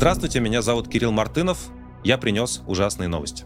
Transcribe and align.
Здравствуйте, 0.00 0.40
меня 0.40 0.62
зовут 0.62 0.88
Кирилл 0.88 1.12
Мартынов. 1.12 1.58
Я 2.04 2.16
принес 2.16 2.62
ужасные 2.66 3.06
новости. 3.06 3.44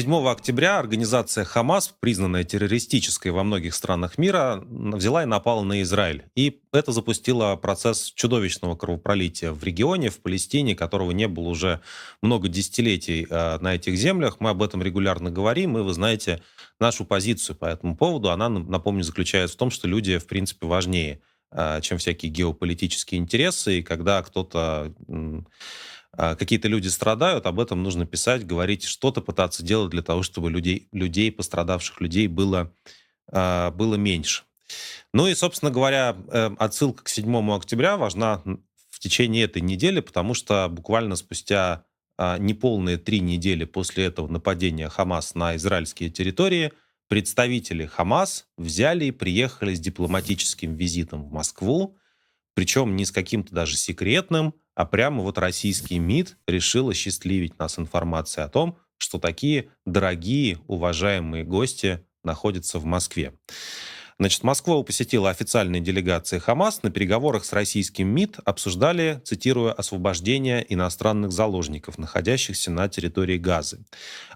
7 0.00 0.28
октября 0.28 0.78
организация 0.78 1.44
Хамас, 1.44 1.92
признанная 1.98 2.44
террористической 2.44 3.32
во 3.32 3.42
многих 3.42 3.74
странах 3.74 4.16
мира, 4.16 4.62
взяла 4.64 5.24
и 5.24 5.26
напала 5.26 5.64
на 5.64 5.82
Израиль. 5.82 6.26
И 6.36 6.60
это 6.72 6.92
запустило 6.92 7.56
процесс 7.56 8.12
чудовищного 8.14 8.76
кровопролития 8.76 9.50
в 9.50 9.64
регионе, 9.64 10.10
в 10.10 10.20
Палестине, 10.20 10.76
которого 10.76 11.10
не 11.10 11.26
было 11.26 11.48
уже 11.48 11.80
много 12.22 12.46
десятилетий 12.46 13.26
э, 13.28 13.58
на 13.58 13.74
этих 13.74 13.96
землях. 13.96 14.36
Мы 14.38 14.50
об 14.50 14.62
этом 14.62 14.84
регулярно 14.84 15.32
говорим, 15.32 15.76
и 15.76 15.80
вы 15.80 15.92
знаете 15.92 16.40
нашу 16.78 17.04
позицию 17.04 17.56
по 17.56 17.64
этому 17.64 17.96
поводу. 17.96 18.30
Она, 18.30 18.48
напомню, 18.48 19.02
заключается 19.02 19.56
в 19.56 19.58
том, 19.58 19.72
что 19.72 19.88
люди, 19.88 20.18
в 20.18 20.28
принципе, 20.28 20.68
важнее, 20.68 21.22
э, 21.50 21.80
чем 21.82 21.98
всякие 21.98 22.30
геополитические 22.30 23.20
интересы. 23.20 23.80
И 23.80 23.82
когда 23.82 24.22
кто-то 24.22 24.94
какие-то 26.16 26.68
люди 26.68 26.88
страдают, 26.88 27.46
об 27.46 27.60
этом 27.60 27.82
нужно 27.82 28.06
писать, 28.06 28.46
говорить, 28.46 28.84
что-то 28.84 29.20
пытаться 29.20 29.62
делать 29.62 29.90
для 29.90 30.02
того, 30.02 30.22
чтобы 30.22 30.50
людей, 30.50 30.88
людей 30.92 31.30
пострадавших 31.30 32.00
людей 32.00 32.26
было, 32.26 32.72
а, 33.30 33.70
было 33.70 33.94
меньше. 33.96 34.44
Ну 35.12 35.26
и, 35.26 35.34
собственно 35.34 35.70
говоря, 35.70 36.16
э, 36.28 36.50
отсылка 36.58 37.04
к 37.04 37.08
7 37.08 37.54
октября 37.54 37.96
важна 37.96 38.42
в 38.90 38.98
течение 39.00 39.44
этой 39.44 39.62
недели, 39.62 40.00
потому 40.00 40.34
что 40.34 40.68
буквально 40.68 41.16
спустя 41.16 41.84
а, 42.18 42.36
неполные 42.36 42.98
три 42.98 43.20
недели 43.20 43.64
после 43.64 44.06
этого 44.06 44.26
нападения 44.28 44.88
Хамас 44.88 45.34
на 45.34 45.56
израильские 45.56 46.10
территории 46.10 46.72
представители 47.08 47.86
Хамас 47.86 48.46
взяли 48.56 49.06
и 49.06 49.10
приехали 49.12 49.74
с 49.74 49.80
дипломатическим 49.80 50.74
визитом 50.74 51.22
в 51.22 51.32
Москву, 51.32 51.96
причем 52.54 52.96
не 52.96 53.04
с 53.04 53.12
каким-то 53.12 53.54
даже 53.54 53.76
секретным, 53.76 54.52
а 54.78 54.86
прямо 54.86 55.24
вот 55.24 55.38
российский 55.38 55.98
МИД 55.98 56.36
решил 56.46 56.88
осчастливить 56.88 57.58
нас 57.58 57.80
информацией 57.80 58.46
о 58.46 58.48
том, 58.48 58.78
что 58.96 59.18
такие 59.18 59.70
дорогие, 59.84 60.60
уважаемые 60.68 61.42
гости 61.42 62.06
находятся 62.22 62.78
в 62.78 62.84
Москве. 62.84 63.34
Значит, 64.20 64.44
Москву 64.44 64.84
посетила 64.84 65.30
официальная 65.30 65.80
делегация 65.80 66.38
ХАМАС. 66.38 66.84
На 66.84 66.92
переговорах 66.92 67.44
с 67.44 67.52
российским 67.52 68.06
МИД 68.06 68.38
обсуждали, 68.44 69.20
цитирую, 69.24 69.78
освобождение 69.78 70.64
иностранных 70.72 71.32
заложников, 71.32 71.98
находящихся 71.98 72.70
на 72.70 72.88
территории 72.88 73.36
Газы. 73.36 73.84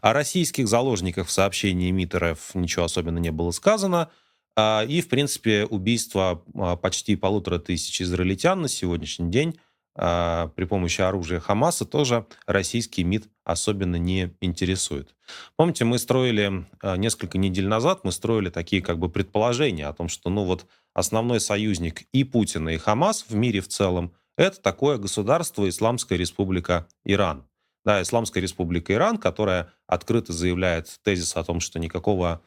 О 0.01 0.13
российских 0.13 0.67
заложниках 0.67 1.29
в 1.29 1.31
сообщении 1.31 1.93
МИД 1.93 2.15
РФ 2.17 2.55
ничего 2.57 2.87
особенно 2.87 3.19
не 3.19 3.31
было 3.31 3.53
сказано. 3.53 4.11
А, 4.57 4.85
и, 4.89 5.03
в 5.03 5.09
принципе, 5.09 5.67
убийство 5.67 6.43
а, 6.57 6.75
почти 6.75 7.15
полутора 7.15 7.61
тысяч 7.61 8.03
израильтян 8.03 8.61
на 8.61 8.69
сегодняшний 8.69 9.31
день 9.31 9.57
при 9.95 10.65
помощи 10.65 11.03
оружия 11.03 11.39
Хамаса 11.39 11.85
тоже 11.85 12.27
российский 12.47 13.05
МИД 13.05 13.29
особенно 13.45 13.97
не 13.97 14.35
интересует. 14.41 15.15
Помните, 15.57 15.85
мы 15.85 15.98
строили 15.98 16.67
а, 16.81 16.97
несколько 16.97 17.37
недель 17.39 17.67
назад, 17.67 18.05
мы 18.05 18.13
строили 18.13 18.48
такие 18.48 18.81
как 18.81 18.98
бы 18.98 19.09
предположения 19.09 19.87
о 19.87 19.93
том, 19.93 20.09
что 20.09 20.31
ну 20.31 20.45
вот 20.45 20.67
основной 20.95 21.41
союзник 21.41 22.03
и 22.13 22.25
Путина, 22.25 22.70
и 22.70 22.79
Хамас 22.79 23.27
в 23.29 23.35
мире 23.35 23.61
в 23.61 23.69
целом 23.69 24.15
это 24.37 24.61
такое 24.61 24.97
государство 24.97 25.69
Исламская 25.69 26.17
Республика 26.17 26.87
Иран. 27.05 27.47
Да, 27.85 28.01
Исламская 28.01 28.43
Республика 28.43 28.95
Иран, 28.95 29.19
которая 29.19 29.73
открыто 29.87 30.33
заявляет 30.33 31.01
тезис 31.03 31.37
о 31.37 31.45
том, 31.45 31.61
что 31.61 31.79
никакого 31.79 32.41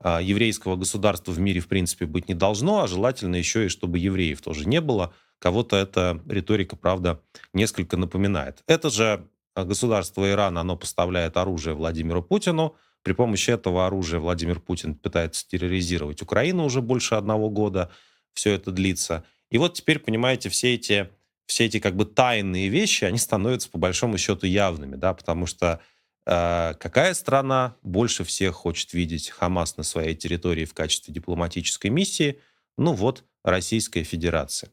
а, 0.00 0.20
еврейского 0.20 0.76
государства 0.76 1.32
в 1.32 1.40
мире 1.40 1.60
в 1.60 1.66
принципе 1.66 2.06
быть 2.06 2.28
не 2.28 2.34
должно, 2.34 2.82
а 2.82 2.86
желательно 2.86 3.36
еще 3.36 3.66
и 3.66 3.68
чтобы 3.68 3.98
евреев 3.98 4.40
тоже 4.40 4.68
не 4.68 4.80
было– 4.80 5.12
Кого-то 5.42 5.74
эта 5.74 6.22
риторика, 6.28 6.76
правда, 6.76 7.20
несколько 7.52 7.96
напоминает. 7.96 8.62
Это 8.68 8.90
же 8.90 9.26
а, 9.56 9.64
государство 9.64 10.30
Иран, 10.30 10.56
оно 10.56 10.76
поставляет 10.76 11.36
оружие 11.36 11.74
Владимиру 11.74 12.22
Путину. 12.22 12.76
При 13.02 13.12
помощи 13.12 13.50
этого 13.50 13.88
оружия 13.88 14.20
Владимир 14.20 14.60
Путин 14.60 14.94
пытается 14.94 15.44
терроризировать 15.48 16.22
Украину 16.22 16.64
уже 16.64 16.80
больше 16.80 17.16
одного 17.16 17.50
года. 17.50 17.90
Все 18.34 18.52
это 18.52 18.70
длится. 18.70 19.24
И 19.50 19.58
вот 19.58 19.74
теперь, 19.74 19.98
понимаете, 19.98 20.48
все 20.48 20.74
эти, 20.74 21.10
все 21.46 21.64
эти 21.64 21.80
как 21.80 21.96
бы 21.96 22.04
тайные 22.04 22.68
вещи, 22.68 23.02
они 23.02 23.18
становятся 23.18 23.68
по 23.68 23.78
большому 23.78 24.18
счету 24.18 24.46
явными, 24.46 24.94
да, 24.94 25.12
потому 25.12 25.46
что 25.46 25.80
э, 26.24 26.74
какая 26.78 27.14
страна 27.14 27.74
больше 27.82 28.22
всех 28.22 28.54
хочет 28.54 28.92
видеть 28.92 29.30
Хамас 29.30 29.76
на 29.76 29.82
своей 29.82 30.14
территории 30.14 30.66
в 30.66 30.72
качестве 30.72 31.12
дипломатической 31.12 31.90
миссии? 31.90 32.38
Ну 32.78 32.92
вот, 32.92 33.24
Российская 33.44 34.04
Федерация. 34.04 34.70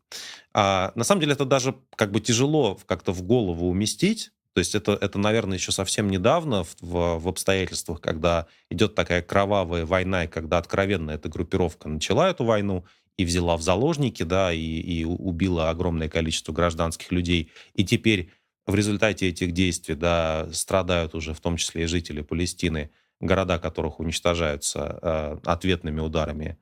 А, 0.53 0.91
на 0.95 1.03
самом 1.03 1.21
деле 1.21 1.33
это 1.33 1.45
даже 1.45 1.75
как 1.95 2.11
бы 2.11 2.19
тяжело 2.19 2.77
как-то 2.85 3.11
в 3.11 3.23
голову 3.23 3.67
уместить. 3.67 4.31
То 4.53 4.59
есть 4.59 4.75
это, 4.75 4.97
это 4.99 5.19
наверное, 5.19 5.57
еще 5.57 5.71
совсем 5.71 6.09
недавно 6.09 6.63
в, 6.63 6.75
в, 6.81 7.19
в 7.19 7.27
обстоятельствах, 7.27 8.01
когда 8.01 8.47
идет 8.69 8.95
такая 8.95 9.21
кровавая 9.21 9.85
война, 9.85 10.25
и 10.25 10.27
когда 10.27 10.57
откровенно 10.57 11.11
эта 11.11 11.29
группировка 11.29 11.87
начала 11.87 12.29
эту 12.29 12.43
войну 12.45 12.85
и 13.17 13.25
взяла 13.25 13.57
в 13.57 13.61
заложники, 13.61 14.23
да, 14.23 14.51
и, 14.51 14.59
и 14.59 15.03
убила 15.03 15.69
огромное 15.69 16.09
количество 16.09 16.51
гражданских 16.53 17.11
людей. 17.11 17.51
И 17.73 17.85
теперь 17.85 18.31
в 18.65 18.75
результате 18.75 19.27
этих 19.27 19.51
действий, 19.51 19.95
да, 19.95 20.47
страдают 20.51 21.15
уже 21.15 21.33
в 21.33 21.39
том 21.39 21.57
числе 21.57 21.83
и 21.83 21.87
жители 21.87 22.21
Палестины, 22.21 22.91
города 23.19 23.59
которых 23.59 23.99
уничтожаются 23.99 24.99
э, 25.01 25.37
ответными 25.45 25.99
ударами 25.99 26.57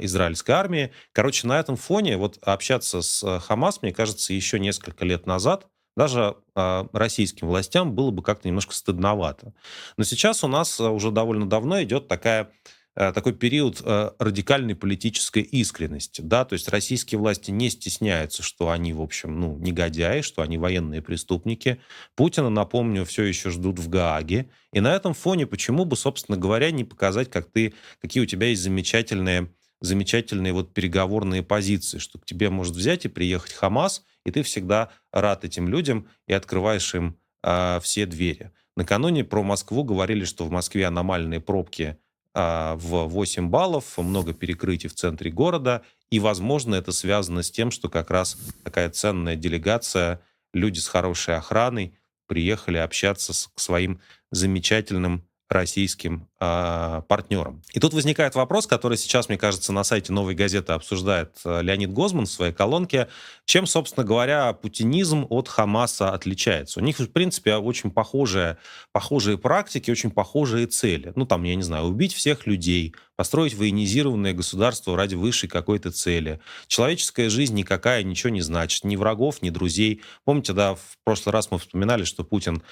израильской 0.00 0.54
армии. 0.54 0.92
Короче, 1.12 1.46
на 1.46 1.58
этом 1.58 1.76
фоне 1.76 2.16
вот 2.16 2.38
общаться 2.42 3.02
с 3.02 3.22
э, 3.22 3.40
Хамас, 3.40 3.82
мне 3.82 3.92
кажется, 3.92 4.32
еще 4.32 4.58
несколько 4.58 5.04
лет 5.04 5.26
назад 5.26 5.66
даже 5.96 6.36
э, 6.56 6.84
российским 6.92 7.48
властям 7.48 7.94
было 7.94 8.10
бы 8.10 8.22
как-то 8.22 8.48
немножко 8.48 8.74
стыдновато. 8.74 9.52
Но 9.96 10.04
сейчас 10.04 10.42
у 10.42 10.48
нас 10.48 10.80
уже 10.80 11.10
довольно 11.10 11.48
давно 11.48 11.82
идет 11.82 12.08
такая 12.08 12.50
такой 12.94 13.32
период 13.32 13.80
радикальной 14.18 14.74
политической 14.74 15.40
искренности, 15.40 16.20
да, 16.20 16.44
то 16.44 16.52
есть 16.52 16.68
российские 16.68 17.18
власти 17.18 17.50
не 17.50 17.70
стесняются, 17.70 18.42
что 18.42 18.68
они, 18.68 18.92
в 18.92 19.00
общем, 19.00 19.40
ну, 19.40 19.56
негодяи, 19.56 20.20
что 20.20 20.42
они 20.42 20.58
военные 20.58 21.00
преступники. 21.00 21.80
Путина, 22.16 22.50
напомню, 22.50 23.06
все 23.06 23.22
еще 23.24 23.48
ждут 23.48 23.78
в 23.78 23.88
Гааге. 23.88 24.50
И 24.74 24.80
на 24.80 24.94
этом 24.94 25.14
фоне 25.14 25.46
почему 25.46 25.86
бы, 25.86 25.96
собственно 25.96 26.36
говоря, 26.36 26.70
не 26.70 26.84
показать, 26.84 27.30
как 27.30 27.50
ты, 27.50 27.72
какие 28.02 28.22
у 28.22 28.26
тебя 28.26 28.48
есть 28.48 28.60
замечательные 28.60 29.50
замечательные 29.82 30.52
вот 30.52 30.72
переговорные 30.72 31.42
позиции, 31.42 31.98
что 31.98 32.18
к 32.18 32.24
тебе 32.24 32.48
может 32.50 32.74
взять 32.74 33.04
и 33.04 33.08
приехать 33.08 33.52
Хамас, 33.52 34.04
и 34.24 34.30
ты 34.30 34.42
всегда 34.42 34.90
рад 35.12 35.44
этим 35.44 35.68
людям 35.68 36.08
и 36.26 36.32
открываешь 36.32 36.94
им 36.94 37.18
э, 37.42 37.80
все 37.82 38.06
двери. 38.06 38.52
Накануне 38.76 39.24
про 39.24 39.42
Москву 39.42 39.84
говорили, 39.84 40.24
что 40.24 40.44
в 40.44 40.50
Москве 40.50 40.86
аномальные 40.86 41.40
пробки 41.40 41.98
э, 42.34 42.74
в 42.76 43.08
8 43.08 43.48
баллов, 43.48 43.98
много 43.98 44.32
перекрытий 44.32 44.88
в 44.88 44.94
центре 44.94 45.30
города, 45.30 45.82
и, 46.10 46.20
возможно, 46.20 46.76
это 46.76 46.92
связано 46.92 47.42
с 47.42 47.50
тем, 47.50 47.70
что 47.70 47.88
как 47.88 48.10
раз 48.10 48.38
такая 48.64 48.88
ценная 48.90 49.34
делегация, 49.34 50.20
люди 50.54 50.78
с 50.78 50.86
хорошей 50.86 51.36
охраной 51.36 51.94
приехали 52.26 52.78
общаться 52.78 53.32
с, 53.32 53.48
к 53.48 53.58
своим 53.58 54.00
замечательным 54.30 55.26
российским 55.52 56.28
э, 56.40 57.02
партнерам. 57.08 57.62
И 57.72 57.80
тут 57.80 57.94
возникает 57.94 58.34
вопрос, 58.34 58.66
который 58.66 58.96
сейчас, 58.96 59.28
мне 59.28 59.38
кажется, 59.38 59.72
на 59.72 59.84
сайте 59.84 60.12
«Новой 60.12 60.34
газеты» 60.34 60.72
обсуждает 60.72 61.38
э, 61.44 61.62
Леонид 61.62 61.92
Гозман 61.92 62.26
в 62.26 62.30
своей 62.30 62.52
колонке. 62.52 63.08
Чем, 63.44 63.66
собственно 63.66 64.04
говоря, 64.04 64.52
путинизм 64.52 65.26
от 65.28 65.48
Хамаса 65.48 66.10
отличается? 66.10 66.80
У 66.80 66.82
них, 66.82 66.98
в 66.98 67.08
принципе, 67.08 67.56
очень 67.56 67.90
похожие, 67.90 68.58
похожие 68.92 69.38
практики, 69.38 69.90
очень 69.90 70.10
похожие 70.10 70.66
цели. 70.66 71.12
Ну, 71.16 71.26
там, 71.26 71.42
я 71.44 71.54
не 71.54 71.62
знаю, 71.62 71.84
убить 71.84 72.14
всех 72.14 72.46
людей, 72.46 72.94
построить 73.16 73.54
военизированное 73.54 74.32
государство 74.32 74.96
ради 74.96 75.14
высшей 75.14 75.48
какой-то 75.48 75.92
цели. 75.92 76.40
Человеческая 76.66 77.30
жизнь 77.30 77.54
никакая 77.54 78.02
ничего 78.02 78.30
не 78.30 78.40
значит. 78.40 78.84
Ни 78.84 78.96
врагов, 78.96 79.42
ни 79.42 79.50
друзей. 79.50 80.02
Помните, 80.24 80.52
да, 80.52 80.74
в 80.74 80.98
прошлый 81.04 81.32
раз 81.32 81.50
мы 81.50 81.58
вспоминали, 81.58 82.04
что 82.04 82.24
Путин 82.24 82.62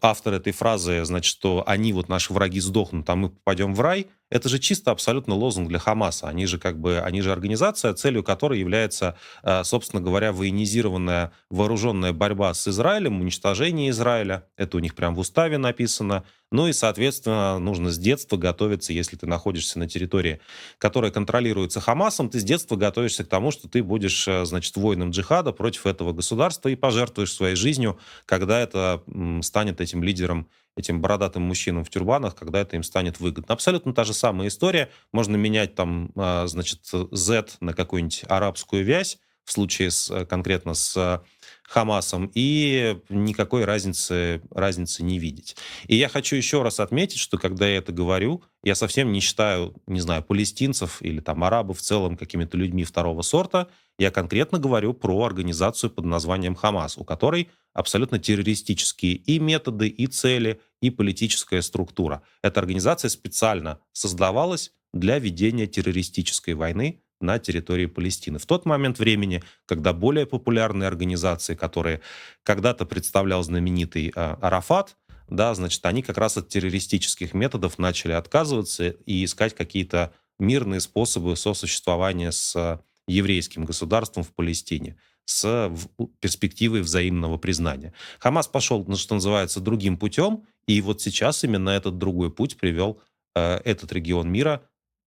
автор 0.00 0.34
этой 0.34 0.52
фразы, 0.52 1.04
значит, 1.04 1.30
что 1.30 1.62
они, 1.66 1.92
вот 1.92 2.08
наши 2.08 2.32
враги 2.32 2.60
сдохнут, 2.60 3.08
а 3.10 3.16
мы 3.16 3.30
попадем 3.30 3.74
в 3.74 3.80
рай, 3.80 4.08
это 4.30 4.48
же 4.48 4.58
чисто 4.58 4.92
абсолютно 4.92 5.34
лозунг 5.34 5.68
для 5.68 5.78
Хамаса. 5.78 6.28
Они 6.28 6.46
же 6.46 6.58
как 6.58 6.78
бы, 6.78 7.00
они 7.00 7.20
же 7.20 7.32
организация, 7.32 7.92
целью 7.94 8.22
которой 8.22 8.60
является, 8.60 9.16
э, 9.42 9.64
собственно 9.64 10.00
говоря, 10.00 10.32
военизированная 10.32 11.32
вооруженная 11.50 12.12
борьба 12.12 12.54
с 12.54 12.66
Израилем, 12.68 13.20
уничтожение 13.20 13.90
Израиля. 13.90 14.46
Это 14.56 14.76
у 14.76 14.80
них 14.80 14.94
прям 14.94 15.14
в 15.14 15.18
уставе 15.18 15.58
написано. 15.58 16.24
Ну 16.52 16.68
и, 16.68 16.72
соответственно, 16.72 17.58
нужно 17.58 17.90
с 17.90 17.98
детства 17.98 18.36
готовиться, 18.36 18.92
если 18.92 19.16
ты 19.16 19.26
находишься 19.26 19.78
на 19.78 19.88
территории, 19.88 20.40
которая 20.78 21.10
контролируется 21.10 21.80
Хамасом, 21.80 22.28
ты 22.28 22.40
с 22.40 22.44
детства 22.44 22.76
готовишься 22.76 23.24
к 23.24 23.28
тому, 23.28 23.50
что 23.50 23.68
ты 23.68 23.82
будешь, 23.82 24.26
э, 24.28 24.44
значит, 24.44 24.76
воином 24.76 25.10
джихада 25.10 25.52
против 25.52 25.86
этого 25.86 26.12
государства 26.12 26.68
и 26.68 26.76
пожертвуешь 26.76 27.32
своей 27.32 27.56
жизнью, 27.56 27.98
когда 28.26 28.60
это 28.60 29.02
станет 29.42 29.80
этим 29.80 30.02
лидером 30.04 30.48
этим 30.80 31.00
бородатым 31.00 31.42
мужчинам 31.42 31.84
в 31.84 31.90
тюрбанах, 31.90 32.34
когда 32.34 32.60
это 32.60 32.76
им 32.76 32.82
станет 32.82 33.20
выгодно. 33.20 33.54
Абсолютно 33.54 33.94
та 33.94 34.04
же 34.04 34.14
самая 34.14 34.48
история. 34.48 34.90
Можно 35.12 35.36
менять 35.36 35.74
там, 35.74 36.10
а, 36.16 36.46
значит, 36.46 36.80
Z 37.10 37.46
на 37.60 37.72
какую-нибудь 37.72 38.24
арабскую 38.28 38.84
вязь, 38.84 39.18
в 39.44 39.52
случае 39.52 39.90
с, 39.90 40.26
конкретно 40.26 40.74
с 40.74 41.22
Хамасом, 41.70 42.30
и 42.34 42.98
никакой 43.08 43.64
разницы, 43.64 44.42
разницы 44.50 45.04
не 45.04 45.20
видеть. 45.20 45.56
И 45.86 45.94
я 45.94 46.08
хочу 46.08 46.34
еще 46.34 46.62
раз 46.62 46.80
отметить, 46.80 47.18
что 47.18 47.38
когда 47.38 47.68
я 47.68 47.76
это 47.76 47.92
говорю, 47.92 48.42
я 48.64 48.74
совсем 48.74 49.12
не 49.12 49.20
считаю, 49.20 49.74
не 49.86 50.00
знаю, 50.00 50.24
палестинцев 50.24 51.00
или 51.00 51.20
там 51.20 51.44
арабов 51.44 51.78
в 51.78 51.82
целом 51.82 52.16
какими-то 52.16 52.56
людьми 52.56 52.82
второго 52.82 53.22
сорта. 53.22 53.68
Я 54.00 54.10
конкретно 54.10 54.58
говорю 54.58 54.94
про 54.94 55.26
организацию 55.26 55.90
под 55.90 56.06
названием 56.06 56.54
Хамас, 56.54 56.96
у 56.96 57.04
которой 57.04 57.50
абсолютно 57.74 58.18
террористические 58.18 59.12
и 59.12 59.38
методы, 59.38 59.88
и 59.88 60.06
цели, 60.06 60.58
и 60.80 60.88
политическая 60.88 61.60
структура. 61.60 62.22
Эта 62.42 62.60
организация 62.60 63.10
специально 63.10 63.78
создавалась 63.92 64.72
для 64.94 65.18
ведения 65.18 65.66
террористической 65.66 66.54
войны 66.54 67.02
на 67.20 67.38
территории 67.38 67.84
Палестины. 67.84 68.38
В 68.38 68.46
тот 68.46 68.64
момент 68.64 68.98
времени, 68.98 69.42
когда 69.66 69.92
более 69.92 70.24
популярные 70.24 70.86
организации, 70.86 71.54
которые 71.54 72.00
когда-то 72.42 72.86
представлял 72.86 73.42
знаменитый 73.42 74.08
э, 74.08 74.12
Арафат, 74.16 74.96
да, 75.28 75.52
значит, 75.52 75.84
они 75.84 76.00
как 76.00 76.16
раз 76.16 76.38
от 76.38 76.48
террористических 76.48 77.34
методов 77.34 77.78
начали 77.78 78.12
отказываться 78.12 78.88
и 78.88 79.26
искать 79.26 79.54
какие-то 79.54 80.14
мирные 80.38 80.80
способы 80.80 81.36
сосуществования 81.36 82.32
с 82.32 82.80
еврейским 83.10 83.64
государством 83.64 84.22
в 84.22 84.32
Палестине 84.32 84.96
с 85.24 85.72
перспективой 86.20 86.82
взаимного 86.82 87.38
признания. 87.38 87.92
Хамас 88.18 88.48
пошел, 88.48 88.84
ну, 88.86 88.96
что 88.96 89.14
называется, 89.14 89.60
другим 89.60 89.96
путем, 89.96 90.44
и 90.66 90.80
вот 90.80 91.00
сейчас 91.00 91.44
именно 91.44 91.70
этот 91.70 91.98
другой 91.98 92.30
путь 92.32 92.56
привел 92.56 93.00
э, 93.34 93.60
этот 93.64 93.92
регион 93.92 94.30
мира 94.30 94.62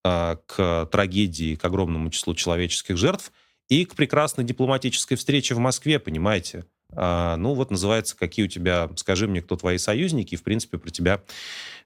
а, 0.06 0.36
к 0.46 0.86
трагедии, 0.92 1.54
к 1.54 1.64
огромному 1.64 2.10
числу 2.10 2.34
человеческих 2.34 2.98
жертв 2.98 3.32
и 3.70 3.86
к 3.86 3.94
прекрасной 3.94 4.44
дипломатической 4.44 5.16
встрече 5.16 5.54
в 5.54 5.58
Москве, 5.58 5.98
понимаете? 5.98 6.66
А, 6.92 7.36
ну 7.38 7.54
вот 7.54 7.70
называется, 7.70 8.14
какие 8.14 8.44
у 8.44 8.48
тебя, 8.48 8.90
скажи 8.96 9.26
мне, 9.26 9.40
кто 9.40 9.56
твои 9.56 9.78
союзники, 9.78 10.34
и 10.34 10.36
в 10.36 10.42
принципе 10.42 10.76
про 10.76 10.90
тебя 10.90 11.22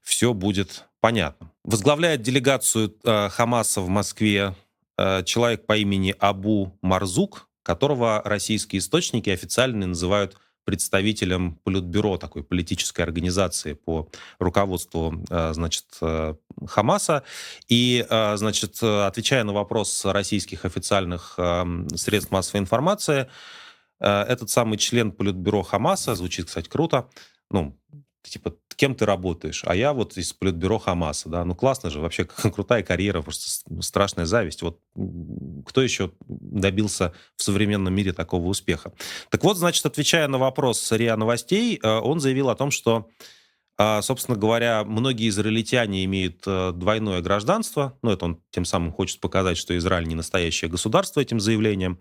все 0.02 0.34
будет 0.34 0.86
понятно. 1.00 1.52
Возглавляет 1.62 2.20
делегацию 2.22 2.92
а, 3.04 3.28
Хамаса 3.28 3.80
в 3.80 3.88
Москве 3.88 4.56
человек 5.24 5.66
по 5.66 5.76
имени 5.76 6.14
Абу 6.18 6.76
Марзук, 6.82 7.48
которого 7.62 8.22
российские 8.24 8.80
источники 8.80 9.30
официально 9.30 9.86
называют 9.86 10.36
представителем 10.68 11.54
Политбюро, 11.64 12.18
такой 12.18 12.42
политической 12.42 13.00
организации 13.00 13.72
по 13.72 14.10
руководству, 14.38 15.24
э, 15.30 15.52
значит, 15.54 15.86
э, 16.02 16.34
Хамаса. 16.66 17.22
И, 17.68 18.04
э, 18.06 18.36
значит, 18.36 18.82
отвечая 18.82 19.44
на 19.44 19.54
вопрос 19.54 20.04
российских 20.04 20.66
официальных 20.66 21.38
средств 21.94 22.30
массовой 22.30 22.60
информации, 22.60 23.30
этот 23.98 24.50
самый 24.50 24.76
член 24.76 25.10
Политбюро 25.10 25.62
Хамаса, 25.62 26.14
звучит, 26.14 26.46
кстати, 26.46 26.68
круто, 26.68 27.08
ну, 27.50 27.74
типа, 28.22 28.54
кем 28.76 28.94
ты 28.94 29.04
работаешь? 29.06 29.62
А 29.66 29.74
я 29.74 29.92
вот 29.92 30.16
из 30.16 30.32
политбюро 30.32 30.78
Хамаса, 30.78 31.28
да, 31.28 31.44
ну 31.44 31.54
классно 31.54 31.90
же, 31.90 32.00
вообще 32.00 32.24
крутая 32.54 32.82
карьера, 32.82 33.22
просто 33.22 33.62
страшная 33.82 34.24
зависть. 34.26 34.62
Вот 34.62 34.80
кто 35.66 35.82
еще 35.82 36.12
добился 36.26 37.12
в 37.36 37.42
современном 37.42 37.94
мире 37.94 38.12
такого 38.12 38.46
успеха? 38.46 38.92
Так 39.30 39.42
вот, 39.44 39.56
значит, 39.56 39.84
отвечая 39.84 40.28
на 40.28 40.38
вопрос 40.38 40.92
РИА 40.92 41.16
Новостей, 41.16 41.78
э, 41.82 41.88
он 41.88 42.20
заявил 42.20 42.50
о 42.50 42.54
том, 42.54 42.70
что 42.70 43.08
Собственно 43.80 44.36
говоря, 44.36 44.82
многие 44.82 45.28
израильтяне 45.28 46.04
имеют 46.04 46.42
э, 46.46 46.72
двойное 46.74 47.20
гражданство. 47.20 47.96
Ну, 48.02 48.10
это 48.10 48.24
он 48.24 48.42
тем 48.50 48.64
самым 48.64 48.90
хочет 48.90 49.20
показать, 49.20 49.56
что 49.56 49.76
Израиль 49.78 50.08
не 50.08 50.16
настоящее 50.16 50.68
государство 50.68 51.20
этим 51.20 51.38
заявлением. 51.38 52.00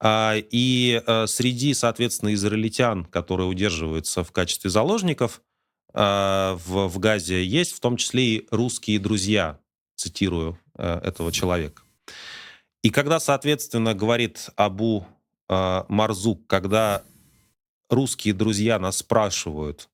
А, 0.00 0.34
и 0.36 1.00
среди, 1.26 1.72
соответственно, 1.72 2.34
израильтян, 2.34 3.04
которые 3.04 3.46
удерживаются 3.46 4.24
в 4.24 4.32
качестве 4.32 4.70
заложников, 4.70 5.40
а, 5.96 6.58
в, 6.66 6.88
в 6.88 6.98
Газе 6.98 7.44
есть, 7.44 7.72
в 7.72 7.80
том 7.80 7.96
числе 7.96 8.24
и 8.24 8.46
русские 8.50 8.98
друзья, 8.98 9.60
цитирую 9.94 10.58
э, 10.76 11.00
этого 11.04 11.30
человека. 11.30 11.82
И 12.82 12.90
когда, 12.90 13.20
соответственно, 13.20 13.94
говорит 13.94 14.50
Абу 14.56 15.06
э, 15.48 15.84
Марзук, 15.88 16.48
когда 16.48 17.04
русские 17.88 18.34
друзья 18.34 18.80
нас 18.80 18.98
спрашивают 18.98 19.88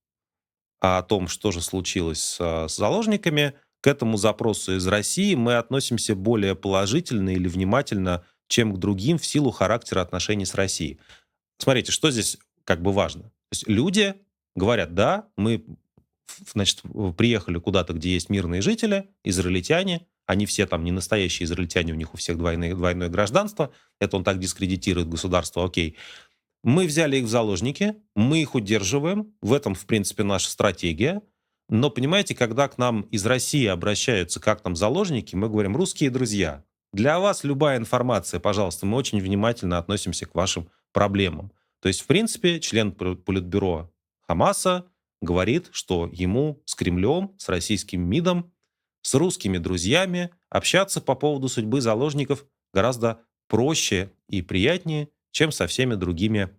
о 0.80 1.02
том, 1.02 1.28
что 1.28 1.52
же 1.52 1.60
случилось 1.60 2.20
с, 2.20 2.68
с 2.68 2.76
заложниками, 2.76 3.54
к 3.80 3.86
этому 3.86 4.16
запросу 4.16 4.76
из 4.76 4.86
России 4.86 5.34
мы 5.34 5.56
относимся 5.56 6.14
более 6.14 6.54
положительно 6.54 7.30
или 7.30 7.48
внимательно, 7.48 8.24
чем 8.48 8.74
к 8.74 8.78
другим 8.78 9.18
в 9.18 9.24
силу 9.24 9.50
характера 9.50 10.00
отношений 10.00 10.44
с 10.44 10.54
Россией. 10.54 10.98
Смотрите, 11.58 11.92
что 11.92 12.10
здесь 12.10 12.38
как 12.64 12.82
бы 12.82 12.92
важно. 12.92 13.22
То 13.22 13.52
есть 13.52 13.68
люди 13.68 14.14
говорят, 14.54 14.94
да, 14.94 15.28
мы 15.36 15.64
значит, 16.52 16.82
приехали 17.16 17.58
куда-то, 17.58 17.92
где 17.92 18.12
есть 18.12 18.28
мирные 18.28 18.62
жители, 18.62 19.08
израильтяне, 19.24 20.06
они 20.26 20.46
все 20.46 20.66
там 20.66 20.84
не 20.84 20.92
настоящие 20.92 21.44
израильтяне, 21.44 21.92
у 21.92 21.96
них 21.96 22.14
у 22.14 22.16
всех 22.16 22.38
двойное, 22.38 22.74
двойное 22.74 23.08
гражданство, 23.08 23.72
это 23.98 24.16
он 24.16 24.24
так 24.24 24.38
дискредитирует 24.38 25.08
государство, 25.08 25.64
окей. 25.64 25.96
Мы 26.62 26.86
взяли 26.86 27.16
их 27.16 27.24
в 27.24 27.28
заложники, 27.28 27.96
мы 28.14 28.42
их 28.42 28.54
удерживаем, 28.54 29.34
в 29.40 29.52
этом, 29.52 29.74
в 29.74 29.86
принципе, 29.86 30.22
наша 30.22 30.50
стратегия, 30.50 31.22
но, 31.70 31.88
понимаете, 31.88 32.34
когда 32.34 32.68
к 32.68 32.78
нам 32.78 33.02
из 33.02 33.24
России 33.24 33.66
обращаются 33.66 34.40
как 34.40 34.60
там 34.60 34.76
заложники, 34.76 35.36
мы 35.36 35.48
говорим, 35.48 35.76
русские 35.76 36.10
друзья, 36.10 36.64
для 36.92 37.20
вас 37.20 37.44
любая 37.44 37.78
информация, 37.78 38.40
пожалуйста, 38.40 38.86
мы 38.86 38.96
очень 38.96 39.20
внимательно 39.20 39.78
относимся 39.78 40.26
к 40.26 40.34
вашим 40.34 40.68
проблемам. 40.92 41.52
То 41.80 41.88
есть, 41.88 42.00
в 42.00 42.06
принципе, 42.06 42.58
член 42.60 42.92
Политбюро 42.92 43.90
Хамаса 44.26 44.86
говорит, 45.22 45.68
что 45.70 46.10
ему 46.12 46.60
с 46.64 46.74
Кремлем, 46.74 47.34
с 47.38 47.48
российским 47.48 48.02
МИДом, 48.02 48.52
с 49.02 49.14
русскими 49.14 49.58
друзьями 49.58 50.30
общаться 50.50 51.00
по 51.00 51.14
поводу 51.14 51.48
судьбы 51.48 51.80
заложников 51.80 52.44
гораздо 52.74 53.20
проще 53.48 54.12
и 54.28 54.42
приятнее, 54.42 55.08
чем 55.32 55.52
со 55.52 55.66
всеми 55.66 55.94
другими 55.94 56.50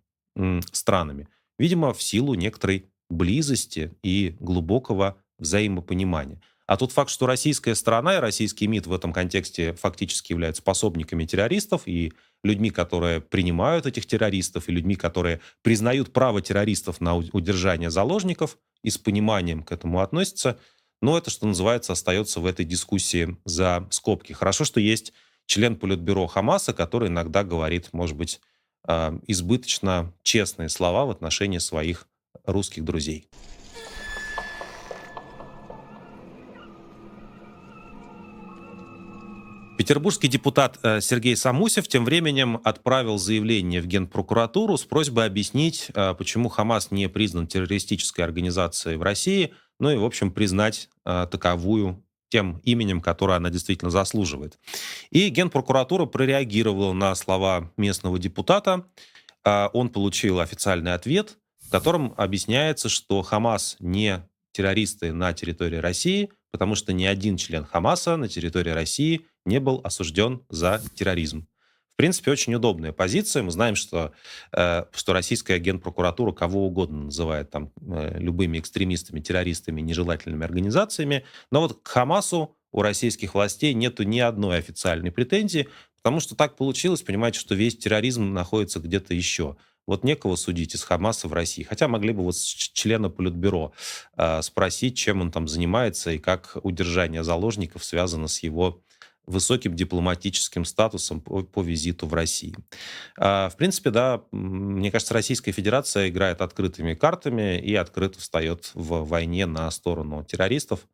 странами. 0.71 1.27
Видимо, 1.59 1.93
в 1.93 2.01
силу 2.01 2.33
некоторой 2.33 2.85
близости 3.09 3.93
и 4.03 4.35
глубокого 4.39 5.17
взаимопонимания. 5.37 6.41
А 6.67 6.77
тот 6.77 6.93
факт, 6.93 7.09
что 7.09 7.25
российская 7.25 7.75
сторона 7.75 8.15
и 8.15 8.19
российский 8.19 8.65
МИД 8.67 8.87
в 8.87 8.93
этом 8.93 9.11
контексте 9.11 9.73
фактически 9.73 10.31
являются 10.31 10.63
пособниками 10.63 11.25
террористов 11.25 11.81
и 11.85 12.13
людьми, 12.45 12.69
которые 12.69 13.19
принимают 13.19 13.85
этих 13.85 14.05
террористов, 14.05 14.69
и 14.69 14.71
людьми, 14.71 14.95
которые 14.95 15.41
признают 15.63 16.13
право 16.13 16.41
террористов 16.41 17.01
на 17.01 17.17
удержание 17.17 17.89
заложников 17.89 18.57
и 18.83 18.89
с 18.89 18.97
пониманием 18.97 19.63
к 19.63 19.73
этому 19.73 19.99
относятся, 19.99 20.57
но 21.01 21.17
это, 21.17 21.29
что 21.29 21.47
называется, 21.47 21.93
остается 21.93 22.39
в 22.39 22.45
этой 22.45 22.63
дискуссии 22.63 23.35
за 23.43 23.87
скобки. 23.89 24.33
Хорошо, 24.33 24.63
что 24.63 24.79
есть 24.79 25.13
член 25.47 25.75
Политбюро 25.75 26.27
Хамаса, 26.27 26.73
который 26.73 27.09
иногда 27.09 27.43
говорит, 27.43 27.89
может 27.91 28.15
быть, 28.15 28.39
а, 28.83 29.17
избыточно 29.27 30.13
честные 30.23 30.69
слова 30.69 31.05
в 31.05 31.11
отношении 31.11 31.59
своих 31.59 32.07
русских 32.45 32.83
друзей. 32.83 33.27
Петербургский 39.81 40.27
депутат 40.27 40.77
э, 40.83 41.01
Сергей 41.01 41.35
Самусев 41.35 41.87
тем 41.87 42.05
временем 42.05 42.61
отправил 42.63 43.17
заявление 43.17 43.81
в 43.81 43.87
Генпрокуратуру 43.87 44.77
с 44.77 44.83
просьбой 44.83 45.25
объяснить, 45.25 45.87
э, 45.95 46.13
почему 46.13 46.49
Хамас 46.49 46.91
не 46.91 47.09
признан 47.09 47.47
террористической 47.47 48.23
организацией 48.23 48.97
в 48.97 49.01
России, 49.01 49.55
ну 49.79 49.89
и, 49.89 49.97
в 49.97 50.05
общем, 50.05 50.31
признать 50.31 50.87
э, 51.03 51.25
таковую 51.31 52.03
тем 52.31 52.61
именем, 52.63 53.01
которое 53.01 53.35
она 53.37 53.49
действительно 53.49 53.91
заслуживает. 53.91 54.57
И 55.11 55.27
Генпрокуратура 55.29 56.05
прореагировала 56.05 56.93
на 56.93 57.13
слова 57.13 57.71
местного 57.75 58.17
депутата. 58.17 58.87
Он 59.43 59.89
получил 59.89 60.39
официальный 60.39 60.93
ответ, 60.93 61.37
в 61.59 61.69
котором 61.69 62.13
объясняется, 62.15 62.87
что 62.87 63.21
Хамас 63.21 63.75
не 63.79 64.25
террористы 64.53 65.11
на 65.13 65.33
территории 65.33 65.77
России, 65.77 66.29
потому 66.51 66.75
что 66.75 66.93
ни 66.93 67.05
один 67.05 67.37
член 67.37 67.65
Хамаса 67.65 68.15
на 68.17 68.27
территории 68.27 68.71
России 68.71 69.25
не 69.45 69.59
был 69.59 69.81
осужден 69.83 70.41
за 70.49 70.81
терроризм. 70.95 71.47
В 71.93 71.97
принципе, 71.97 72.31
очень 72.31 72.55
удобная 72.55 72.93
позиция. 72.93 73.43
Мы 73.43 73.51
знаем, 73.51 73.75
что, 73.75 74.11
э, 74.53 74.85
что 74.91 75.13
российская 75.13 75.59
генпрокуратура 75.59 76.31
кого 76.31 76.65
угодно 76.65 77.03
называет 77.03 77.51
там 77.51 77.71
э, 77.81 78.17
любыми 78.17 78.59
экстремистами, 78.59 79.19
террористами, 79.19 79.81
нежелательными 79.81 80.43
организациями. 80.43 81.25
Но 81.51 81.61
вот 81.61 81.81
к 81.83 81.87
Хамасу 81.87 82.55
у 82.71 82.81
российских 82.81 83.35
властей 83.35 83.73
нету 83.73 84.03
ни 84.03 84.19
одной 84.19 84.57
официальной 84.57 85.11
претензии, 85.11 85.67
потому 85.97 86.19
что 86.21 86.35
так 86.35 86.55
получилось, 86.55 87.01
понимаете, 87.01 87.39
что 87.39 87.53
весь 87.53 87.77
терроризм 87.77 88.33
находится 88.33 88.79
где-то 88.79 89.13
еще. 89.13 89.57
вот 89.87 90.03
некого 90.03 90.35
судить 90.35 90.75
из 90.75 90.83
Хамаса 90.83 91.27
в 91.27 91.33
России. 91.33 91.63
Хотя 91.63 91.87
могли 91.87 92.13
бы 92.13 92.23
вот 92.23 92.35
члена 92.35 93.09
Политбюро 93.09 93.73
э, 94.15 94.41
спросить, 94.41 94.95
чем 94.95 95.21
он 95.21 95.31
там 95.31 95.47
занимается 95.47 96.11
и 96.11 96.17
как 96.19 96.57
удержание 96.63 97.23
заложников 97.23 97.83
связано 97.83 98.27
с 98.27 98.41
его 98.43 98.81
высоким 99.25 99.75
дипломатическим 99.75 100.65
статусом 100.65 101.21
по, 101.21 101.43
по 101.43 101.61
визиту 101.61 102.07
в 102.07 102.13
Россию. 102.13 102.63
А, 103.17 103.49
в 103.49 103.57
принципе, 103.57 103.91
да, 103.91 104.23
мне 104.31 104.91
кажется, 104.91 105.13
Российская 105.13 105.51
Федерация 105.51 106.09
играет 106.09 106.41
открытыми 106.41 106.93
картами 106.93 107.59
и 107.59 107.75
открыто 107.75 108.19
встает 108.19 108.71
в 108.73 109.05
войне 109.05 109.45
на 109.45 109.69
сторону 109.71 110.23
террористов, 110.23 110.87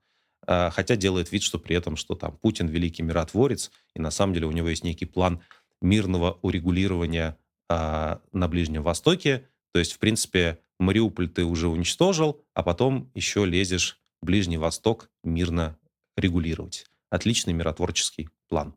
а, 0.46 0.70
хотя 0.70 0.96
делает 0.96 1.32
вид, 1.32 1.44
что 1.44 1.60
при 1.60 1.76
этом, 1.76 1.96
что 1.96 2.16
там 2.16 2.38
Путин 2.38 2.68
великий 2.68 3.04
миротворец, 3.04 3.72
и 3.96 4.00
на 4.00 4.12
самом 4.12 4.34
деле 4.34 4.48
у 4.48 4.52
него 4.52 4.70
есть 4.70 4.84
некий 4.84 5.06
план 5.06 5.42
мирного 5.82 6.40
урегулирования 6.42 7.38
а, 7.70 8.22
на 8.34 8.48
Ближнем 8.48 8.84
Востоке. 8.84 9.48
То 9.74 9.80
есть, 9.80 9.94
в 9.94 10.00
принципе, 10.00 10.60
Мариуполь 10.80 11.30
ты 11.30 11.44
уже 11.44 11.68
уничтожил, 11.68 12.42
а 12.54 12.64
потом 12.64 13.12
еще 13.14 13.46
лезешь 13.46 14.00
в 14.22 14.26
Ближний 14.26 14.58
Восток 14.58 15.10
мирно 15.24 15.78
регулировать 16.16 16.86
отличный 17.10 17.54
миротворческий 17.54 18.30
план. 18.50 18.76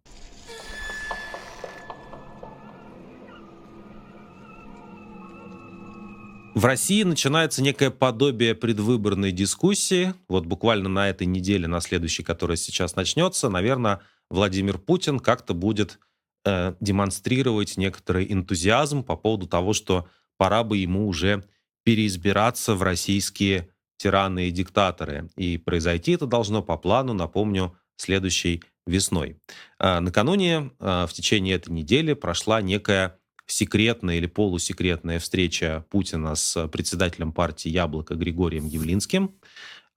В 6.54 6.64
России 6.64 7.04
начинается 7.04 7.62
некое 7.62 7.90
подобие 7.90 8.54
предвыборной 8.56 9.30
дискуссии. 9.30 10.14
Вот 10.28 10.46
буквально 10.46 10.88
на 10.88 11.08
этой 11.08 11.26
неделе, 11.26 11.68
на 11.68 11.80
следующей, 11.80 12.24
которая 12.24 12.56
сейчас 12.56 12.96
начнется, 12.96 13.48
наверное, 13.48 14.00
Владимир 14.30 14.76
Путин 14.76 15.20
как-то 15.20 15.54
будет 15.54 16.00
э, 16.44 16.74
демонстрировать 16.80 17.76
некоторый 17.76 18.30
энтузиазм 18.32 19.04
по 19.04 19.16
поводу 19.16 19.46
того, 19.46 19.72
что 19.72 20.08
пора 20.38 20.64
бы 20.64 20.76
ему 20.78 21.06
уже 21.06 21.44
переизбираться 21.84 22.74
в 22.74 22.82
российские 22.82 23.70
тираны 23.96 24.48
и 24.48 24.50
диктаторы. 24.50 25.30
И 25.36 25.56
произойти 25.56 26.12
это 26.12 26.26
должно 26.26 26.62
по 26.62 26.76
плану, 26.76 27.14
напомню, 27.14 27.76
следующей 28.00 28.62
весной. 28.86 29.36
А, 29.78 30.00
накануне, 30.00 30.70
а, 30.78 31.06
в 31.06 31.12
течение 31.12 31.56
этой 31.56 31.70
недели, 31.70 32.14
прошла 32.14 32.60
некая 32.60 33.18
секретная 33.46 34.16
или 34.16 34.26
полусекретная 34.26 35.18
встреча 35.18 35.84
Путина 35.90 36.34
с 36.34 36.68
председателем 36.68 37.32
партии 37.32 37.68
«Яблоко» 37.68 38.14
Григорием 38.14 38.66
Явлинским. 38.66 39.34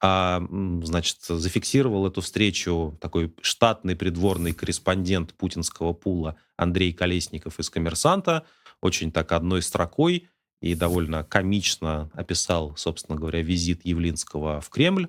А, 0.01 0.43
значит, 0.83 1.19
зафиксировал 1.21 2.07
эту 2.07 2.21
встречу 2.21 2.97
такой 2.99 3.33
штатный 3.41 3.95
придворный 3.95 4.53
корреспондент 4.53 5.33
путинского 5.33 5.93
пула 5.93 6.35
Андрей 6.57 6.93
Колесников 6.93 7.59
из 7.59 7.69
«Коммерсанта». 7.69 8.45
Очень 8.81 9.13
так 9.13 9.31
одной 9.31 9.61
строкой 9.61 10.27
и 10.59 10.75
довольно 10.75 11.23
комично 11.23 12.09
описал, 12.13 12.75
собственно 12.75 13.17
говоря, 13.17 13.41
визит 13.41 13.85
Явлинского 13.85 14.59
в 14.59 14.69
Кремль. 14.69 15.07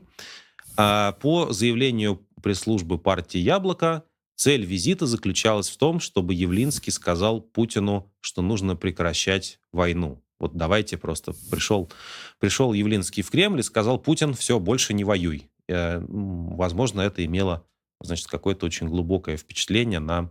По 0.77 1.49
заявлению 1.51 2.27
пресс-службы 2.43 2.99
партии 2.99 3.39
«Яблоко» 3.39 4.05
цель 4.37 4.65
визита 4.65 5.07
заключалась 5.07 5.71
в 5.71 5.77
том, 5.77 6.01
чтобы 6.01 6.35
Явлинский 6.35 6.91
сказал 6.91 7.41
Путину, 7.41 8.13
что 8.21 8.43
нужно 8.43 8.77
прекращать 8.77 9.61
войну. 9.73 10.23
Вот 10.39 10.55
давайте 10.57 10.99
просто 10.99 11.33
пришел, 11.51 11.91
пришел 12.39 12.73
Явлинский 12.73 13.23
в 13.23 13.31
Кремль 13.31 13.61
и 13.61 13.63
сказал, 13.63 13.99
Путин, 13.99 14.35
все, 14.35 14.59
больше 14.59 14.93
не 14.93 15.05
воюй. 15.05 15.49
Э, 15.69 16.01
возможно, 16.07 17.01
это 17.01 17.25
имело 17.25 17.67
значит, 18.01 18.27
какое-то 18.27 18.67
очень 18.67 18.89
глубокое 18.89 19.37
впечатление 19.37 20.01
на, 20.01 20.31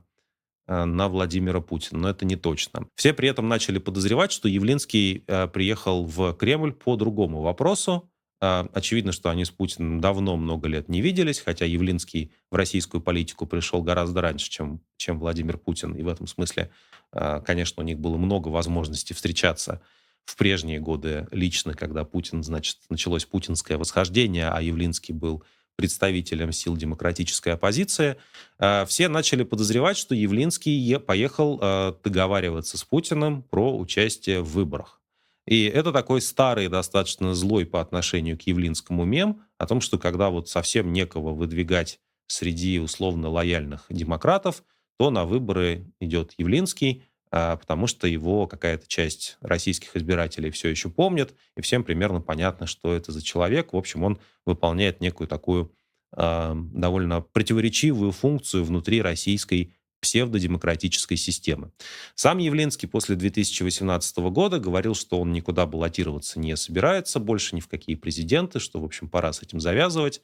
э, 0.67 0.83
на 0.83 1.07
Владимира 1.07 1.61
Путина, 1.61 2.01
но 2.01 2.09
это 2.09 2.25
не 2.25 2.35
точно. 2.35 2.87
Все 2.95 3.13
при 3.13 3.29
этом 3.29 3.47
начали 3.47 3.79
подозревать, 3.79 4.31
что 4.31 4.47
Явлинский 4.47 5.23
э, 5.25 5.47
приехал 5.47 6.05
в 6.05 6.33
Кремль 6.33 6.73
по 6.73 6.95
другому 6.95 7.41
вопросу, 7.41 7.93
а, 7.93 8.12
очевидно, 8.39 9.11
что 9.11 9.29
они 9.29 9.45
с 9.45 9.51
Путиным 9.51 10.01
давно 10.01 10.35
много 10.35 10.67
лет 10.67 10.89
не 10.89 11.01
виделись, 11.01 11.39
хотя 11.39 11.65
Явлинский 11.65 12.31
в 12.51 12.55
российскую 12.55 13.01
политику 13.01 13.45
пришел 13.45 13.81
гораздо 13.81 14.21
раньше, 14.21 14.49
чем, 14.49 14.81
чем 14.97 15.19
Владимир 15.19 15.57
Путин. 15.57 15.93
И 15.93 16.03
в 16.03 16.07
этом 16.07 16.27
смысле, 16.27 16.69
а, 17.11 17.39
конечно, 17.41 17.81
у 17.83 17.85
них 17.85 17.99
было 17.99 18.17
много 18.17 18.49
возможностей 18.49 19.13
встречаться 19.13 19.81
в 20.25 20.35
прежние 20.35 20.79
годы 20.79 21.27
лично, 21.31 21.73
когда 21.73 22.03
Путин, 22.03 22.43
значит, 22.43 22.77
началось 22.89 23.25
путинское 23.25 23.77
восхождение, 23.77 24.49
а 24.49 24.61
Явлинский 24.61 25.13
был 25.13 25.43
представителем 25.75 26.51
сил 26.51 26.77
демократической 26.77 27.53
оппозиции, 27.53 28.17
а, 28.59 28.85
все 28.85 29.07
начали 29.07 29.43
подозревать, 29.43 29.97
что 29.97 30.15
Явлинский 30.15 30.97
поехал 30.97 31.57
договариваться 32.03 32.77
с 32.77 32.83
Путиным 32.83 33.43
про 33.43 33.77
участие 33.77 34.41
в 34.41 34.51
выборах. 34.51 35.02
И 35.45 35.65
это 35.65 35.91
такой 35.91 36.21
старый, 36.21 36.69
достаточно 36.69 37.33
злой 37.33 37.65
по 37.65 37.81
отношению 37.81 38.37
к 38.37 38.43
Явлинскому 38.43 39.03
мем 39.03 39.41
о 39.57 39.67
том, 39.67 39.81
что 39.81 39.97
когда 39.97 40.29
вот 40.29 40.47
совсем 40.47 40.93
некого 40.93 41.33
выдвигать 41.33 41.99
среди 42.27 42.79
условно 42.79 43.29
лояльных 43.29 43.85
демократов, 43.89 44.63
то 44.97 45.09
на 45.09 45.25
выборы 45.25 45.91
идет 45.99 46.33
Явлинский, 46.37 47.03
а, 47.31 47.57
потому 47.57 47.87
что 47.87 48.07
его 48.07 48.47
какая-то 48.47 48.87
часть 48.87 49.37
российских 49.41 49.95
избирателей 49.97 50.51
все 50.51 50.69
еще 50.69 50.89
помнит, 50.89 51.33
и 51.57 51.61
всем 51.61 51.83
примерно 51.83 52.21
понятно, 52.21 52.67
что 52.67 52.93
это 52.93 53.11
за 53.11 53.21
человек. 53.21 53.73
В 53.73 53.77
общем, 53.77 54.03
он 54.03 54.19
выполняет 54.45 55.01
некую 55.01 55.27
такую 55.27 55.73
э, 56.15 56.53
довольно 56.55 57.21
противоречивую 57.21 58.11
функцию 58.11 58.63
внутри 58.63 59.01
российской 59.01 59.73
псевдодемократической 60.03 61.15
системы. 61.15 61.71
Сам 62.13 62.39
Явлинский 62.39 62.87
после 62.87 63.15
2018 63.15 64.17
года 64.17 64.59
говорил, 64.59 64.95
что 64.95 65.19
он 65.21 65.31
никуда 65.31 65.65
баллотироваться 65.65 66.41
не 66.41 66.57
собирается 66.57 67.19
больше, 67.19 67.55
ни 67.55 67.61
в 67.61 67.69
какие 67.69 67.95
президенты, 67.95 68.59
что, 68.59 68.81
в 68.81 68.83
общем, 68.83 69.07
пора 69.07 69.31
с 69.31 69.41
этим 69.41 69.61
завязывать. 69.61 70.21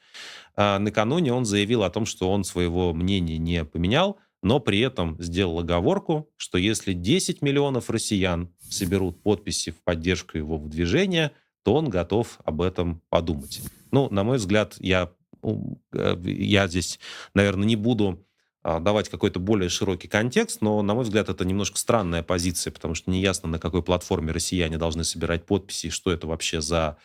А 0.57 0.79
накануне 0.79 1.31
он 1.31 1.45
заявил 1.45 1.83
о 1.83 1.89
том, 1.89 2.05
что 2.05 2.29
он 2.29 2.43
своего 2.43 2.93
мнения 2.93 3.37
не 3.37 3.63
поменял, 3.63 4.19
но 4.41 4.59
при 4.59 4.79
этом 4.81 5.15
сделал 5.21 5.59
оговорку, 5.59 6.29
что 6.35 6.57
если 6.57 6.91
10 6.91 7.41
миллионов 7.41 7.89
россиян 7.89 8.53
соберут 8.69 9.23
подписи 9.23 9.71
в 9.71 9.81
поддержку 9.81 10.37
его 10.37 10.57
выдвижения, 10.57 11.31
то 11.63 11.73
он 11.73 11.89
готов 11.89 12.39
об 12.43 12.61
этом 12.61 13.01
подумать. 13.09 13.61
Ну, 13.91 14.09
на 14.09 14.25
мой 14.25 14.37
взгляд, 14.37 14.75
я, 14.79 15.11
э, 15.41 16.17
я 16.23 16.67
здесь, 16.67 16.99
наверное, 17.33 17.65
не 17.65 17.77
буду 17.77 18.25
давать 18.63 19.07
какой-то 19.07 19.39
более 19.39 19.69
широкий 19.69 20.07
контекст, 20.07 20.61
но, 20.61 20.81
на 20.81 20.93
мой 20.93 21.03
взгляд, 21.03 21.29
это 21.29 21.45
немножко 21.45 21.77
странная 21.77 22.23
позиция, 22.23 22.71
потому 22.71 22.93
что 22.93 23.09
неясно, 23.09 23.47
на 23.47 23.57
какой 23.57 23.81
платформе 23.81 24.33
россияне 24.33 24.77
должны 24.77 25.05
собирать 25.05 25.45
подписи, 25.45 25.89
что 25.89 26.11
это 26.11 26.27
вообще 26.27 26.59
за, 26.59 26.97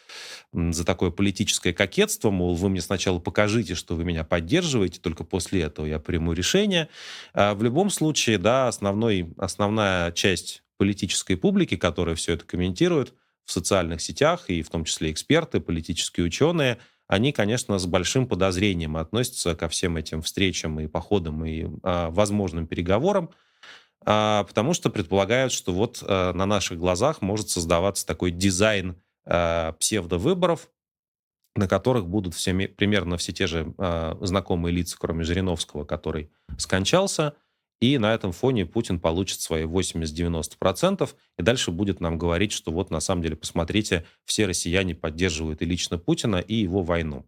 за 0.53 0.85
такое 0.85 1.11
политическое 1.11 1.73
кокетство, 1.73 2.31
мол, 2.31 2.57
вы 2.57 2.69
мне 2.71 2.81
сначала 2.81 3.21
покажите, 3.21 3.77
что 3.77 3.95
вы 3.95 4.05
меня 4.05 4.25
поддерживаете, 4.25 5.01
только 5.01 5.23
после 5.23 5.63
этого 5.63 5.87
я 5.87 6.01
приму 6.01 6.33
решение. 6.33 6.89
А 7.33 7.55
в 7.55 7.63
любом 7.63 7.89
случае, 7.91 8.39
да, 8.39 8.67
основной, 8.67 9.33
основная 9.39 10.11
часть 10.11 10.65
политической 10.77 11.37
публики, 11.37 11.77
которая 11.77 12.17
все 12.17 12.33
это 12.33 12.45
комментирует 12.45 13.15
в 13.45 13.53
социальных 13.53 14.01
сетях, 14.01 14.47
и 14.49 14.63
в 14.63 14.71
том 14.71 14.85
числе 14.85 15.13
эксперты, 15.13 15.61
политические 15.61 16.27
ученые– 16.27 16.79
они, 17.07 17.33
конечно, 17.33 17.79
с 17.79 17.87
большим 17.87 18.27
подозрением 18.27 18.97
относятся 18.97 19.55
ко 19.55 19.69
всем 19.69 19.97
этим 19.97 20.23
встречам 20.23 20.81
и 20.81 20.87
походам 20.87 21.45
и 21.45 21.67
а, 21.83 22.11
возможным 22.11 22.67
переговорам, 22.67 23.31
а, 24.05 24.45
потому 24.45 24.75
что 24.75 24.91
предполагают, 24.91 25.53
что 25.53 25.73
вот 25.73 26.03
а, 26.03 26.33
на 26.33 26.47
наших 26.47 26.79
глазах 26.79 27.23
может 27.23 27.51
создаваться 27.51 28.07
такой 28.07 28.31
дизайн 28.31 28.97
а, 29.27 29.73
псевдовыборов, 29.73 30.71
на 31.57 31.69
которых 31.69 32.09
будут 32.09 32.35
все, 32.35 32.53
примерно 32.69 33.17
все 33.17 33.33
те 33.33 33.47
же 33.47 33.75
а, 33.79 34.17
знакомые 34.21 34.75
лица, 34.75 34.97
кроме 34.99 35.25
Жириновского, 35.25 35.85
который 35.85 36.31
скончался, 36.59 37.35
и 37.81 37.99
на 37.99 38.15
этом 38.15 38.33
фоне 38.33 38.67
Путин 38.67 38.99
получит 38.99 39.41
свои 39.41 39.65
80-90%, 39.65 41.11
и 41.39 41.43
дальше 41.43 41.71
будет 41.71 42.01
нам 42.01 42.19
говорить, 42.19 42.53
что 42.53 42.73
вот 42.73 42.91
на 42.91 43.01
самом 43.01 43.23
деле, 43.23 43.37
посмотрите, 43.37 44.07
все 44.25 44.47
россияне 44.47 44.95
поддерживают 44.95 45.63
и 45.63 45.67
лично 45.67 45.99
Путина, 45.99 46.37
и 46.37 46.55
его 46.55 46.83
войну. 46.83 47.27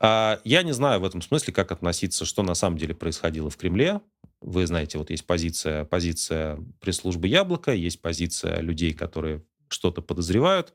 А, 0.00 0.40
я 0.44 0.62
не 0.62 0.72
знаю 0.72 1.00
в 1.00 1.04
этом 1.04 1.22
смысле, 1.22 1.52
как 1.52 1.72
относиться, 1.72 2.24
что 2.24 2.42
на 2.42 2.54
самом 2.54 2.78
деле 2.78 2.94
происходило 2.94 3.50
в 3.50 3.56
Кремле. 3.56 4.00
Вы 4.40 4.66
знаете, 4.66 4.98
вот 4.98 5.10
есть 5.10 5.26
позиция, 5.26 5.84
позиция 5.84 6.58
пресс-службы 6.80 7.28
«Яблоко», 7.28 7.72
есть 7.72 8.02
позиция 8.02 8.60
людей, 8.60 8.92
которые 8.92 9.42
что-то 9.74 10.00
подозревают, 10.00 10.72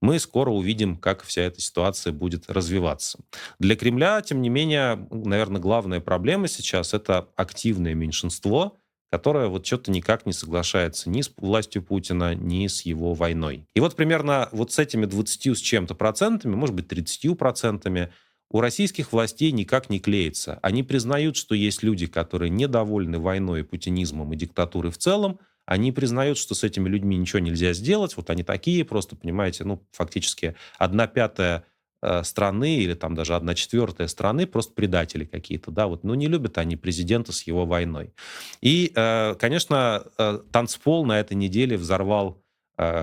мы 0.00 0.18
скоро 0.18 0.50
увидим, 0.50 0.96
как 0.96 1.24
вся 1.24 1.42
эта 1.42 1.60
ситуация 1.60 2.12
будет 2.12 2.50
развиваться. 2.50 3.18
Для 3.58 3.74
Кремля, 3.74 4.20
тем 4.22 4.42
не 4.42 4.50
менее, 4.50 5.08
наверное, 5.10 5.60
главная 5.60 6.00
проблема 6.00 6.46
сейчас— 6.46 6.94
это 6.94 7.28
активное 7.36 7.94
меньшинство, 7.94 8.76
которое 9.10 9.46
вот 9.46 9.64
что-то 9.64 9.90
никак 9.90 10.26
не 10.26 10.32
соглашается 10.32 11.08
ни 11.08 11.22
с 11.22 11.32
властью 11.36 11.82
Путина, 11.82 12.34
ни 12.34 12.66
с 12.66 12.82
его 12.82 13.14
войной. 13.14 13.66
И 13.74 13.80
вот 13.80 13.94
примерно 13.96 14.48
вот 14.52 14.72
с 14.72 14.78
этими 14.78 15.06
20 15.06 15.56
с 15.56 15.60
чем-то 15.60 15.94
процентами, 15.94 16.54
может 16.54 16.74
быть, 16.74 16.88
30 16.88 17.38
процентами, 17.38 18.12
у 18.50 18.60
российских 18.60 19.12
властей 19.12 19.52
никак 19.52 19.88
не 19.88 20.00
клеится. 20.00 20.58
Они 20.62 20.82
признают, 20.82 21.36
что 21.36 21.54
есть 21.54 21.82
люди, 21.82 22.06
которые 22.06 22.50
недовольны 22.50 23.18
войной, 23.18 23.64
путинизмом 23.64 24.32
и 24.32 24.36
диктатурой 24.36 24.92
в 24.92 24.98
целом, 24.98 25.38
они 25.66 25.92
признают, 25.92 26.38
что 26.38 26.54
с 26.54 26.62
этими 26.62 26.88
людьми 26.88 27.16
ничего 27.16 27.38
нельзя 27.38 27.72
сделать, 27.72 28.16
вот 28.16 28.30
они 28.30 28.42
такие, 28.42 28.84
просто, 28.84 29.16
понимаете, 29.16 29.64
ну, 29.64 29.82
фактически 29.92 30.56
одна 30.78 31.06
пятая 31.06 31.64
э, 32.02 32.22
страны 32.22 32.76
или 32.76 32.94
там 32.94 33.14
даже 33.14 33.34
одна 33.34 33.54
четвертая 33.54 34.08
страны 34.08 34.46
просто 34.46 34.74
предатели 34.74 35.24
какие-то, 35.24 35.70
да, 35.70 35.86
вот, 35.86 36.04
ну, 36.04 36.14
не 36.14 36.26
любят 36.26 36.58
они 36.58 36.76
президента 36.76 37.32
с 37.32 37.42
его 37.42 37.64
войной. 37.64 38.12
И, 38.60 38.92
э, 38.94 39.34
конечно, 39.38 40.04
э, 40.18 40.40
танцпол 40.52 41.06
на 41.06 41.18
этой 41.20 41.34
неделе 41.34 41.76
взорвал 41.76 42.40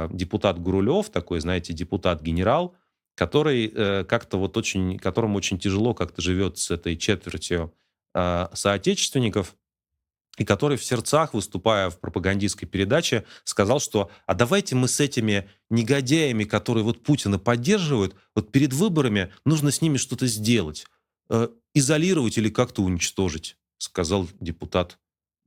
депутат 0.10 0.60
Гурулев, 0.60 1.10
такой, 1.12 1.39
знаете, 1.39 1.72
депутат-генерал, 1.72 2.75
который 3.15 3.70
как-то 4.03 4.38
вот 4.38 4.58
очень, 4.58 5.00
которому 5.00 5.38
очень 5.38 5.58
тяжело 5.60 5.94
как-то 5.94 6.22
живет 6.22 6.58
с 6.58 6.72
этой 6.72 6.98
четвертью 6.98 7.74
соотечественников, 8.13 9.56
и 10.38 10.46
который 10.46 10.78
в 10.78 10.84
сердцах, 10.84 11.34
выступая 11.34 11.90
в 11.90 12.00
пропагандистской 12.00 12.68
передаче, 12.68 13.26
сказал, 13.44 13.80
что 13.80 14.10
«а 14.26 14.34
давайте 14.34 14.76
мы 14.76 14.88
с 14.88 15.00
этими 15.00 15.50
негодяями, 15.70 16.46
которые 16.46 16.84
вот 16.84 17.04
Путина 17.04 17.38
поддерживают, 17.38 18.16
вот 18.36 18.52
перед 18.52 18.74
выборами 18.74 19.32
нужно 19.46 19.72
с 19.72 19.82
ними 19.82 19.98
что-то 19.98 20.28
сделать, 20.28 20.86
э, 21.30 21.50
изолировать 21.74 22.38
или 22.38 22.50
как-то 22.50 22.82
уничтожить», 22.82 23.58
сказал 23.78 24.28
депутат 24.40 24.98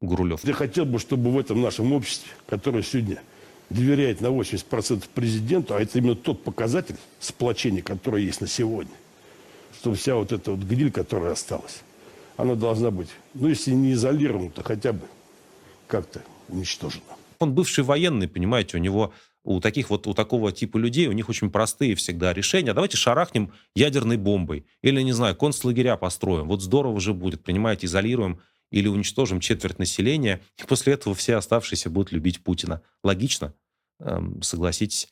Гурулев. 0.00 0.44
Я 0.44 0.52
хотел 0.52 0.84
бы, 0.84 0.98
чтобы 0.98 1.30
в 1.32 1.38
этом 1.38 1.62
нашем 1.62 1.92
обществе, 1.92 2.30
которое 2.46 2.82
сегодня 2.82 3.22
доверяет 3.70 4.20
на 4.20 4.28
80% 4.28 5.08
президенту, 5.14 5.74
а 5.74 5.80
это 5.80 5.98
именно 5.98 6.14
тот 6.14 6.42
показатель 6.42 6.96
сплочения, 7.20 7.82
который 7.82 8.24
есть 8.24 8.40
на 8.40 8.46
сегодня, 8.46 8.92
что 9.80 9.94
вся 9.94 10.14
вот 10.16 10.32
эта 10.32 10.50
вот 10.52 10.60
гниль, 10.60 10.92
которая 10.92 11.32
осталась, 11.32 11.80
она 12.36 12.54
должна 12.54 12.90
быть, 12.90 13.08
ну, 13.34 13.48
если 13.48 13.72
не 13.72 13.92
изолирована, 13.92 14.50
то 14.50 14.62
хотя 14.62 14.92
бы 14.92 15.02
как-то 15.86 16.22
уничтожена. 16.48 17.02
Он 17.38 17.54
бывший 17.54 17.84
военный, 17.84 18.28
понимаете, 18.28 18.76
у 18.76 18.80
него 18.80 19.12
у 19.44 19.60
таких 19.60 19.90
вот, 19.90 20.06
у 20.06 20.14
такого 20.14 20.52
типа 20.52 20.78
людей, 20.78 21.06
у 21.06 21.12
них 21.12 21.28
очень 21.28 21.50
простые 21.50 21.94
всегда 21.94 22.32
решения. 22.32 22.72
Давайте 22.72 22.96
шарахнем 22.96 23.52
ядерной 23.74 24.16
бомбой. 24.16 24.66
Или, 24.82 25.02
не 25.02 25.12
знаю, 25.12 25.36
концлагеря 25.36 25.96
построим. 25.96 26.48
Вот 26.48 26.62
здорово 26.62 26.98
же 26.98 27.12
будет, 27.12 27.44
понимаете, 27.44 27.86
изолируем 27.86 28.40
или 28.70 28.88
уничтожим 28.88 29.40
четверть 29.40 29.78
населения, 29.78 30.40
и 30.58 30.66
после 30.66 30.94
этого 30.94 31.14
все 31.14 31.36
оставшиеся 31.36 31.90
будут 31.90 32.10
любить 32.10 32.42
Путина. 32.42 32.80
Логично, 33.04 33.54
эм, 34.00 34.42
согласитесь. 34.42 35.08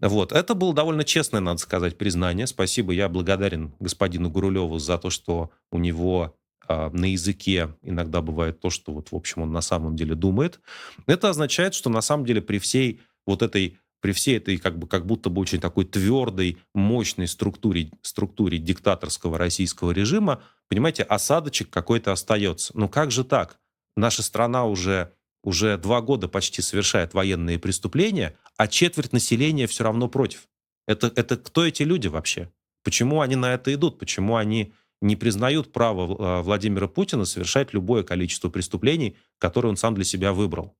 Вот. 0.00 0.32
Это 0.32 0.54
было 0.54 0.74
довольно 0.74 1.04
честное, 1.04 1.40
надо 1.40 1.58
сказать, 1.58 1.96
признание. 1.96 2.46
Спасибо. 2.46 2.92
Я 2.92 3.08
благодарен 3.08 3.72
господину 3.78 4.30
Гурулеву 4.30 4.78
за 4.78 4.98
то, 4.98 5.10
что 5.10 5.50
у 5.70 5.78
него 5.78 6.36
на 6.68 7.12
языке 7.12 7.74
иногда 7.82 8.20
бывает 8.20 8.60
то, 8.60 8.70
что 8.70 8.92
вот, 8.92 9.12
в 9.12 9.16
общем, 9.16 9.42
он 9.42 9.52
на 9.52 9.60
самом 9.60 9.96
деле 9.96 10.14
думает. 10.14 10.60
Это 11.06 11.28
означает, 11.30 11.74
что 11.74 11.90
на 11.90 12.00
самом 12.00 12.24
деле 12.24 12.40
при 12.42 12.58
всей 12.58 13.00
вот 13.26 13.42
этой 13.42 13.78
при 14.00 14.12
всей 14.12 14.36
этой 14.36 14.58
как, 14.58 14.78
бы, 14.78 14.86
как 14.86 15.06
будто 15.06 15.30
бы 15.30 15.40
очень 15.40 15.58
такой 15.58 15.84
твердой, 15.84 16.58
мощной 16.74 17.26
структуре, 17.26 17.90
структуре 18.02 18.58
диктаторского 18.58 19.38
российского 19.38 19.90
режима, 19.90 20.42
понимаете, 20.68 21.02
осадочек 21.02 21.70
какой-то 21.70 22.12
остается. 22.12 22.72
Ну 22.76 22.88
как 22.88 23.10
же 23.10 23.24
так? 23.24 23.58
Наша 23.96 24.22
страна 24.22 24.66
уже, 24.66 25.12
уже 25.42 25.78
два 25.78 26.02
года 26.02 26.28
почти 26.28 26.62
совершает 26.62 27.14
военные 27.14 27.58
преступления, 27.58 28.36
а 28.56 28.68
четверть 28.68 29.12
населения 29.12 29.66
все 29.66 29.84
равно 29.84 30.08
против. 30.08 30.46
Это, 30.86 31.12
это 31.16 31.36
кто 31.36 31.66
эти 31.66 31.82
люди 31.82 32.06
вообще? 32.06 32.52
Почему 32.84 33.22
они 33.22 33.34
на 33.34 33.54
это 33.54 33.74
идут? 33.74 33.98
Почему 33.98 34.36
они 34.36 34.72
не 35.00 35.16
признают 35.16 35.72
право 35.72 36.16
а, 36.18 36.42
Владимира 36.42 36.88
Путина 36.88 37.24
совершать 37.24 37.72
любое 37.72 38.02
количество 38.02 38.48
преступлений, 38.48 39.16
которые 39.38 39.70
он 39.70 39.76
сам 39.76 39.94
для 39.94 40.04
себя 40.04 40.32
выбрал. 40.32 40.76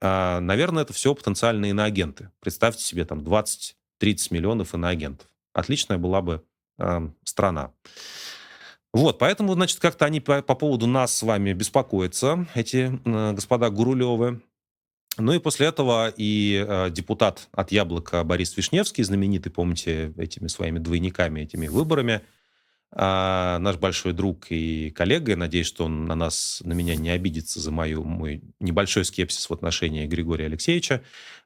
А, 0.00 0.40
наверное, 0.40 0.82
это 0.82 0.92
все 0.92 1.14
потенциальные 1.14 1.70
иноагенты. 1.70 2.30
Представьте 2.40 2.82
себе 2.82 3.04
там 3.04 3.20
20-30 3.20 3.74
миллионов 4.30 4.74
иноагентов. 4.74 5.28
Отличная 5.52 5.98
была 5.98 6.22
бы 6.22 6.42
э, 6.78 7.08
страна. 7.24 7.72
Вот, 8.92 9.18
поэтому, 9.18 9.54
значит, 9.54 9.78
как-то 9.80 10.04
они 10.04 10.20
по, 10.20 10.42
по 10.42 10.54
поводу 10.54 10.86
нас 10.86 11.16
с 11.16 11.22
вами 11.22 11.52
беспокоятся, 11.52 12.46
эти 12.54 13.00
э, 13.04 13.32
господа 13.32 13.70
Гурулевы. 13.70 14.42
Ну 15.18 15.32
и 15.32 15.38
после 15.38 15.66
этого 15.66 16.12
и 16.16 16.64
э, 16.66 16.90
депутат 16.90 17.48
от 17.52 17.70
Яблока 17.70 18.24
Борис 18.24 18.56
Вишневский, 18.56 19.04
знаменитый, 19.04 19.52
помните, 19.52 20.12
этими 20.16 20.48
своими 20.48 20.78
двойниками, 20.78 21.40
этими 21.40 21.68
выборами, 21.68 22.22
а 22.94 23.58
наш 23.58 23.76
большой 23.76 24.12
друг 24.12 24.46
и 24.50 24.90
коллега, 24.90 25.30
я 25.30 25.36
надеюсь, 25.36 25.66
что 25.66 25.86
он 25.86 26.04
на 26.04 26.14
нас, 26.14 26.60
на 26.62 26.74
меня 26.74 26.94
не 26.94 27.08
обидится 27.08 27.58
за 27.58 27.70
мою, 27.70 28.04
мой 28.04 28.42
небольшой 28.60 29.06
скепсис 29.06 29.48
в 29.48 29.52
отношении 29.52 30.06
Григория 30.06 30.44
Алексеевича, 30.44 31.02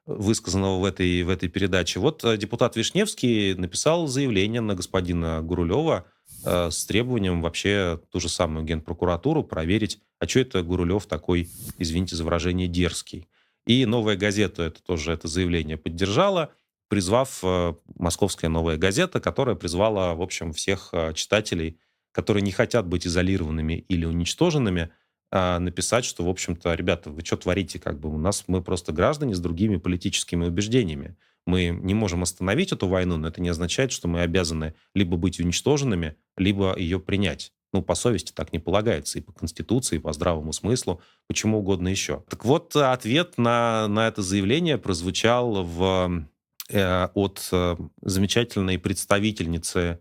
высказанного 0.07 0.81
в 0.81 0.85
этой, 0.85 1.23
в 1.23 1.29
этой 1.29 1.49
передаче. 1.49 2.01
Вот 2.01 2.25
э, 2.25 2.37
депутат 2.37 2.75
Вишневский 2.75 3.55
написал 3.55 4.09
заявление 4.09 4.61
на 4.61 4.75
господина 4.75 5.41
Гурулева 5.41 6.07
э, 6.45 6.71
с 6.73 6.85
требованием 6.85 7.41
вообще 7.43 8.01
ту 8.11 8.19
же 8.19 8.29
самую 8.29 8.65
генпрокуратуру 8.65 9.45
проверить, 9.45 10.01
а 10.19 10.27
что 10.27 10.41
это 10.41 10.63
Гурулев 10.63 11.07
такой, 11.07 11.49
извините 11.79 12.17
за 12.17 12.25
выражение, 12.25 12.67
дерзкий. 12.67 13.29
И 13.67 13.87
«Новая 13.87 14.17
газета» 14.17 14.65
это 14.65 14.83
тоже 14.83 15.13
это 15.13 15.29
заявление 15.29 15.77
поддержала– 15.77 16.51
призвав 16.89 17.41
э, 17.43 17.75
«Московская 17.97 18.49
новая 18.49 18.77
газета», 18.77 19.21
которая 19.21 19.57
призвала, 19.57 20.15
в 20.15 20.23
общем, 20.23 20.53
всех 20.53 20.91
э, 20.93 21.13
читателей, 21.15 21.79
которые 22.13 22.43
не 22.43 22.53
хотят 22.53 22.87
быть 22.87 23.07
изолированными 23.07 23.75
или 23.75 24.05
уничтоженными, 24.07 24.91
а, 25.31 25.59
написать, 25.59 26.05
что, 26.05 26.25
в 26.25 26.29
общем-то, 26.29 26.73
ребята, 26.75 27.11
вы 27.11 27.23
что 27.25 27.37
творите, 27.37 27.79
как 27.79 27.99
бы 27.99 28.09
у 28.09 28.17
нас 28.17 28.45
мы 28.47 28.63
просто 28.63 28.93
граждане 28.93 29.35
с 29.35 29.41
другими 29.41 29.77
политическими 29.77 30.47
убеждениями. 30.47 31.17
Мы 31.47 31.69
не 31.69 31.95
можем 31.95 32.23
остановить 32.23 32.73
эту 32.73 32.89
войну, 32.89 33.17
но 33.17 33.29
это 33.29 33.41
не 33.41 33.49
означает, 33.49 33.93
что 33.93 34.09
мы 34.09 34.23
обязаны 34.23 34.75
либо 34.95 35.17
быть 35.17 35.39
уничтоженными, 35.39 36.17
либо 36.37 36.77
ее 36.79 36.99
принять. 37.01 37.53
Ну, 37.73 37.83
по 37.83 37.95
совести 37.95 38.33
так 38.33 38.53
не 38.53 38.59
полагается, 38.59 39.19
и 39.19 39.23
по 39.23 39.33
Конституции, 39.33 39.97
и 39.97 39.99
по 40.01 40.13
здравому 40.13 40.53
смыслу, 40.53 41.03
почему 41.27 41.59
угодно 41.59 41.89
еще. 41.89 42.25
Так 42.29 42.45
вот, 42.45 42.75
ответ 42.75 43.37
на, 43.37 43.89
на 43.89 44.09
это 44.09 44.23
заявление 44.23 44.79
прозвучал 44.79 45.65
в 45.65 46.27
от 46.69 47.49
э, 47.53 47.77
замечательной 48.03 48.79
представительницы 48.79 50.01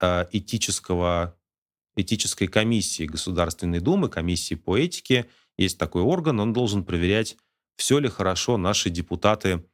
э, 0.00 0.26
этического, 0.32 1.36
этической 1.96 2.48
комиссии 2.48 3.04
Государственной 3.04 3.80
Думы, 3.80 4.08
комиссии 4.08 4.54
по 4.54 4.76
этике. 4.76 5.26
Есть 5.56 5.78
такой 5.78 6.02
орган, 6.02 6.40
он 6.40 6.52
должен 6.52 6.84
проверять, 6.84 7.36
все 7.76 7.98
ли 7.98 8.08
хорошо 8.08 8.56
наши 8.56 8.90
депутаты 8.90 9.64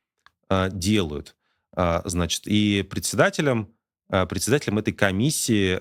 делают. 0.73 1.37
Значит, 1.77 2.47
и 2.47 2.83
председателем, 2.83 3.75
председателем 4.09 4.79
этой 4.79 4.95
комиссии 4.95 5.73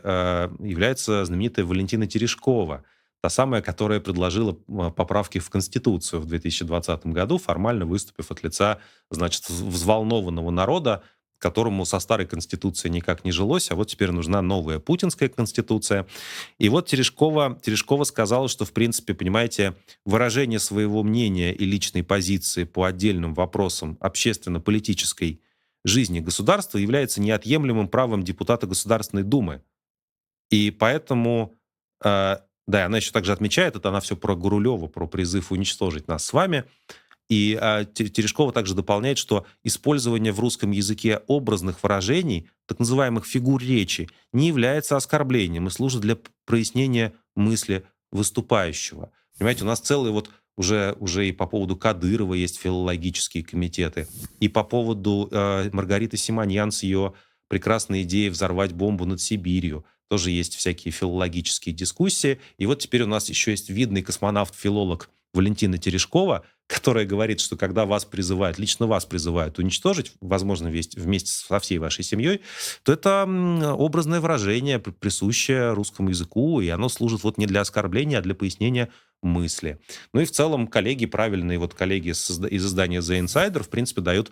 является 0.68 1.24
знаменитая 1.24 1.66
Валентина 1.66 2.06
Терешкова– 2.06 2.84
Та 3.22 3.30
самая, 3.30 3.62
которая 3.62 4.00
предложила 4.00 4.58
а, 4.70 4.92
поправки 4.92 5.40
в 5.40 5.50
Конституцию 5.50 6.22
в 6.22 6.26
2020 6.26 7.08
году, 7.08 7.38
формально 7.38 7.86
выступив 7.86 8.32
от 8.32 8.44
лица, 8.44 8.80
значит, 9.10 9.50
взволнованного 9.50 10.52
народа, 10.52 11.04
которому 11.40 11.86
со 11.86 12.00
старой 12.00 12.26
конституцией 12.26 12.92
никак 12.92 13.24
не 13.24 13.32
жилось, 13.32 13.72
а 13.72 13.76
вот 13.76 13.90
теперь 13.90 14.12
нужна 14.12 14.42
новая 14.42 14.80
путинская 14.80 15.30
конституция. 15.30 16.08
И 16.58 16.70
вот 16.70 16.88
Терешкова, 16.88 17.60
Терешкова 17.62 18.04
сказала, 18.06 18.48
что, 18.48 18.66
в 18.66 18.72
принципе, 18.72 19.14
понимаете, 19.14 19.76
выражение 20.06 20.60
своего 20.60 21.04
мнения 21.04 21.54
и 21.54 21.66
личной 21.66 22.04
позиции 22.04 22.64
по 22.64 22.86
отдельным 22.86 23.34
вопросам 23.34 23.98
общественно-политической 24.00 25.42
жизни 25.86 26.20
государства 26.20 26.78
является 26.78 27.22
неотъемлемым 27.22 27.88
правом 27.88 28.24
депутата 28.24 28.68
Государственной 28.68 29.24
Думы. 29.24 29.62
И 30.50 30.72
поэтому 30.72 31.60
э, 32.04 32.38
да, 32.68 32.86
она 32.86 32.98
еще 32.98 33.12
также 33.12 33.32
отмечает, 33.32 33.76
это 33.76 33.90
она 33.90 34.02
все 34.02 34.18
про 34.18 34.36
Гурулева, 34.36 34.88
про 34.88 35.08
призыв 35.08 35.52
уничтожить 35.52 36.08
нас 36.08 36.26
с 36.26 36.34
вами. 36.34 36.66
И 37.30 37.58
а, 37.60 37.84
Терешкова 37.86 38.54
также 38.54 38.74
дополняет, 38.74 39.18
что 39.18 39.46
использование 39.64 40.32
в 40.32 40.40
русском 40.40 40.72
языке 40.72 41.22
образных 41.28 41.84
выражений, 41.84 42.50
так 42.68 42.80
называемых 42.80 43.26
фигур 43.26 43.62
речи, 43.62 44.10
не 44.32 44.48
является 44.48 44.96
оскорблением 44.96 45.68
и 45.68 45.72
служит 45.72 46.02
для 46.02 46.18
прояснения 46.46 47.14
мысли 47.36 47.86
выступающего. 48.12 49.12
Понимаете, 49.38 49.64
у 49.64 49.68
нас 49.68 49.80
целый 49.80 50.12
вот 50.12 50.30
уже, 50.58 50.96
уже 51.00 51.28
и 51.28 51.32
по 51.32 51.48
поводу 51.48 51.76
Кадырова 51.76 52.34
есть 52.34 52.60
филологические 52.60 53.44
комитеты, 53.44 54.08
и 54.40 54.48
по 54.48 54.64
поводу 54.64 55.30
э, 55.32 55.70
Маргариты 55.72 56.18
Симоньян 56.18 56.72
с 56.72 56.84
ее 56.84 57.14
прекрасной 57.48 58.04
идеей 58.04 58.30
взорвать 58.30 58.74
бомбу 58.74 59.06
над 59.06 59.22
Сибирью 59.22 59.86
тоже 60.10 60.32
есть 60.32 60.56
всякие 60.56 60.92
филологические 60.92 61.74
дискуссии. 61.76 62.40
И 62.58 62.66
вот 62.66 62.80
теперь 62.80 63.04
у 63.04 63.08
нас 63.08 63.30
еще 63.30 63.52
есть 63.52 63.70
видный 63.70 64.02
космонавт-филолог 64.02 65.10
Валентина 65.34 65.78
Терешкова, 65.78 66.46
которая 66.68 67.06
говорит, 67.06 67.40
что 67.40 67.56
когда 67.56 67.86
вас 67.86 68.06
призывают, 68.06 68.58
лично 68.58 68.88
вас 68.88 69.06
призывают 69.06 69.60
уничтожить, 69.60 70.14
возможно, 70.20 70.70
вместе 70.70 71.32
со 71.32 71.60
всей 71.60 71.78
вашей 71.78 72.04
семьей, 72.04 72.42
то 72.84 72.92
это 72.94 73.24
образное 73.78 74.20
выражение, 74.20 74.80
присущее 74.80 75.74
русскому 75.74 76.10
языку, 76.10 76.60
и 76.62 76.70
оно 76.70 76.90
служит 76.90 77.24
вот 77.24 77.38
не 77.38 77.46
для 77.46 77.62
оскорбления, 77.62 78.20
а 78.20 78.22
для 78.22 78.36
пояснения 78.36 78.90
мысли. 79.22 79.80
Ну 80.14 80.22
и 80.22 80.26
в 80.26 80.32
целом 80.32 80.68
коллеги, 80.68 81.06
правильные 81.06 81.58
вот 81.58 81.74
коллеги 81.74 82.10
из 82.10 82.30
издания 82.66 83.00
The 83.00 83.24
Insider, 83.24 83.64
в 83.64 83.70
принципе, 83.70 84.02
дают 84.02 84.32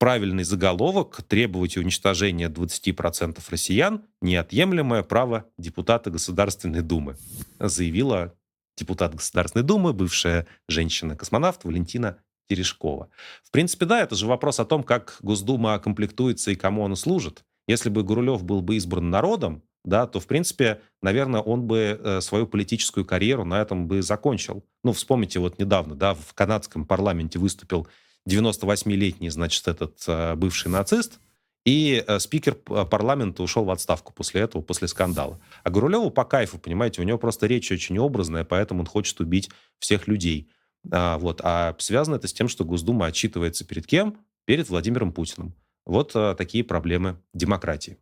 правильный 0.00 0.44
заголовок 0.44 1.22
«Требовать 1.28 1.76
уничтожения 1.76 2.48
20% 2.48 3.38
россиян– 3.50 4.02
неотъемлемое 4.22 5.02
право 5.02 5.44
депутата 5.58 6.10
Государственной 6.10 6.80
Думы», 6.80 7.16
заявила 7.58 8.34
депутат 8.78 9.14
Государственной 9.14 9.62
Думы, 9.62 9.92
бывшая 9.92 10.46
женщина-космонавт 10.68 11.64
Валентина 11.64 12.16
Терешкова. 12.48 13.10
В 13.44 13.50
принципе, 13.50 13.84
да, 13.84 14.00
это 14.00 14.14
же 14.16 14.26
вопрос 14.26 14.58
о 14.58 14.64
том, 14.64 14.84
как 14.84 15.18
Госдума 15.20 15.78
комплектуется 15.78 16.50
и 16.50 16.56
кому 16.56 16.86
она 16.86 16.96
служит. 16.96 17.44
Если 17.68 17.90
бы 17.90 18.02
Гурулев 18.02 18.42
был 18.42 18.62
бы 18.62 18.76
избран 18.76 19.10
народом, 19.10 19.62
да, 19.84 20.06
то, 20.06 20.18
в 20.18 20.26
принципе, 20.26 20.80
наверное, 21.02 21.42
он 21.42 21.66
бы 21.66 22.00
э, 22.02 22.20
свою 22.22 22.46
политическую 22.46 23.04
карьеру 23.04 23.44
на 23.44 23.60
этом 23.60 23.86
бы 23.86 24.00
закончил. 24.00 24.64
Ну, 24.82 24.94
вспомните, 24.94 25.40
вот 25.40 25.58
недавно, 25.58 25.94
да, 25.94 26.14
в 26.14 26.32
канадском 26.32 26.86
парламенте 26.86 27.38
выступил 27.38 27.86
98-летний, 28.28 29.30
значит, 29.30 29.66
этот 29.68 30.02
э, 30.06 30.34
бывший 30.34 30.68
нацист, 30.68 31.20
и 31.64 32.02
э, 32.06 32.18
спикер 32.18 32.54
парламента 32.54 33.42
ушел 33.42 33.64
в 33.64 33.70
отставку 33.70 34.12
после 34.12 34.42
этого, 34.42 34.62
после 34.62 34.88
скандала. 34.88 35.38
А 35.62 35.70
Гурулеву 35.70 36.10
по 36.10 36.24
кайфу, 36.24 36.58
понимаете, 36.58 37.02
у 37.02 37.04
него 37.04 37.18
просто 37.18 37.46
речь 37.46 37.70
очень 37.70 37.98
образная, 37.98 38.44
поэтому 38.44 38.80
он 38.80 38.86
хочет 38.86 39.20
убить 39.20 39.50
всех 39.78 40.08
людей. 40.08 40.50
А, 40.90 41.18
вот. 41.18 41.40
а 41.44 41.74
связано 41.78 42.16
это 42.16 42.28
с 42.28 42.32
тем, 42.32 42.48
что 42.48 42.64
Госдума 42.64 43.06
отчитывается 43.06 43.66
перед 43.66 43.86
кем? 43.86 44.16
Перед 44.46 44.68
Владимиром 44.70 45.12
Путиным. 45.12 45.54
Вот 45.84 46.12
а, 46.14 46.34
такие 46.34 46.64
проблемы 46.64 47.20
демократии. 47.34 47.98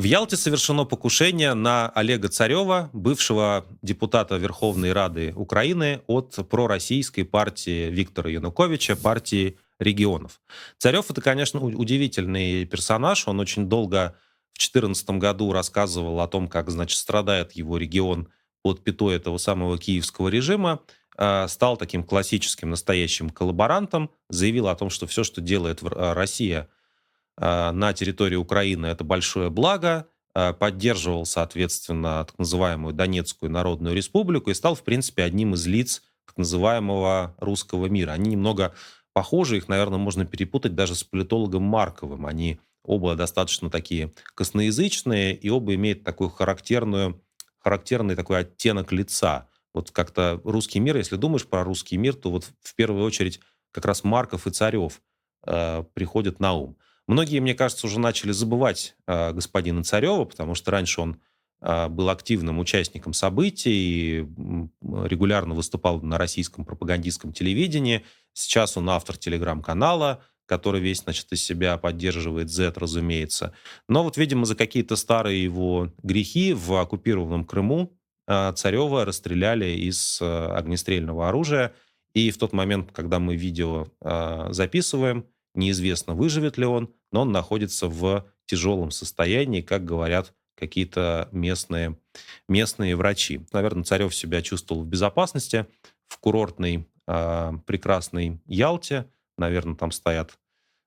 В 0.00 0.04
Ялте 0.04 0.38
совершено 0.38 0.86
покушение 0.86 1.52
на 1.52 1.90
Олега 1.90 2.30
Царева, 2.30 2.88
бывшего 2.94 3.66
депутата 3.82 4.38
Верховной 4.38 4.94
Рады 4.94 5.34
Украины 5.36 6.00
от 6.06 6.38
пророссийской 6.48 7.26
партии 7.26 7.90
Виктора 7.90 8.30
Януковича, 8.30 8.96
партии 8.96 9.58
регионов. 9.78 10.40
Царев 10.78 11.10
это, 11.10 11.20
конечно, 11.20 11.60
удивительный 11.60 12.64
персонаж. 12.64 13.28
Он 13.28 13.40
очень 13.40 13.68
долго 13.68 14.16
в 14.54 14.58
2014 14.58 15.10
году 15.18 15.52
рассказывал 15.52 16.22
о 16.22 16.28
том, 16.28 16.48
как, 16.48 16.70
значит, 16.70 16.96
страдает 16.96 17.52
его 17.52 17.76
регион 17.76 18.28
под 18.62 18.82
пятой 18.82 19.16
этого 19.16 19.36
самого 19.36 19.76
киевского 19.76 20.28
режима, 20.28 20.80
а, 21.18 21.46
стал 21.46 21.76
таким 21.76 22.04
классическим 22.04 22.70
настоящим 22.70 23.28
коллаборантом, 23.28 24.10
заявил 24.30 24.68
о 24.68 24.76
том, 24.76 24.88
что 24.88 25.06
все, 25.06 25.24
что 25.24 25.42
делает 25.42 25.80
Россия– 25.82 26.70
на 27.40 27.92
территории 27.94 28.36
Украины 28.36 28.86
это 28.86 29.02
большое 29.02 29.50
благо, 29.50 30.06
э, 30.34 30.52
поддерживал, 30.52 31.24
соответственно, 31.24 32.24
так 32.26 32.38
называемую 32.38 32.92
Донецкую 32.92 33.50
Народную 33.50 33.96
Республику 33.96 34.50
и 34.50 34.54
стал, 34.54 34.74
в 34.74 34.82
принципе, 34.82 35.22
одним 35.22 35.54
из 35.54 35.66
лиц 35.66 36.02
так 36.26 36.36
называемого 36.36 37.34
русского 37.38 37.86
мира. 37.86 38.12
Они 38.12 38.32
немного 38.32 38.74
похожи, 39.12 39.56
их, 39.56 39.68
наверное, 39.68 39.98
можно 39.98 40.24
перепутать 40.24 40.74
даже 40.74 40.94
с 40.94 41.02
политологом 41.02 41.62
Марковым. 41.62 42.26
Они 42.26 42.60
оба 42.84 43.14
достаточно 43.16 43.70
такие 43.70 44.12
косноязычные, 44.34 45.34
и 45.34 45.48
оба 45.50 45.74
имеют 45.74 46.04
такую 46.04 46.30
характерную, 46.30 47.22
характерный 47.58 48.16
такой 48.16 48.40
оттенок 48.40 48.92
лица. 48.92 49.48
Вот 49.72 49.90
как-то 49.90 50.40
русский 50.44 50.80
мир, 50.80 50.96
если 50.96 51.16
думаешь 51.16 51.46
про 51.46 51.64
русский 51.64 51.96
мир, 51.96 52.14
то 52.14 52.30
вот 52.30 52.50
в 52.60 52.74
первую 52.74 53.04
очередь 53.04 53.40
как 53.72 53.84
раз 53.84 54.04
Марков 54.04 54.46
и 54.46 54.50
Царев 54.50 55.00
э, 55.46 55.84
приходят 55.94 56.40
на 56.40 56.54
ум. 56.54 56.76
Многие, 57.06 57.40
мне 57.40 57.54
кажется, 57.54 57.86
уже 57.86 57.98
начали 57.98 58.32
забывать 58.32 58.96
э, 59.06 59.32
господина 59.32 59.82
Царева, 59.82 60.24
потому 60.24 60.54
что 60.54 60.70
раньше 60.70 61.00
он 61.00 61.20
э, 61.60 61.88
был 61.88 62.08
активным 62.08 62.58
участником 62.58 63.12
событий, 63.12 64.20
регулярно 64.82 65.54
выступал 65.54 66.00
на 66.02 66.18
российском 66.18 66.64
пропагандистском 66.64 67.32
телевидении. 67.32 68.04
Сейчас 68.32 68.76
он 68.76 68.88
автор 68.90 69.16
телеграм-канала, 69.16 70.22
который 70.50 70.80
весь, 70.80 70.98
значит, 70.98 71.30
из 71.30 71.44
себя 71.44 71.78
поддерживает 71.78 72.50
Z, 72.50 72.72
разумеется. 72.74 73.54
Но 73.88 74.02
вот, 74.02 74.16
видимо, 74.16 74.44
за 74.46 74.56
какие-то 74.56 74.96
старые 74.96 75.44
его 75.44 75.92
грехи 76.02 76.54
в 76.54 76.74
оккупированном 76.74 77.44
Крыму 77.44 77.96
э, 78.26 78.52
Царева 78.56 79.04
расстреляли 79.04 79.66
из 79.66 80.20
э, 80.20 80.26
огнестрельного 80.26 81.28
оружия. 81.28 81.72
И 82.14 82.32
в 82.32 82.38
тот 82.38 82.52
момент, 82.52 82.90
когда 82.90 83.20
мы 83.20 83.36
видео 83.36 83.86
э, 84.00 84.48
записываем, 84.50 85.26
Неизвестно, 85.54 86.14
выживет 86.14 86.58
ли 86.58 86.64
он, 86.64 86.94
но 87.10 87.22
он 87.22 87.32
находится 87.32 87.88
в 87.88 88.26
тяжелом 88.46 88.90
состоянии, 88.90 89.62
как 89.62 89.84
говорят 89.84 90.34
какие-то 90.54 91.28
местные, 91.32 91.98
местные 92.48 92.94
врачи. 92.94 93.40
Наверное, 93.52 93.84
Царев 93.84 94.14
себя 94.14 94.42
чувствовал 94.42 94.82
в 94.82 94.86
безопасности 94.86 95.66
в 96.06 96.18
курортной 96.18 96.86
э, 97.06 97.52
прекрасной 97.66 98.40
Ялте. 98.46 99.10
Наверное, 99.38 99.74
там 99.74 99.90
стоят 99.90 100.38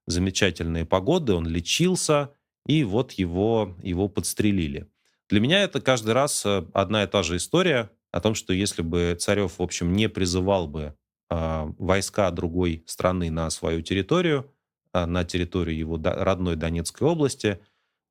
замечательные 0.06 0.86
погоды, 0.86 1.34
он 1.34 1.48
лечился, 1.48 2.32
и 2.68 2.84
вот 2.84 3.14
его, 3.14 3.76
его 3.82 4.08
подстрелили. 4.08 4.90
Для 5.30 5.40
меня 5.40 5.64
это 5.64 5.82
каждый 5.82 6.14
раз 6.14 6.46
э, 6.46 6.66
одна 6.74 7.04
и 7.04 7.08
та 7.08 7.24
же 7.24 7.38
история 7.38 7.90
о 8.12 8.22
том, 8.22 8.36
что 8.36 8.54
если 8.54 8.82
бы 8.82 9.18
Царев, 9.20 9.58
в 9.58 9.64
общем, 9.64 9.94
не 9.94 10.08
призывал 10.08 10.68
бы 10.68 10.96
э, 11.30 11.66
войска 11.80 12.30
другой 12.32 12.84
страны 12.86 13.32
на 13.32 13.50
свою 13.50 13.82
территорию, 13.82 14.53
на 14.94 15.24
территорию 15.24 15.78
его 15.78 16.00
родной 16.02 16.56
Донецкой 16.56 17.08
области, 17.08 17.60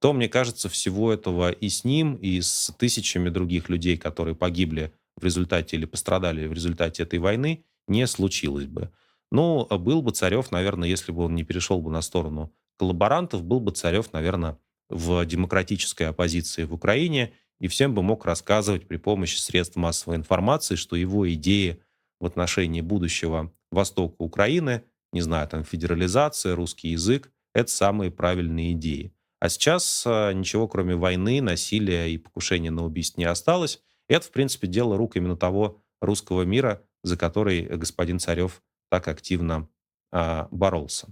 то, 0.01 0.13
мне 0.13 0.29
кажется, 0.29 0.69
всего 0.69 1.13
этого 1.13 1.53
и 1.53 1.69
с 1.69 1.85
ним, 1.85 2.17
и 2.17 2.41
с 2.41 2.75
тысячами 2.77 3.29
других 3.29 3.69
людей, 3.69 3.97
которые 3.97 4.35
погибли 4.35 4.93
в 5.17 5.25
результате 5.25 5.77
или 5.77 5.85
пострадали 5.85 6.47
в 6.47 6.53
результате 6.53 7.05
этой 7.05 7.21
войны, 7.21 7.65
не 7.87 8.07
случилось 8.07 8.67
бы. 8.67 8.91
Ну, 9.31 9.67
был 9.79 10.03
бы 10.03 10.11
Царев, 10.11 10.51
наверное, 10.51 10.89
если 10.89 11.13
бы 11.13 11.25
он 11.25 11.35
не 11.35 11.45
перешел 11.45 11.81
бы 11.81 11.91
на 11.91 12.03
сторону 12.03 12.53
коллаборантов, 12.79 13.45
был 13.45 13.61
бы 13.61 13.71
Царев, 13.71 14.13
наверное, 14.13 14.59
в 14.89 15.25
демократической 15.25 16.05
оппозиции 16.05 16.65
в 16.65 16.75
Украине 16.75 17.33
и 17.61 17.69
всем 17.69 17.95
бы 17.95 18.03
мог 18.03 18.27
рассказывать 18.27 18.89
при 18.89 18.97
помощи 18.97 19.39
средств 19.39 19.77
массовой 19.77 20.17
информации, 20.17 20.75
что 20.75 20.97
его 20.97 21.33
идеи 21.33 21.81
в 22.21 22.27
отношении 22.27 22.81
будущего 22.81 23.53
Востока 23.71 24.17
Украины 24.19 24.83
не 25.13 25.21
знаю, 25.21 25.47
там, 25.49 25.65
федерализация, 25.65 26.55
русский 26.55 26.89
язык, 26.89 27.31
это 27.55 27.71
самые 27.71 28.11
правильные 28.11 28.73
идеи. 28.73 29.15
А 29.41 29.49
сейчас 29.49 30.05
а, 30.07 30.33
ничего, 30.33 30.69
кроме 30.69 30.95
войны, 30.95 31.43
насилия 31.43 32.09
и 32.09 32.19
покушения 32.19 32.71
на 32.71 32.85
убийство 32.85 33.21
не 33.21 33.27
осталось. 33.27 33.83
И 34.09 34.15
это, 34.15 34.27
в 34.27 34.31
принципе, 34.31 34.69
дело 34.69 34.97
рук 34.97 35.17
именно 35.17 35.37
того 35.37 35.83
русского 36.01 36.43
мира, 36.43 36.83
за 37.03 37.17
который 37.17 37.63
господин 37.65 38.19
Царев 38.19 38.63
так 38.89 39.09
активно 39.09 39.69
а, 40.11 40.49
боролся. 40.51 41.09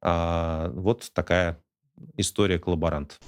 А, 0.00 0.70
вот 0.70 1.10
такая 1.12 1.62
история 2.16 2.58
коллаборант. 2.58 3.18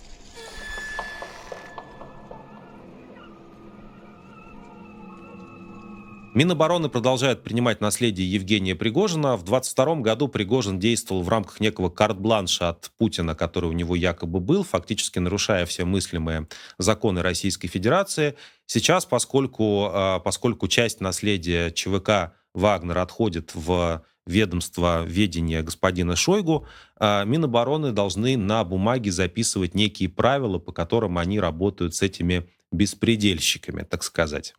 Минобороны 6.37 6.91
продолжает 6.91 7.43
принимать 7.43 7.81
наследие 7.81 8.31
Евгения 8.31 8.75
Пригожина. 8.75 9.39
В 9.39 9.43
22 9.43 10.03
году 10.03 10.29
Пригожин 10.29 10.79
действовал 10.79 11.23
в 11.23 11.31
рамках 11.31 11.61
некого 11.61 11.89
карт-бланша 11.89 12.69
от 12.69 12.91
Путина, 12.99 13.35
который 13.35 13.71
у 13.71 13.73
него 13.73 13.97
якобы 13.97 14.39
был, 14.39 14.63
фактически 14.63 15.19
нарушая 15.19 15.65
все 15.65 15.87
мыслимые 15.87 16.47
законы 16.77 17.23
Российской 17.23 17.69
Федерации. 17.69 18.35
Сейчас, 18.67 19.07
поскольку, 19.07 19.89
а, 19.91 20.19
поскольку 20.19 20.69
часть 20.69 21.01
наследия 21.01 21.71
ЧВК 21.71 22.35
Вагнер 22.53 22.99
отходит 22.99 23.53
в 23.55 24.03
ведомство 24.27 25.05
ведения 25.07 25.63
господина 25.63 26.17
Шойгу, 26.17 26.67
а, 26.99 27.25
Минобороны 27.25 27.93
должны 27.93 28.37
на 28.37 28.63
бумаге 28.63 29.11
записывать 29.11 29.75
некие 29.75 30.11
правила, 30.11 30.59
по 30.59 30.73
которым 30.73 31.17
они 31.17 31.41
работают 31.41 31.95
с 31.95 32.03
этими 32.03 32.47
беспредельщиками, 32.73 33.83
так 33.83 34.03
сказать. 34.03 34.55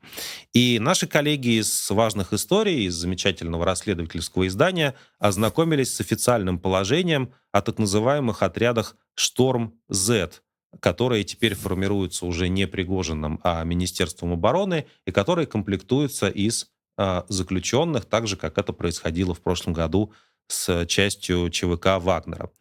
И 0.54 0.80
наши 0.80 1.08
коллеги 1.08 1.60
из 1.60 1.90
важных 1.92 2.34
историй, 2.34 2.86
из 2.86 2.96
замечательного 2.96 3.66
расследовательского 3.66 4.48
издания 4.48 4.96
ознакомились 5.20 5.94
с 5.94 6.02
официальным 6.02 6.60
положением 6.60 7.34
о 7.52 7.62
так 7.62 7.80
называемых 7.80 8.44
отрядах 8.44 8.96
«Шторм-Z», 9.16 10.42
которые 10.80 11.24
теперь 11.24 11.56
формируются 11.56 12.26
уже 12.26 12.50
не 12.50 12.68
Пригожиным, 12.68 13.40
а 13.44 13.64
Министерством 13.64 14.34
обороны, 14.34 14.88
и 15.06 15.12
которые 15.12 15.48
комплектуются 15.48 16.30
из 16.30 16.70
э, 16.98 17.24
заключенных, 17.28 18.06
так 18.06 18.28
же, 18.28 18.38
как 18.38 18.58
это 18.58 18.74
происходило 18.74 19.34
в 19.34 19.42
прошлом 19.42 19.74
году 19.74 20.14
с 20.48 20.86
частью 20.86 21.50
ЧВК 21.50 21.98
Вагнера. 22.00 22.52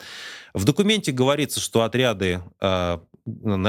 В 0.54 0.64
документе 0.64 1.12
говорится, 1.12 1.60
что 1.60 1.82
отряды 1.82 2.42
э, 2.60 2.98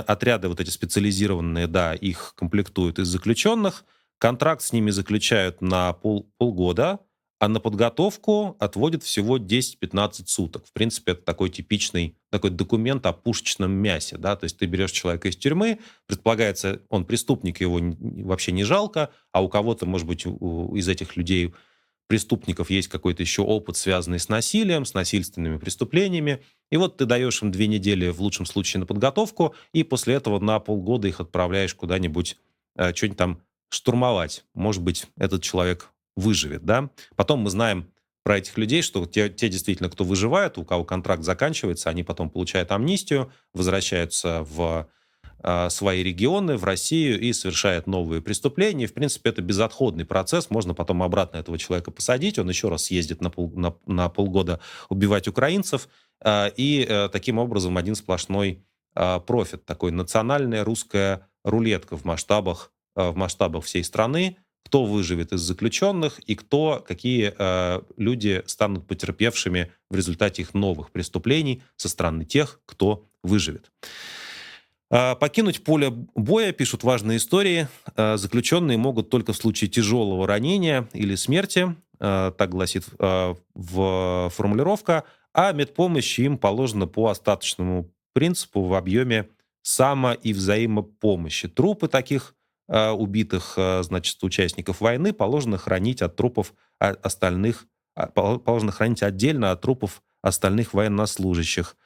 отряды 0.06 0.48
вот 0.48 0.60
эти 0.60 0.70
специализированные, 0.70 1.68
да, 1.68 1.94
их 1.94 2.34
комплектуют 2.36 3.00
из 3.00 3.08
заключенных. 3.08 3.86
Контракт 4.20 4.62
с 4.62 4.74
ними 4.74 4.92
заключают 4.92 5.62
на 5.62 5.94
пол, 5.94 6.32
полгода. 6.38 7.00
а 7.40 7.48
на 7.48 7.60
подготовку 7.60 8.56
отводит 8.60 9.04
всего 9.04 9.38
10-15 9.38 10.24
суток. 10.26 10.66
В 10.66 10.74
принципе, 10.74 11.12
это 11.12 11.22
такой 11.22 11.50
типичный 11.50 12.18
такой 12.32 12.50
документ 12.50 13.06
о 13.06 13.14
пушечном 13.14 13.72
мясе. 13.72 14.18
Да? 14.18 14.36
То 14.36 14.46
есть 14.46 14.58
ты 14.58 14.66
берешь 14.66 14.92
человека 14.92 15.30
из 15.30 15.38
тюрьмы, 15.38 15.80
предполагается, 16.08 16.82
он 16.90 17.06
преступник, 17.06 17.62
его 17.62 17.80
вообще 18.00 18.52
не 18.52 18.64
жалко, 18.64 19.12
а 19.32 19.44
у 19.44 19.50
кого-то, 19.50 19.86
может 19.86 20.08
быть, 20.08 20.26
из 20.26 20.88
этих 20.88 21.16
людей 21.16 21.54
преступников 22.08 22.70
есть 22.70 22.88
какой-то 22.88 23.22
еще 23.22 23.42
опыт, 23.42 23.78
связанный 23.78 24.20
с 24.20 24.30
насилием, 24.30 24.86
с 24.86 24.94
насильственными 24.94 25.58
преступлениями. 25.58 26.42
И 26.72 26.78
вот 26.78 26.98
ты 26.98 27.06
даешь 27.06 27.42
им 27.42 27.52
две 27.52 27.68
недели, 27.68 28.10
в 28.10 28.22
лучшем 28.22 28.46
случае, 28.46 28.80
на 28.80 28.86
подготовку, 28.86 29.56
и 29.74 29.84
после 29.84 30.16
этого 30.16 30.40
на 30.40 30.60
полгода 30.60 31.08
их 31.08 31.20
отправляешь 31.20 31.76
куда-нибудь, 31.76 32.38
э, 32.78 32.94
что-нибудь 32.94 33.18
там 33.18 33.42
штурмовать. 33.70 34.46
Может 34.54 34.82
быть, 34.82 35.06
этот 35.18 35.44
человек 35.44 35.90
выживет, 36.16 36.66
да. 36.66 36.90
Потом 37.16 37.42
мы 37.42 37.50
знаем 37.50 37.92
про 38.24 38.40
этих 38.40 38.58
людей, 38.58 38.82
что 38.82 39.06
те, 39.06 39.30
те 39.30 39.50
действительно, 39.50 39.90
кто 39.90 40.04
выживает, 40.04 40.58
у 40.58 40.66
кого 40.66 40.84
контракт 40.84 41.24
заканчивается, 41.24 41.90
они 41.90 42.04
потом 42.04 42.30
получают 42.30 42.72
амнистию, 42.72 43.32
возвращаются 43.54 44.44
в 44.44 44.90
свои 45.70 46.04
регионы, 46.04 46.58
в 46.58 46.64
Россию 46.64 47.20
и 47.20 47.32
совершают 47.32 47.86
новые 47.88 48.22
преступления. 48.22 48.88
В 48.88 48.94
принципе, 48.94 49.30
это 49.30 49.42
безотходный 49.42 50.06
процесс. 50.06 50.50
Можно 50.50 50.74
потом 50.74 51.04
обратно 51.04 51.38
этого 51.38 51.58
человека 51.58 51.92
посадить, 51.92 52.40
он 52.40 52.50
еще 52.50 52.70
раз 52.70 52.86
съездит 52.86 53.22
на, 53.22 53.30
пол, 53.30 53.52
на, 53.56 53.76
на 53.86 54.10
полгода 54.10 54.60
убивать 54.90 55.28
украинцев. 55.28 55.88
Э, 56.24 56.50
и 56.56 56.86
э, 56.88 57.10
таким 57.10 57.38
образом 57.38 57.78
один 57.78 57.96
сплошной 57.96 58.66
э, 58.96 59.20
профит. 59.26 59.66
Такой 59.66 59.92
национальная 59.92 60.64
русская 60.64 61.28
рулетка 61.44 61.98
в 61.98 62.04
масштабах, 62.04 62.72
в 62.96 63.16
масштабах 63.16 63.66
всей 63.66 63.84
страны 63.84 64.38
кто 64.66 64.84
выживет 64.84 65.32
из 65.32 65.40
заключенных 65.40 66.20
и 66.20 66.36
кто, 66.36 66.84
какие 66.86 67.34
люди 67.98 68.44
станут 68.48 68.86
потерпевшими 68.86 69.72
в 69.90 69.96
результате 69.96 70.42
их 70.42 70.54
новых 70.54 70.92
преступлений 70.92 71.64
со 71.78 71.88
стороны 71.88 72.26
тех, 72.26 72.60
кто 72.66 73.08
выживет. 73.24 73.72
Э, 74.90 75.16
покинуть 75.16 75.64
поле 75.64 75.90
боя, 75.90 76.52
пишут 76.54 76.84
важные 76.84 77.18
истории, 77.18 77.68
э, 77.96 78.18
заключенные 78.18 78.78
могут 78.78 79.10
только 79.10 79.34
в 79.34 79.38
случае 79.38 79.70
тяжелого 79.70 80.26
ранения 80.26 80.88
или 80.94 81.16
смерти, 81.16 81.76
э, 82.00 82.32
так 82.38 82.50
гласит 82.50 82.86
в 83.00 84.30
формулировка, 84.34 85.04
а 85.34 85.52
медпомощь 85.52 86.20
им 86.20 86.38
положена 86.38 86.88
по 86.88 87.10
остаточному 87.10 87.92
принципу 88.14 88.64
в 88.64 88.74
объеме 88.76 89.30
само- 89.62 90.14
и 90.14 90.34
взаимопомощи. 90.34 91.48
Трупы 91.48 91.88
таких 91.88 92.34
убитых, 92.70 93.54
значит, 93.56 94.22
участников 94.24 94.82
войны 94.82 95.14
положено 95.14 95.58
хранить 95.58 96.02
от 96.02 96.18
трупов 96.18 96.54
остальных, 96.80 97.66
а, 97.96 98.08
положено 98.08 98.74
хранить 98.74 99.04
отдельно 99.04 99.52
от 99.52 99.62
трупов 99.62 100.02
остальных 100.22 100.74
военнослужащих. 100.74 101.78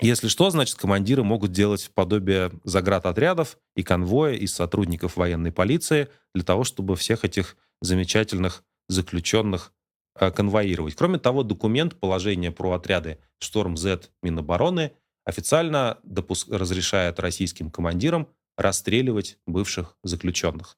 Если 0.00 0.28
что, 0.28 0.50
значит, 0.50 0.76
командиры 0.76 1.22
могут 1.22 1.52
делать 1.52 1.90
подобие 1.94 2.50
заградотрядов 2.64 3.58
и 3.76 3.82
конвоя 3.82 4.34
из 4.34 4.52
сотрудников 4.52 5.16
военной 5.16 5.52
полиции 5.52 6.08
для 6.34 6.44
того, 6.44 6.64
чтобы 6.64 6.96
всех 6.96 7.24
этих 7.24 7.56
замечательных 7.80 8.64
заключенных 8.88 9.72
э, 10.18 10.30
конвоировать. 10.30 10.94
Кроме 10.96 11.18
того, 11.18 11.42
документ 11.42 11.94
положения 12.00 12.50
про 12.50 12.72
отряды 12.72 13.18
«Шторм-З» 13.38 14.10
Минобороны 14.22 14.92
официально 15.24 15.98
допуск... 16.02 16.48
разрешает 16.50 17.20
российским 17.20 17.70
командирам 17.70 18.28
расстреливать 18.56 19.38
бывших 19.46 19.96
заключенных. 20.02 20.76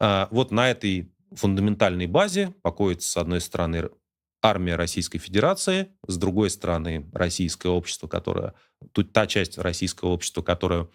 А, 0.00 0.28
вот 0.30 0.50
на 0.50 0.70
этой 0.70 1.10
фундаментальной 1.32 2.06
базе 2.06 2.54
покоится, 2.62 3.08
с 3.08 3.16
одной 3.16 3.40
стороны, 3.40 3.90
армия 4.48 4.76
Российской 4.76 5.18
Федерации, 5.18 5.88
с 6.06 6.16
другой 6.16 6.50
стороны, 6.50 7.08
российское 7.12 7.68
общество, 7.68 8.08
которое, 8.08 8.54
тут 8.92 9.12
та 9.12 9.26
часть 9.26 9.58
российского 9.58 10.10
общества, 10.10 10.42
которая, 10.42 10.88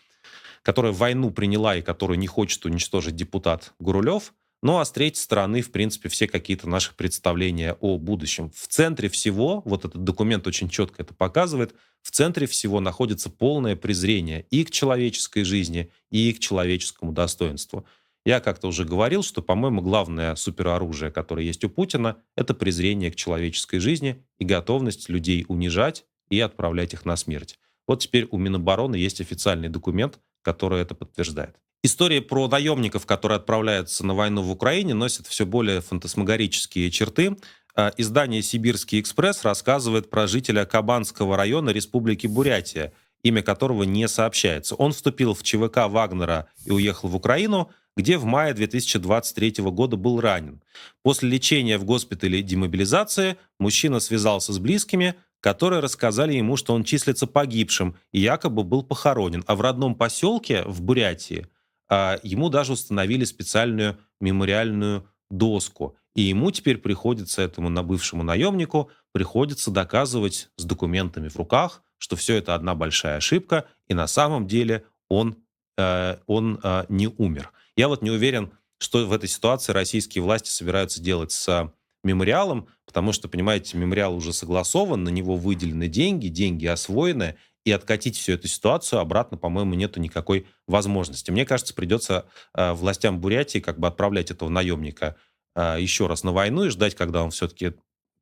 которая 0.62 0.92
войну 0.92 1.32
приняла 1.32 1.76
и 1.76 1.82
которую 1.82 2.20
не 2.20 2.28
хочет 2.28 2.66
уничтожить 2.66 3.16
депутат 3.16 3.74
Гурулев, 3.80 4.34
ну 4.64 4.80
а 4.80 4.86
с 4.86 4.92
третьей 4.92 5.22
стороны, 5.22 5.62
в 5.62 5.72
принципе, 5.72 6.08
все 6.08 6.26
какие-то 6.26 6.70
наши 6.70 6.96
представления 6.96 7.74
о 7.82 7.98
будущем. 7.98 8.50
В 8.56 8.68
центре 8.70 9.10
всего, 9.10 9.62
вот 9.66 9.84
этот 9.84 10.06
документ 10.06 10.48
очень 10.48 10.70
четко 10.70 11.02
это 11.02 11.14
показывает, 11.14 11.76
в 12.02 12.12
центре 12.12 12.48
всего 12.48 12.80
находится 12.80 13.30
полное 13.30 13.76
презрение 13.76 14.46
и 14.52 14.64
к 14.64 14.72
человеческой 14.72 15.44
жизни, 15.44 15.92
и 16.12 16.32
к 16.32 16.40
человеческому 16.40 17.12
достоинству. 17.12 17.86
Я 18.26 18.40
как-то 18.40 18.68
уже 18.68 18.86
говорил, 18.86 19.22
что, 19.22 19.42
по-моему, 19.42 19.82
главное 19.82 20.36
супероружие, 20.36 21.12
которое 21.12 21.46
есть 21.46 21.64
у 21.66 21.70
Путина, 21.70 22.18
это 22.36 22.54
презрение 22.54 23.12
к 23.12 23.16
человеческой 23.16 23.80
жизни 23.80 24.24
и 24.40 24.46
готовность 24.46 25.10
людей 25.10 25.46
унижать 25.50 26.06
и 26.30 26.40
отправлять 26.40 26.94
их 26.94 27.06
на 27.06 27.18
смерть. 27.18 27.60
Вот 27.86 28.00
теперь 28.00 28.28
у 28.32 28.38
Минобороны 28.38 28.96
есть 28.96 29.20
официальный 29.20 29.68
документ, 29.68 30.20
который 30.42 30.82
это 30.82 30.96
подтверждает. 30.96 31.58
История 31.86 32.22
про 32.22 32.48
наемников, 32.48 33.06
которые 33.06 33.36
отправляются 33.36 34.06
на 34.06 34.14
войну 34.14 34.42
в 34.42 34.52
Украине, 34.52 34.94
носит 34.94 35.28
все 35.28 35.46
более 35.46 35.82
фантасмагорические 35.82 36.90
черты. 36.92 37.36
А, 37.76 37.92
издание 37.98 38.42
«Сибирский 38.42 39.02
экспресс» 39.02 39.44
рассказывает 39.44 40.10
про 40.10 40.28
жителя 40.28 40.64
Кабанского 40.64 41.36
района 41.36 41.72
Республики 41.72 42.26
Бурятия, 42.26 42.94
имя 43.22 43.42
которого 43.42 43.84
не 43.84 44.08
сообщается. 44.08 44.76
Он 44.76 44.94
вступил 44.94 45.34
в 45.34 45.44
ЧВК 45.44 45.88
Вагнера 45.90 46.48
и 46.66 46.72
уехал 46.72 47.10
в 47.10 47.18
Украину, 47.18 47.70
где 47.96 48.18
в 48.18 48.26
мае 48.26 48.54
2023 48.54 49.64
года 49.66 49.98
был 49.98 50.20
ранен. 50.20 50.62
После 51.02 51.30
лечения 51.30 51.78
в 51.78 51.86
госпитале 51.86 52.42
демобилизации 52.42 53.38
мужчина 53.60 54.00
связался 54.00 54.54
с 54.54 54.60
близкими, 54.60 55.16
которые 55.40 55.82
рассказали 55.82 56.34
ему, 56.34 56.56
что 56.56 56.74
он 56.74 56.84
числится 56.84 57.28
погибшим 57.28 57.96
и 58.12 58.20
якобы 58.20 58.64
был 58.64 58.82
похоронен. 58.82 59.44
А 59.46 59.56
в 59.56 59.62
родном 59.62 59.96
поселке 59.96 60.64
в 60.64 60.82
Бурятии 60.82 61.48
а, 61.90 62.18
ему 62.24 62.50
даже 62.50 62.74
установили 62.74 63.26
специальную 63.26 63.98
мемориальную 64.22 65.08
доску. 65.30 65.98
И 66.16 66.22
ему 66.22 66.52
теперь 66.52 66.78
приходится, 66.78 67.42
этому 67.42 67.70
на 67.70 67.84
бывшему 67.84 68.24
наемнику, 68.24 68.90
приходится 69.12 69.72
доказывать 69.72 70.50
с 70.56 70.64
документами 70.64 71.28
в 71.28 71.36
руках, 71.36 71.82
что 71.98 72.16
все 72.16 72.36
это 72.36 72.56
одна 72.56 72.76
большая 72.76 73.18
ошибка, 73.18 73.66
и 73.88 73.94
на 73.94 74.08
самом 74.08 74.48
деле 74.48 74.86
он, 75.10 75.38
э, 75.78 76.18
он 76.28 76.60
э, 76.64 76.86
не 76.90 77.08
умер. 77.08 77.52
Я 77.76 77.88
вот 77.88 78.02
не 78.02 78.12
уверен, 78.12 78.54
что 78.80 79.06
в 79.06 79.14
этой 79.14 79.30
ситуации 79.30 79.72
российские 79.72 80.24
власти 80.24 80.50
собираются 80.50 81.02
делать 81.02 81.32
с 81.32 81.72
мемориалом, 82.04 82.68
потому 82.86 83.14
что, 83.14 83.30
понимаете, 83.30 83.78
мемориал 83.78 84.16
уже 84.16 84.34
согласован, 84.34 85.04
на 85.04 85.10
него 85.10 85.38
выделены 85.38 85.88
деньги, 85.88 86.28
деньги 86.28 86.66
освоены, 86.66 87.38
и 87.66 87.72
откатить 87.72 88.18
всю 88.18 88.34
эту 88.34 88.48
ситуацию 88.48 89.00
обратно, 89.00 89.38
по-моему, 89.38 89.74
нету 89.76 90.02
никакой 90.02 90.48
возможности. 90.68 91.32
Мне 91.32 91.46
кажется, 91.46 91.74
придется 91.74 92.26
э, 92.54 92.74
властям 92.74 93.20
Бурятии 93.22 93.60
как 93.60 93.80
бы 93.80 93.88
отправлять 93.88 94.32
этого 94.32 94.50
наемника 94.50 95.16
э, 95.56 95.78
еще 95.80 96.08
раз 96.08 96.24
на 96.24 96.34
войну 96.34 96.66
и 96.66 96.70
ждать, 96.70 96.96
когда 96.96 97.24
он 97.24 97.32
все-таки 97.32 97.74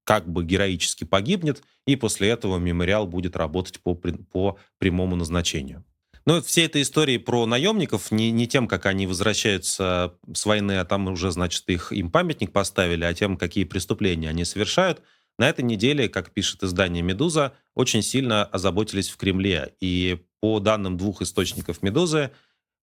как 0.04 0.28
бы 0.28 0.44
героически 0.44 1.06
погибнет, 1.06 1.64
и 1.88 1.96
после 1.96 2.30
этого 2.30 2.58
мемориал 2.58 3.08
будет 3.08 3.36
работать 3.36 3.80
по, 3.80 3.96
по 3.96 4.60
прямому 4.78 5.16
назначению. 5.16 5.84
Ну, 6.26 6.42
все 6.42 6.66
этой 6.66 6.84
истории 6.84 7.18
про 7.18 7.46
наемников, 7.46 8.12
не, 8.12 8.32
не 8.32 8.48
тем, 8.48 8.68
как 8.68 8.86
они 8.86 9.08
возвращаются 9.08 10.14
с 10.34 10.46
войны, 10.46 10.80
а 10.80 10.86
там 10.86 11.08
уже, 11.08 11.32
значит, 11.32 11.64
их, 11.68 11.92
им 11.92 12.12
памятник 12.12 12.52
поставили, 12.52 13.04
а 13.04 13.14
тем, 13.14 13.38
какие 13.38 13.64
преступления 13.64 14.30
они 14.30 14.46
совершают– 14.46 15.02
на 15.42 15.50
этой 15.50 15.64
неделе, 15.64 16.08
как 16.08 16.32
пишет 16.32 16.64
издание 16.64 17.02
«Медуза», 17.02 17.54
очень 17.74 18.04
сильно 18.04 18.46
озаботились 18.46 19.10
в 19.10 19.18
Кремле. 19.18 19.74
И 19.80 20.24
по 20.40 20.60
данным 20.60 20.98
двух 20.98 21.24
источников 21.24 21.82
«Медузы», 21.82 22.30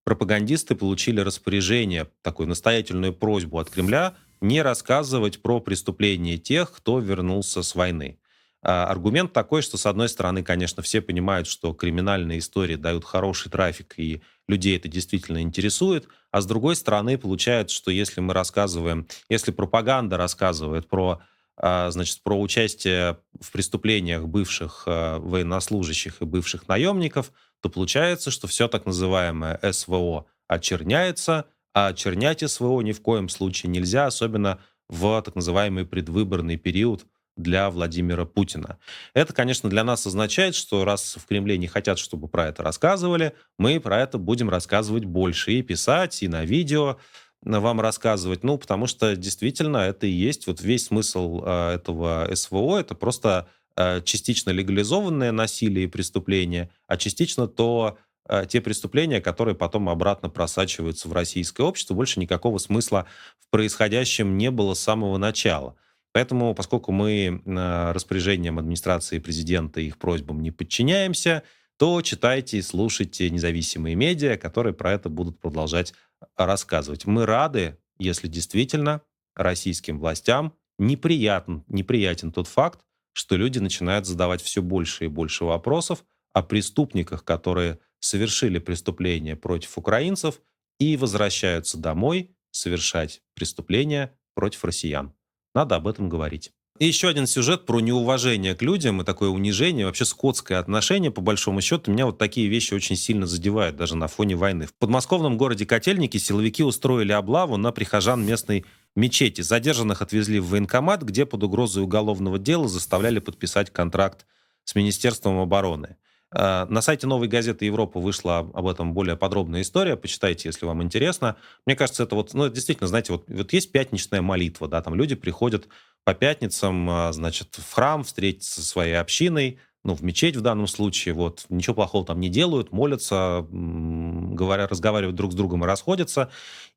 пропагандисты 0.05 0.75
получили 0.75 1.21
распоряжение, 1.21 2.09
такую 2.23 2.49
настоятельную 2.49 3.13
просьбу 3.13 3.61
от 3.61 3.71
Кремля 3.71 4.17
не 4.41 4.61
рассказывать 4.61 5.41
про 5.41 5.61
преступления 5.61 6.37
тех, 6.37 6.73
кто 6.73 6.99
вернулся 6.99 7.63
с 7.63 7.77
войны. 7.77 8.19
А 8.63 8.87
аргумент 8.87 9.33
такой, 9.33 9.63
что, 9.63 9.77
с 9.77 9.87
одной 9.87 10.09
стороны, 10.09 10.43
конечно, 10.43 10.83
все 10.83 11.01
понимают, 11.01 11.47
что 11.47 11.73
криминальные 11.73 12.41
истории 12.41 12.75
дают 12.75 13.05
хороший 13.05 13.51
трафик, 13.51 13.95
и 13.99 14.21
людей 14.49 14.77
это 14.77 14.89
действительно 14.89 15.41
интересует, 15.41 16.09
а 16.31 16.41
с 16.41 16.47
другой 16.47 16.75
стороны, 16.75 17.19
получается, 17.19 17.77
что 17.77 17.91
если 17.91 18.21
мы 18.21 18.35
рассказываем, 18.35 19.07
если 19.29 19.53
пропаганда 19.53 20.17
рассказывает 20.17 20.89
про 20.89 21.21
а, 21.61 21.91
значит, 21.91 22.23
про 22.23 22.41
участие 22.41 23.19
в 23.41 23.51
преступлениях 23.51 24.27
бывших 24.27 24.85
а, 24.87 25.19
военнослужащих 25.19 26.23
и 26.23 26.25
бывших 26.25 26.69
наемников, 26.69 27.33
то 27.61 27.69
получается, 27.69 28.31
что 28.31 28.47
все 28.47 28.69
так 28.69 28.87
называемое 28.87 29.59
СВО 29.73 30.27
очерняется, 30.47 31.47
а 31.75 31.89
очернять 31.89 32.49
СВО 32.49 32.81
ни 32.83 32.93
в 32.93 33.03
коем 33.03 33.29
случае 33.29 33.71
нельзя, 33.71 34.07
особенно 34.07 34.61
в 34.89 35.21
так 35.23 35.35
называемый 35.35 35.85
предвыборный 35.85 36.57
период 36.57 37.05
для 37.39 37.71
Владимира 37.71 38.27
Путина. 38.27 38.79
Это, 39.15 39.33
конечно, 39.33 39.71
для 39.71 39.85
нас 39.85 40.07
означает, 40.07 40.55
что 40.55 40.85
раз 40.85 41.17
в 41.17 41.27
Кремле 41.27 41.57
не 41.57 41.69
хотят, 41.69 41.99
чтобы 41.99 42.29
про 42.29 42.49
это 42.49 42.63
рассказывали, 42.63 43.33
мы 43.59 43.81
про 43.81 44.01
это 44.03 44.19
будем 44.19 44.51
рассказывать 44.51 45.05
больше 45.05 45.53
и 45.53 45.63
писать, 45.63 46.23
и 46.23 46.29
на 46.29 46.45
видео, 46.45 46.99
вам 47.43 47.81
рассказывать? 47.81 48.43
Ну, 48.43 48.59
потому 48.59 48.87
что 48.87 49.17
действительно 49.17 49.79
это 49.79 50.07
и 50.07 50.11
есть 50.11 50.47
вот 50.47 50.61
весь 50.61 50.87
смысл 50.87 51.43
э, 51.45 51.75
этого 51.75 52.29
СВО. 52.35 52.79
Это 52.79 52.95
просто 52.95 53.49
э, 53.77 54.03
частично 54.03 54.51
легализованное 54.51 55.33
насилие 55.33 55.85
и 55.85 55.89
преступление, 55.89 56.71
а 56.87 56.97
частично 56.97 57.47
то 57.47 57.99
э, 58.29 58.45
те 58.49 58.61
преступления, 58.61 59.21
которые 59.21 59.55
потом 59.55 59.89
обратно 59.89 60.29
просачиваются 60.29 61.09
в 61.09 61.13
российское 61.13 61.63
общество. 61.63 61.95
Больше 61.95 62.21
никакого 62.21 62.59
смысла 62.59 63.07
в 63.39 63.51
происходящем 63.51 64.37
не 64.37 64.51
было 64.51 64.75
с 64.75 64.81
самого 64.81 65.17
начала. 65.17 65.77
Поэтому, 66.13 66.55
поскольку 66.55 66.91
мы 66.91 67.43
распоряжениям 67.47 68.59
администрации 68.59 69.19
президента 69.19 69.81
и 69.81 69.87
их 69.87 69.99
просьбам 69.99 70.43
не 70.43 70.51
подчиняемся, 70.51 71.43
то 71.77 72.03
читайте 72.03 72.59
и 72.59 72.63
слушайте 72.63 73.31
независимые 73.31 73.95
медиа, 73.95 74.37
которые 74.37 74.75
про 74.75 74.93
это 74.93 75.09
будут 75.09 75.39
продолжать 75.39 75.95
рассказывать. 76.37 77.07
Мы 77.07 77.25
рады, 77.25 77.79
если 77.99 78.27
действительно 78.27 79.03
российским 79.37 80.01
властям 80.01 80.55
неприятен, 80.79 81.65
неприятен 81.69 82.33
тот 82.33 82.49
факт, 82.49 82.81
что 83.13 83.37
люди 83.37 83.59
начинают 83.59 84.07
задавать 84.07 84.43
все 84.43 84.63
больше 84.63 85.05
и 85.05 85.09
больше 85.09 85.45
вопросов 85.45 86.05
о 86.33 86.43
преступниках, 86.43 87.25
которые 87.25 87.79
совершили 88.01 88.59
преступления 88.59 89.37
против 89.37 89.79
украинцев 89.79 90.41
и 90.81 90.97
возвращаются 90.97 91.79
домой 91.79 92.37
совершать 92.51 93.23
преступления 93.35 94.17
против 94.35 94.65
россиян. 94.65 95.15
Надо 95.59 95.75
об 95.75 95.89
этом 95.89 96.09
говорить. 96.09 96.53
И 96.79 96.87
еще 96.87 97.09
один 97.09 97.27
сюжет 97.27 97.67
про 97.67 97.81
неуважение 97.81 98.55
к 98.55 98.63
людям 98.63 99.03
и 99.03 99.05
такое 99.05 99.29
унижение, 99.29 99.87
вообще 99.87 100.05
скотское 100.05 100.61
отношение, 100.61 101.11
по 101.11 101.21
большому 101.21 101.61
счету. 101.63 101.91
Меня 101.91 102.07
вот 102.07 102.17
такие 102.17 102.47
вещи 102.47 102.75
очень 102.75 102.95
сильно 102.95 103.27
задевают, 103.27 103.75
даже 103.75 103.97
на 103.97 104.07
фоне 104.07 104.37
войны. 104.37 104.69
В 104.69 104.75
подмосковном 104.75 105.37
городе 105.37 105.67
Котельники 105.67 106.17
силовики 106.17 106.63
устроили 106.63 107.11
облаву 107.11 107.57
на 107.57 107.73
прихожан 107.73 108.25
местной 108.25 108.67
мечети. 108.95 109.41
Задержанных 109.41 110.01
отвезли 110.01 110.39
в 110.39 110.47
военкомат, 110.51 111.03
где 111.03 111.27
под 111.27 111.43
угрозой 111.43 111.83
уголовного 111.83 112.39
дела 112.39 112.69
заставляли 112.69 113.19
подписать 113.19 113.73
контракт 113.73 114.27
с 114.63 114.77
Министерством 114.77 115.41
обороны. 115.41 115.97
Э, 116.35 116.67
на 116.69 116.81
сайте 116.83 117.07
«Новой 117.07 117.29
газеты 117.29 117.65
Европы» 117.65 117.99
вышла 117.99 118.39
об 118.39 118.67
этом 118.67 118.93
более 118.93 119.17
подробная 119.17 119.63
история. 119.63 119.97
Почитайте, 119.97 120.49
если 120.49 120.67
вам 120.67 120.83
интересно. 120.83 121.37
Мне 121.67 121.77
кажется, 121.77 122.03
это 122.03 122.15
вот, 122.15 122.35
ну, 122.35 122.49
действительно, 122.49 122.87
знаете, 122.87 123.13
вот, 123.13 123.25
вот 123.29 123.53
есть 123.53 123.73
пятничная 123.73 124.23
молитва, 124.23 124.69
да, 124.69 124.83
там 124.83 124.95
люди 124.95 125.15
приходят 125.15 125.69
по 126.05 126.15
пятницам, 126.15 126.89
а, 126.91 127.13
значит, 127.13 127.57
в 127.57 127.73
храм 127.73 128.05
встретиться 128.05 128.61
со 128.61 128.67
своей 128.67 128.95
общиной, 128.95 129.59
ну, 129.85 129.95
в 129.95 130.03
мечеть 130.03 130.37
в 130.37 130.41
данном 130.43 130.67
случае, 130.67 131.15
вот, 131.15 131.47
ничего 131.49 131.75
плохого 131.75 132.05
там 132.05 132.21
не 132.21 132.29
делают, 132.29 132.73
молятся, 132.73 133.47
говоря, 133.51 134.67
разговаривают 134.67 135.17
друг 135.17 135.33
с 135.33 135.35
другом 135.35 135.65
и 135.65 135.67
расходятся. 135.67 136.31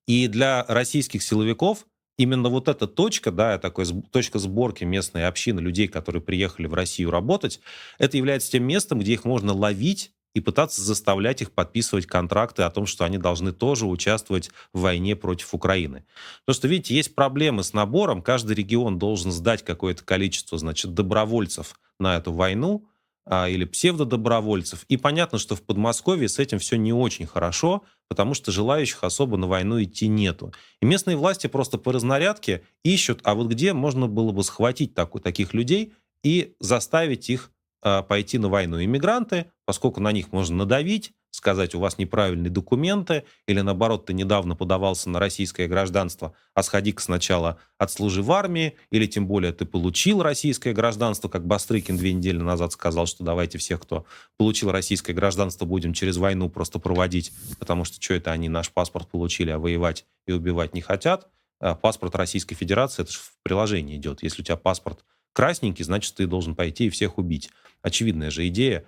И 0.07 0.27
для 0.27 0.65
российских 0.67 1.23
силовиков 1.23 1.85
именно 2.17 2.49
вот 2.49 2.67
эта 2.67 2.87
точка, 2.87 3.31
да, 3.31 3.57
такой 3.57 3.85
точка 4.11 4.39
сборки 4.39 4.83
местной 4.83 5.27
общины 5.27 5.59
людей, 5.59 5.87
которые 5.87 6.21
приехали 6.21 6.67
в 6.67 6.73
Россию 6.73 7.11
работать, 7.11 7.59
это 7.97 8.17
является 8.17 8.51
тем 8.51 8.63
местом, 8.63 8.99
где 8.99 9.13
их 9.13 9.25
можно 9.25 9.53
ловить 9.53 10.11
и 10.33 10.39
пытаться 10.39 10.81
заставлять 10.81 11.41
их 11.41 11.51
подписывать 11.51 12.05
контракты 12.05 12.63
о 12.63 12.69
том, 12.69 12.85
что 12.85 13.03
они 13.03 13.17
должны 13.17 13.51
тоже 13.51 13.85
участвовать 13.85 14.49
в 14.73 14.81
войне 14.81 15.15
против 15.15 15.53
Украины. 15.53 16.05
Потому 16.45 16.55
что, 16.55 16.67
видите, 16.67 16.95
есть 16.95 17.15
проблемы 17.15 17.63
с 17.63 17.73
набором. 17.73 18.21
Каждый 18.21 18.55
регион 18.55 18.97
должен 18.97 19.31
сдать 19.31 19.63
какое-то 19.63 20.03
количество, 20.03 20.57
значит, 20.57 20.93
добровольцев 20.93 21.75
на 21.99 22.15
эту 22.15 22.31
войну 22.31 22.87
или 23.29 23.65
псевдодобровольцев. 23.65 24.83
И 24.87 24.97
понятно, 24.97 25.37
что 25.37 25.55
в 25.55 25.61
Подмосковье 25.61 26.27
с 26.27 26.39
этим 26.39 26.59
все 26.59 26.75
не 26.75 26.91
очень 26.91 27.27
хорошо, 27.27 27.83
потому 28.09 28.33
что 28.33 28.51
желающих 28.51 29.03
особо 29.03 29.37
на 29.37 29.47
войну 29.47 29.81
идти 29.81 30.07
нету. 30.07 30.53
И 30.81 30.85
местные 30.85 31.15
власти 31.15 31.47
просто 31.47 31.77
по 31.77 31.91
разнарядке 31.91 32.63
ищут, 32.83 33.21
а 33.23 33.35
вот 33.35 33.47
где 33.47 33.73
можно 33.73 34.07
было 34.07 34.31
бы 34.31 34.43
схватить 34.43 34.95
так, 34.95 35.11
таких 35.21 35.53
людей 35.53 35.93
и 36.23 36.55
заставить 36.59 37.29
их 37.29 37.51
а, 37.81 38.03
пойти 38.03 38.37
на 38.37 38.49
войну. 38.49 38.83
Иммигранты, 38.83 39.51
поскольку 39.65 40.01
на 40.01 40.11
них 40.11 40.31
можно 40.31 40.57
надавить, 40.57 41.13
сказать, 41.31 41.73
у 41.73 41.79
вас 41.79 41.97
неправильные 41.97 42.51
документы, 42.51 43.23
или 43.47 43.61
наоборот, 43.61 44.05
ты 44.05 44.13
недавно 44.13 44.55
подавался 44.55 45.09
на 45.09 45.19
российское 45.19 45.67
гражданство, 45.67 46.35
а 46.53 46.61
сходи-ка 46.61 47.01
сначала 47.01 47.57
отслужи 47.77 48.21
в 48.21 48.31
армии, 48.31 48.75
или 48.91 49.07
тем 49.07 49.25
более 49.27 49.53
ты 49.53 49.65
получил 49.65 50.21
российское 50.21 50.73
гражданство, 50.73 51.29
как 51.29 51.47
Бастрыкин 51.47 51.97
две 51.97 52.13
недели 52.13 52.37
назад 52.37 52.73
сказал, 52.73 53.07
что 53.07 53.23
давайте 53.23 53.57
всех, 53.57 53.81
кто 53.81 54.05
получил 54.37 54.71
российское 54.71 55.13
гражданство, 55.13 55.65
будем 55.65 55.93
через 55.93 56.17
войну 56.17 56.49
просто 56.49 56.79
проводить, 56.79 57.31
потому 57.59 57.85
что 57.85 58.01
что 58.01 58.13
это 58.13 58.31
они 58.31 58.49
наш 58.49 58.69
паспорт 58.69 59.09
получили, 59.09 59.51
а 59.51 59.59
воевать 59.59 60.05
и 60.27 60.33
убивать 60.33 60.73
не 60.73 60.81
хотят. 60.81 61.29
А 61.59 61.75
паспорт 61.75 62.15
Российской 62.15 62.55
Федерации, 62.55 63.03
это 63.03 63.11
же 63.11 63.19
в 63.19 63.33
приложении 63.43 63.95
идет. 63.95 64.23
Если 64.23 64.41
у 64.41 64.45
тебя 64.45 64.57
паспорт 64.57 65.05
красненький, 65.33 65.85
значит, 65.85 66.15
ты 66.15 66.25
должен 66.25 66.55
пойти 66.55 66.87
и 66.87 66.89
всех 66.89 67.17
убить. 67.17 67.51
Очевидная 67.83 68.31
же 68.31 68.47
идея, 68.47 68.85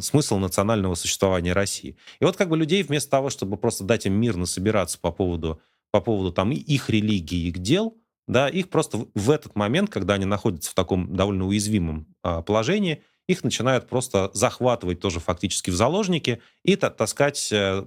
смысл 0.00 0.38
национального 0.38 0.94
существования 0.94 1.52
России. 1.52 1.96
И 2.20 2.24
вот 2.24 2.36
как 2.36 2.48
бы 2.48 2.56
людей 2.56 2.82
вместо 2.82 3.10
того, 3.10 3.30
чтобы 3.30 3.56
просто 3.56 3.84
дать 3.84 4.06
им 4.06 4.14
мирно 4.14 4.46
собираться 4.46 4.98
по 4.98 5.12
поводу, 5.12 5.60
по 5.90 6.00
поводу 6.00 6.32
там 6.32 6.50
их 6.52 6.90
религии, 6.90 7.48
их 7.48 7.58
дел, 7.58 7.96
да, 8.26 8.48
их 8.48 8.70
просто 8.70 9.06
в 9.14 9.30
этот 9.30 9.56
момент, 9.56 9.90
когда 9.90 10.14
они 10.14 10.24
находятся 10.24 10.70
в 10.70 10.74
таком 10.74 11.14
довольно 11.14 11.46
уязвимом 11.46 12.06
а, 12.22 12.42
положении, 12.42 13.02
их 13.28 13.44
начинают 13.44 13.88
просто 13.88 14.30
захватывать 14.34 15.00
тоже 15.00 15.20
фактически 15.20 15.70
в 15.70 15.76
заложники 15.76 16.42
и 16.64 16.76
таскать, 16.76 17.50
э, 17.52 17.84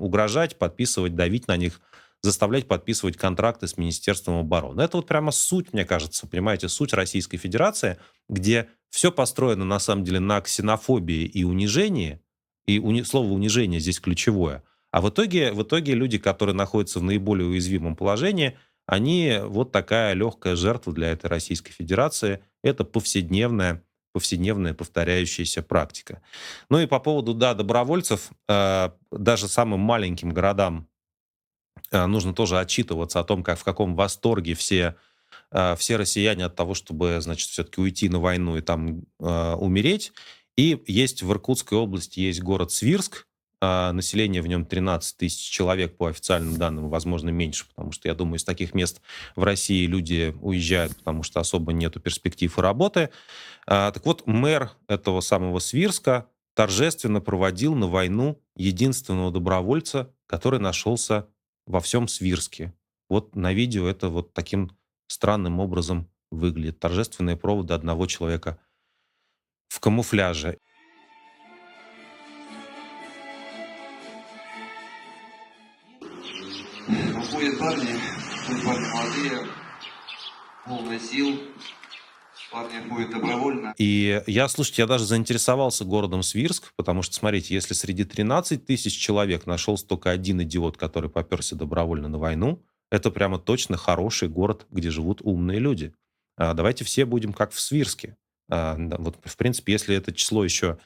угрожать, 0.00 0.58
подписывать, 0.58 1.14
давить 1.14 1.46
на 1.46 1.56
них, 1.56 1.80
заставлять 2.22 2.66
подписывать 2.66 3.16
контракты 3.16 3.68
с 3.68 3.76
Министерством 3.76 4.36
обороны. 4.36 4.80
Это 4.80 4.96
вот 4.96 5.06
прямо 5.06 5.30
суть, 5.30 5.72
мне 5.72 5.84
кажется, 5.84 6.26
понимаете, 6.26 6.68
суть 6.68 6.92
Российской 6.92 7.36
Федерации, 7.36 7.98
где 8.28 8.68
все 8.94 9.10
построено 9.10 9.64
на 9.64 9.80
самом 9.80 10.04
деле 10.04 10.20
на 10.20 10.40
ксенофобии 10.40 11.24
и 11.24 11.42
унижении, 11.42 12.20
и 12.64 12.78
уни, 12.78 13.02
слово 13.02 13.32
унижение 13.32 13.80
здесь 13.80 13.98
ключевое. 13.98 14.62
А 14.92 15.00
в 15.00 15.08
итоге, 15.08 15.52
в 15.52 15.64
итоге 15.64 15.94
люди, 15.94 16.16
которые 16.16 16.54
находятся 16.54 17.00
в 17.00 17.02
наиболее 17.02 17.48
уязвимом 17.48 17.96
положении, 17.96 18.56
они 18.86 19.40
вот 19.42 19.72
такая 19.72 20.14
легкая 20.14 20.54
жертва 20.54 20.92
для 20.92 21.08
этой 21.08 21.26
Российской 21.26 21.72
Федерации. 21.72 22.44
Это 22.62 22.84
повседневная, 22.84 23.82
повседневная 24.12 24.74
повторяющаяся 24.74 25.64
практика. 25.64 26.22
Ну 26.70 26.78
и 26.78 26.86
по 26.86 27.00
поводу, 27.00 27.34
да, 27.34 27.54
добровольцев, 27.54 28.30
э, 28.48 28.90
даже 29.10 29.48
самым 29.48 29.80
маленьким 29.80 30.30
городам 30.30 30.86
э, 31.90 32.06
нужно 32.06 32.32
тоже 32.32 32.60
отчитываться 32.60 33.18
о 33.18 33.24
том, 33.24 33.42
как 33.42 33.58
в 33.58 33.64
каком 33.64 33.96
восторге 33.96 34.54
все 34.54 34.94
Э, 35.54 35.76
все 35.78 35.96
россияне 35.96 36.44
от 36.44 36.56
того, 36.56 36.74
чтобы, 36.74 37.18
значит, 37.20 37.48
все-таки 37.48 37.80
уйти 37.80 38.08
на 38.08 38.18
войну 38.18 38.56
и 38.56 38.60
там 38.60 39.04
э, 39.20 39.54
умереть. 39.54 40.12
И 40.56 40.82
есть 40.86 41.22
в 41.22 41.30
Иркутской 41.30 41.78
области 41.78 42.20
есть 42.20 42.42
город 42.42 42.72
Свирск, 42.72 43.26
э, 43.60 43.92
население 43.92 44.42
в 44.42 44.48
нем 44.48 44.66
13 44.66 45.16
тысяч 45.16 45.48
человек 45.48 45.96
по 45.96 46.08
официальным 46.08 46.56
данным, 46.56 46.88
возможно, 46.88 47.30
меньше, 47.30 47.66
потому 47.68 47.92
что, 47.92 48.08
я 48.08 48.14
думаю, 48.14 48.36
из 48.36 48.44
таких 48.44 48.74
мест 48.74 49.00
в 49.36 49.44
России 49.44 49.86
люди 49.86 50.34
уезжают, 50.40 50.96
потому 50.96 51.22
что 51.22 51.38
особо 51.38 51.72
нету 51.72 52.00
перспектив 52.00 52.58
и 52.58 52.60
работы. 52.60 53.10
Э, 53.66 53.90
так 53.94 54.04
вот, 54.04 54.26
мэр 54.26 54.72
этого 54.88 55.20
самого 55.20 55.60
Свирска 55.60 56.26
торжественно 56.54 57.20
проводил 57.20 57.76
на 57.76 57.86
войну 57.86 58.40
единственного 58.56 59.30
добровольца, 59.30 60.12
который 60.26 60.58
нашелся 60.58 61.28
во 61.66 61.80
всем 61.80 62.08
Свирске. 62.08 62.72
Вот 63.08 63.36
на 63.36 63.52
видео 63.52 63.86
это 63.86 64.08
вот 64.08 64.32
таким 64.32 64.70
странным 65.06 65.60
образом 65.60 66.10
выглядит. 66.30 66.80
Торжественные 66.80 67.36
проводы 67.36 67.74
одного 67.74 68.06
человека 68.06 68.58
в 69.68 69.80
камуфляже. 69.80 70.58
Уходят 76.86 77.58
парни, 77.58 77.88
парни 78.64 78.86
молодые, 78.92 79.46
полные 80.66 81.00
сил, 81.00 81.40
парни 82.52 82.88
ходят 82.88 83.10
добровольно. 83.10 83.74
И 83.78 84.22
я, 84.26 84.48
слушайте, 84.48 84.82
я 84.82 84.86
даже 84.86 85.06
заинтересовался 85.06 85.84
городом 85.84 86.22
Свирск, 86.22 86.72
потому 86.76 87.02
что, 87.02 87.14
смотрите, 87.14 87.54
если 87.54 87.74
среди 87.74 88.04
13 88.04 88.64
тысяч 88.64 88.92
человек 88.96 89.46
нашелся 89.46 89.86
только 89.86 90.10
один 90.10 90.42
идиот, 90.42 90.76
который 90.76 91.10
поперся 91.10 91.56
добровольно 91.56 92.08
на 92.08 92.18
войну, 92.18 92.62
это 92.94 93.10
прямо 93.10 93.40
точно 93.40 93.76
хороший 93.76 94.28
город, 94.28 94.66
где 94.70 94.88
живут 94.90 95.20
умные 95.22 95.58
люди. 95.58 95.92
А, 96.36 96.54
давайте 96.54 96.84
все 96.84 97.04
будем 97.04 97.32
как 97.32 97.50
в 97.50 97.60
Свирске. 97.60 98.16
А, 98.48 98.76
вот, 98.78 99.18
в 99.24 99.36
принципе, 99.36 99.72
если 99.72 99.96
это 99.96 100.12
число 100.12 100.44
еще 100.44 100.78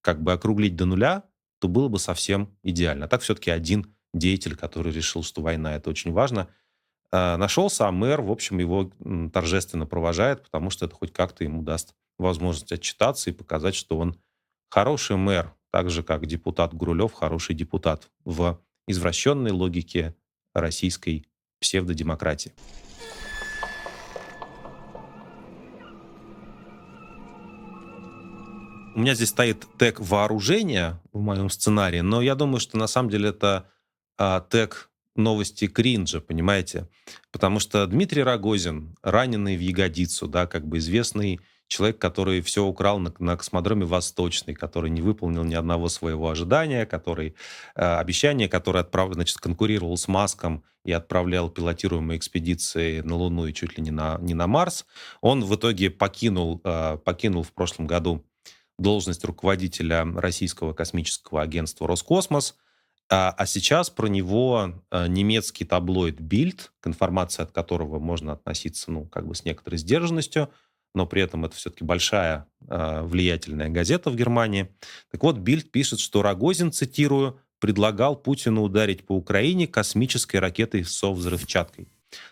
как 0.00 0.22
бы 0.22 0.32
округлить 0.32 0.74
до 0.74 0.86
нуля, 0.86 1.22
то 1.60 1.68
было 1.68 1.88
бы 1.88 1.98
совсем 1.98 2.56
идеально. 2.64 3.04
А 3.04 3.08
так 3.08 3.20
все-таки 3.20 3.50
один 3.50 3.94
деятель, 4.12 4.56
который 4.56 4.92
решил, 4.92 5.22
что 5.22 5.42
война 5.42 5.76
это 5.76 5.90
очень 5.90 6.12
важно, 6.12 6.48
нашелся, 7.12 7.86
а 7.86 7.92
мэр, 7.92 8.22
в 8.22 8.30
общем, 8.30 8.58
его 8.58 8.90
торжественно 9.32 9.86
провожает, 9.86 10.42
потому 10.42 10.70
что 10.70 10.86
это 10.86 10.94
хоть 10.94 11.12
как-то 11.12 11.44
ему 11.44 11.62
даст 11.62 11.94
возможность 12.18 12.72
отчитаться 12.72 13.30
и 13.30 13.34
показать, 13.34 13.74
что 13.74 13.98
он 13.98 14.16
хороший 14.70 15.16
мэр, 15.16 15.54
так 15.70 15.90
же, 15.90 16.02
как 16.02 16.26
депутат 16.26 16.74
Гурулев 16.74 17.12
хороший 17.12 17.54
депутат 17.54 18.10
в 18.24 18.60
извращенной 18.86 19.50
логике 19.50 20.14
российской 20.60 21.26
псевдодемократии. 21.60 22.52
У 28.94 29.00
меня 29.00 29.14
здесь 29.14 29.28
стоит 29.28 29.64
тег 29.78 30.00
вооружения 30.00 31.00
в 31.12 31.20
моем 31.20 31.50
сценарии, 31.50 32.00
но 32.00 32.20
я 32.20 32.34
думаю, 32.34 32.58
что 32.58 32.76
на 32.76 32.88
самом 32.88 33.10
деле 33.10 33.28
это 33.28 33.70
а, 34.18 34.40
тег 34.40 34.90
новости 35.14 35.68
кринжа, 35.68 36.20
понимаете? 36.20 36.88
Потому 37.30 37.60
что 37.60 37.86
Дмитрий 37.86 38.22
Рогозин, 38.22 38.96
раненый 39.02 39.56
в 39.56 39.60
ягодицу, 39.60 40.26
да, 40.26 40.46
как 40.46 40.66
бы 40.66 40.78
известный 40.78 41.40
человек, 41.68 41.98
который 41.98 42.40
все 42.40 42.64
украл 42.64 42.98
на, 42.98 43.12
на 43.18 43.36
космодроме 43.36 43.84
Восточный, 43.84 44.54
который 44.54 44.90
не 44.90 45.02
выполнил 45.02 45.44
ни 45.44 45.54
одного 45.54 45.88
своего 45.88 46.30
ожидания, 46.30 46.86
который 46.86 47.34
э, 47.76 47.82
обещание, 47.82 48.48
которое 48.48 48.80
отправ, 48.80 49.12
значит, 49.14 49.38
конкурировал 49.38 49.96
с 49.96 50.08
Маском 50.08 50.64
и 50.84 50.92
отправлял 50.92 51.50
пилотируемые 51.50 52.18
экспедиции 52.18 53.00
на 53.00 53.16
Луну 53.16 53.46
и 53.46 53.52
чуть 53.52 53.76
ли 53.76 53.84
не 53.84 53.90
на, 53.90 54.18
не 54.20 54.34
на 54.34 54.46
Марс, 54.46 54.86
он 55.20 55.44
в 55.44 55.54
итоге 55.54 55.90
покинул, 55.90 56.60
э, 56.64 56.98
покинул 57.04 57.42
в 57.42 57.52
прошлом 57.52 57.86
году 57.86 58.24
должность 58.78 59.24
руководителя 59.24 60.04
российского 60.16 60.72
космического 60.72 61.42
агентства 61.42 61.86
«Роскосмос», 61.86 62.54
а, 63.10 63.34
а 63.36 63.46
сейчас 63.46 63.88
про 63.88 64.06
него 64.06 64.74
а, 64.90 65.08
немецкий 65.08 65.64
таблоид 65.64 66.20
Bild, 66.20 66.68
к 66.80 66.86
информации 66.86 67.42
от 67.42 67.52
которого 67.52 67.98
можно 67.98 68.32
относиться, 68.32 68.90
ну, 68.90 69.06
как 69.06 69.26
бы 69.26 69.34
с 69.34 69.44
некоторой 69.46 69.78
сдержанностью, 69.78 70.50
но 70.94 71.06
при 71.06 71.22
этом 71.22 71.44
это 71.44 71.54
все-таки 71.56 71.84
большая 71.84 72.46
а, 72.68 73.02
влиятельная 73.02 73.68
газета 73.68 74.10
в 74.10 74.16
Германии. 74.16 74.68
Так 75.10 75.22
вот, 75.22 75.36
Bild 75.38 75.64
пишет, 75.70 76.00
что 76.00 76.22
Рогозин, 76.22 76.72
цитирую, 76.72 77.40
предлагал 77.60 78.16
Путину 78.16 78.62
ударить 78.62 79.04
по 79.04 79.12
Украине 79.12 79.66
космической 79.66 80.36
ракетой 80.36 80.84
со 80.84 81.12
взрывчаткой. 81.12 81.88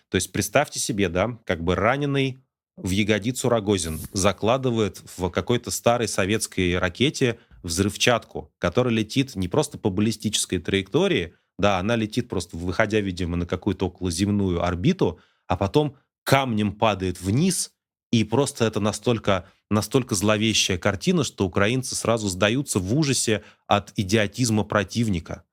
То 0.09 0.15
есть 0.15 0.31
представьте 0.31 0.79
себе, 0.79 1.09
да, 1.09 1.37
как 1.45 1.63
бы 1.63 1.75
раненый 1.75 2.39
в 2.77 2.89
ягодицу 2.91 3.49
Рогозин 3.49 3.99
закладывает 4.13 5.01
в 5.17 5.29
какой-то 5.29 5.71
старой 5.71 6.07
советской 6.07 6.77
ракете 6.77 7.39
взрывчатку, 7.63 8.53
которая 8.59 8.93
летит 8.93 9.35
не 9.35 9.47
просто 9.47 9.77
по 9.77 9.89
баллистической 9.89 10.59
траектории, 10.59 11.33
да, 11.57 11.79
она 11.79 11.95
летит 11.95 12.29
просто, 12.29 12.55
выходя, 12.55 12.99
видимо, 12.99 13.35
на 13.35 13.47
какую-то 13.47 13.87
околоземную 13.87 14.63
орбиту, 14.63 15.19
а 15.47 15.57
потом 15.57 15.97
камнем 16.23 16.73
падает 16.73 17.19
вниз, 17.19 17.71
и 18.11 18.23
просто 18.23 18.65
это 18.65 18.79
настолько, 18.79 19.45
настолько 19.69 20.15
зловещая 20.15 20.77
картина, 20.77 21.23
что 21.23 21.45
украинцы 21.45 21.95
сразу 21.95 22.29
сдаются 22.29 22.79
в 22.79 22.97
ужасе 22.97 23.43
от 23.67 23.91
идиотизма 23.95 24.63
противника. 24.63 25.43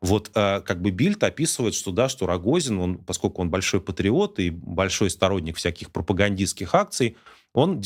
Вот 0.00 0.30
э, 0.34 0.60
как 0.60 0.80
бы 0.80 0.90
Бильд 0.90 1.22
описывает, 1.24 1.74
что 1.74 1.90
да, 1.90 2.08
что 2.08 2.26
Рогозин, 2.26 2.78
он, 2.78 2.98
поскольку 2.98 3.42
он 3.42 3.50
большой 3.50 3.80
патриот 3.80 4.38
и 4.38 4.50
большой 4.50 5.10
сторонник 5.10 5.56
всяких 5.56 5.90
пропагандистских 5.90 6.74
акций, 6.74 7.16
он, 7.52 7.82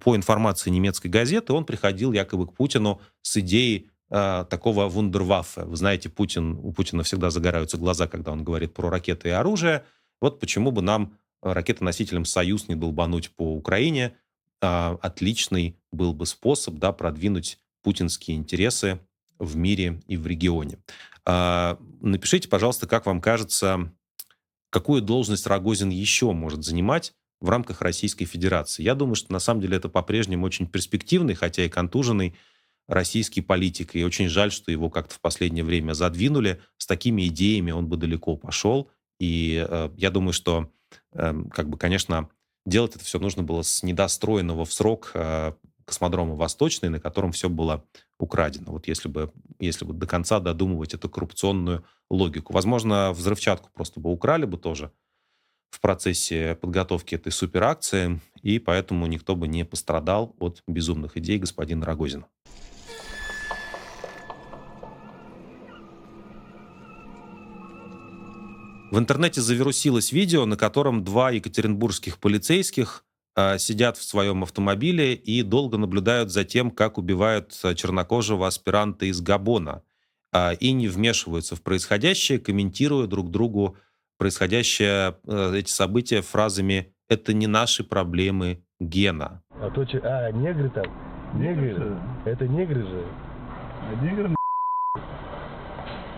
по 0.00 0.16
информации 0.16 0.70
немецкой 0.70 1.06
газеты, 1.06 1.52
он 1.52 1.64
приходил 1.64 2.12
якобы 2.12 2.48
к 2.48 2.54
Путину 2.54 3.00
с 3.22 3.36
идеей 3.36 3.88
э, 4.10 4.44
такого 4.50 4.88
вундерваффе. 4.88 5.64
Вы 5.64 5.76
знаете, 5.76 6.08
Путин, 6.08 6.58
у 6.62 6.72
Путина 6.72 7.04
всегда 7.04 7.30
загораются 7.30 7.76
глаза, 7.76 8.08
когда 8.08 8.32
он 8.32 8.42
говорит 8.42 8.74
про 8.74 8.90
ракеты 8.90 9.28
и 9.28 9.32
оружие. 9.32 9.84
Вот 10.20 10.40
почему 10.40 10.72
бы 10.72 10.82
нам 10.82 11.16
ракетоносителем 11.42 12.24
«Союз» 12.24 12.68
не 12.68 12.74
долбануть 12.74 13.30
по 13.30 13.54
Украине. 13.54 14.16
Э, 14.60 14.96
отличный 15.00 15.76
был 15.90 16.14
бы 16.14 16.26
способ 16.26 16.76
да, 16.76 16.92
продвинуть 16.92 17.58
путинские 17.82 18.36
интересы 18.36 19.00
в 19.38 19.56
мире 19.56 20.00
и 20.06 20.16
в 20.16 20.26
регионе. 20.26 20.78
А, 21.24 21.78
напишите, 22.00 22.48
пожалуйста, 22.48 22.86
как 22.86 23.06
вам 23.06 23.20
кажется, 23.20 23.92
какую 24.70 25.02
должность 25.02 25.46
Рогозин 25.46 25.90
еще 25.90 26.32
может 26.32 26.64
занимать 26.64 27.14
в 27.40 27.48
рамках 27.48 27.82
Российской 27.82 28.24
Федерации. 28.24 28.82
Я 28.82 28.94
думаю, 28.94 29.16
что 29.16 29.32
на 29.32 29.40
самом 29.40 29.60
деле 29.60 29.76
это 29.76 29.88
по-прежнему 29.88 30.46
очень 30.46 30.66
перспективный, 30.66 31.34
хотя 31.34 31.64
и 31.64 31.68
контуженный 31.68 32.34
российский 32.88 33.40
политик. 33.40 33.94
И 33.94 34.04
очень 34.04 34.28
жаль, 34.28 34.52
что 34.52 34.70
его 34.70 34.90
как-то 34.90 35.14
в 35.14 35.20
последнее 35.20 35.64
время 35.64 35.92
задвинули. 35.92 36.60
С 36.78 36.86
такими 36.86 37.26
идеями 37.26 37.72
он 37.72 37.86
бы 37.86 37.96
далеко 37.96 38.36
пошел. 38.36 38.90
И 39.18 39.64
э, 39.68 39.90
я 39.96 40.10
думаю, 40.10 40.32
что, 40.32 40.70
как 41.12 41.68
бы, 41.68 41.78
конечно, 41.78 42.28
делать 42.66 42.96
это 42.96 43.04
все 43.04 43.18
нужно 43.18 43.42
было 43.42 43.62
с 43.62 43.82
недостроенного 43.82 44.64
в 44.64 44.72
срок 44.72 45.10
э, 45.14 45.52
космодрома 45.84 46.34
Восточный, 46.34 46.88
на 46.88 47.00
котором 47.00 47.32
все 47.32 47.48
было 47.48 47.84
украдено. 48.18 48.72
Вот 48.72 48.86
если 48.86 49.08
бы, 49.08 49.32
если 49.58 49.84
бы 49.84 49.94
до 49.94 50.06
конца 50.06 50.40
додумывать 50.40 50.94
эту 50.94 51.08
коррупционную 51.08 51.84
логику. 52.10 52.52
Возможно, 52.52 53.12
взрывчатку 53.12 53.70
просто 53.72 54.00
бы 54.00 54.10
украли 54.10 54.44
бы 54.44 54.58
тоже 54.58 54.92
в 55.70 55.80
процессе 55.80 56.54
подготовки 56.54 57.14
этой 57.14 57.32
суперакции, 57.32 58.20
и 58.42 58.58
поэтому 58.58 59.06
никто 59.06 59.34
бы 59.34 59.48
не 59.48 59.64
пострадал 59.64 60.36
от 60.38 60.62
безумных 60.66 61.16
идей 61.16 61.38
господина 61.38 61.86
Рогозина. 61.86 62.26
В 68.92 68.98
интернете 68.98 69.40
завирусилось 69.40 70.12
видео, 70.12 70.44
на 70.44 70.58
котором 70.58 71.02
два 71.02 71.30
екатеринбургских 71.30 72.18
полицейских 72.18 73.04
а, 73.34 73.56
сидят 73.56 73.96
в 73.96 74.02
своем 74.02 74.42
автомобиле 74.42 75.14
и 75.14 75.40
долго 75.40 75.78
наблюдают 75.78 76.30
за 76.30 76.44
тем, 76.44 76.70
как 76.70 76.98
убивают 76.98 77.58
а, 77.64 77.74
чернокожего 77.74 78.46
аспиранта 78.46 79.06
из 79.06 79.22
Габона, 79.22 79.82
а, 80.30 80.52
и 80.52 80.72
не 80.72 80.88
вмешиваются 80.88 81.56
в 81.56 81.62
происходящее, 81.62 82.38
комментируя 82.38 83.06
друг 83.06 83.30
другу 83.30 83.78
происходящее, 84.18 85.16
эти 85.26 85.70
события 85.70 86.20
фразами 86.20 86.92
«это 87.08 87.32
не 87.32 87.46
наши 87.46 87.84
проблемы, 87.84 88.62
Гена». 88.78 89.42
А 89.52 89.70
то, 89.70 89.86
че... 89.86 90.00
А, 90.00 90.30
негры 90.32 90.68
там? 90.68 90.84
Негры? 91.40 91.98
Это 92.26 92.46
негры 92.46 92.82
же. 92.82 93.06
А 93.90 94.04
негры 94.04 94.34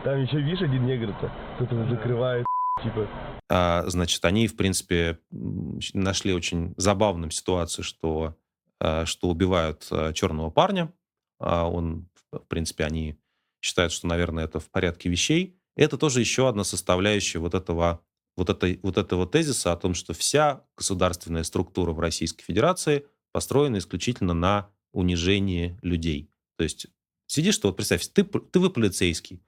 Там 0.02 0.20
еще, 0.20 0.40
видишь, 0.40 0.62
один 0.62 0.84
негр-то. 0.86 1.30
Кто-то 1.54 1.88
закрывает, 1.88 2.44
типа. 2.82 3.08
А, 3.48 3.84
значит, 3.88 4.24
они, 4.24 4.46
в 4.46 4.56
принципе, 4.56 5.18
нашли 5.30 6.32
очень 6.32 6.74
забавным 6.76 7.30
ситуацию, 7.30 7.84
что, 7.84 8.36
а, 8.80 9.06
что 9.06 9.28
убивают 9.28 9.86
а, 9.90 10.12
черного 10.12 10.50
парня. 10.50 10.92
Он, 11.38 12.08
в 12.32 12.46
принципе, 12.48 12.84
они 12.84 13.18
считают, 13.60 13.92
что, 13.92 14.06
наверное, 14.06 14.44
это 14.44 14.60
в 14.60 14.70
порядке 14.70 15.08
вещей. 15.08 15.58
Это 15.76 15.98
тоже 15.98 16.20
еще 16.20 16.48
одна 16.48 16.64
составляющая 16.64 17.38
вот 17.38 17.54
этого, 17.54 18.00
вот, 18.36 18.48
этой, 18.50 18.78
вот 18.82 18.96
этого 18.96 19.26
тезиса 19.26 19.72
о 19.72 19.76
том, 19.76 19.94
что 19.94 20.14
вся 20.14 20.64
государственная 20.76 21.42
структура 21.42 21.92
в 21.92 21.98
Российской 21.98 22.44
Федерации 22.44 23.06
построена 23.32 23.78
исключительно 23.78 24.32
на 24.32 24.70
унижении 24.92 25.76
людей. 25.82 26.30
То 26.56 26.64
есть 26.64 26.86
сидишь, 27.26 27.56
что 27.56 27.68
вот 27.68 27.76
представь, 27.76 28.06
ты, 28.06 28.22
ты 28.22 28.60
вы 28.60 28.70
полицейский, 28.70 29.42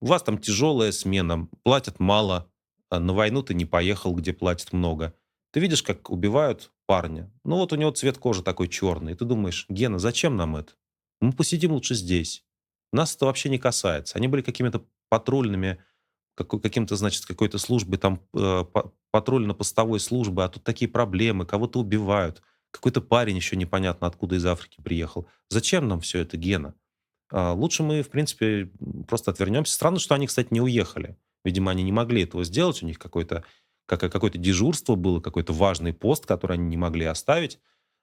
у 0.00 0.06
вас 0.06 0.22
там 0.22 0.38
тяжелая 0.38 0.92
смена, 0.92 1.48
платят 1.64 1.98
мало, 1.98 2.36
а 2.36 2.51
на 2.98 3.12
войну 3.12 3.42
ты 3.42 3.54
не 3.54 3.64
поехал, 3.64 4.14
где 4.14 4.32
платят 4.32 4.72
много. 4.72 5.14
Ты 5.52 5.60
видишь, 5.60 5.82
как 5.82 6.10
убивают 6.10 6.72
парня. 6.86 7.30
Ну 7.44 7.56
вот 7.56 7.72
у 7.72 7.76
него 7.76 7.90
цвет 7.90 8.18
кожи 8.18 8.42
такой 8.42 8.68
черный. 8.68 9.12
И 9.12 9.14
ты 9.14 9.24
думаешь, 9.24 9.66
Гена, 9.68 9.98
зачем 9.98 10.36
нам 10.36 10.56
это? 10.56 10.72
Мы 11.20 11.32
посидим 11.32 11.72
лучше 11.72 11.94
здесь. 11.94 12.44
Нас 12.92 13.14
это 13.14 13.26
вообще 13.26 13.48
не 13.48 13.58
касается. 13.58 14.18
Они 14.18 14.28
были 14.28 14.42
какими-то 14.42 14.84
патрульными, 15.08 15.82
каким-то, 16.34 16.96
значит, 16.96 17.26
какой-то 17.26 17.58
службой, 17.58 17.98
там, 17.98 18.20
э, 18.34 18.64
патрульно-постовой 19.10 20.00
службы, 20.00 20.44
а 20.44 20.48
тут 20.48 20.64
такие 20.64 20.90
проблемы, 20.90 21.44
кого-то 21.46 21.78
убивают. 21.78 22.42
Какой-то 22.70 23.02
парень 23.02 23.36
еще 23.36 23.56
непонятно 23.56 24.06
откуда 24.06 24.36
из 24.36 24.46
Африки 24.46 24.80
приехал. 24.80 25.28
Зачем 25.50 25.88
нам 25.88 26.00
все 26.00 26.20
это, 26.20 26.38
Гена? 26.38 26.74
А, 27.30 27.52
лучше 27.52 27.82
мы, 27.82 28.02
в 28.02 28.08
принципе, 28.08 28.70
просто 29.06 29.30
отвернемся. 29.30 29.74
Странно, 29.74 29.98
что 29.98 30.14
они, 30.14 30.26
кстати, 30.26 30.48
не 30.50 30.60
уехали. 30.60 31.16
Видимо, 31.44 31.70
они 31.70 31.82
не 31.82 31.92
могли 31.92 32.22
этого 32.22 32.44
сделать, 32.44 32.82
у 32.82 32.86
них 32.86 32.98
какое-то 32.98 33.44
какое-то 33.86 34.38
дежурство 34.38 34.94
было, 34.94 35.20
какой-то 35.20 35.52
важный 35.52 35.92
пост, 35.92 36.24
который 36.24 36.54
они 36.54 36.66
не 36.66 36.76
могли 36.76 37.04
оставить. 37.04 37.58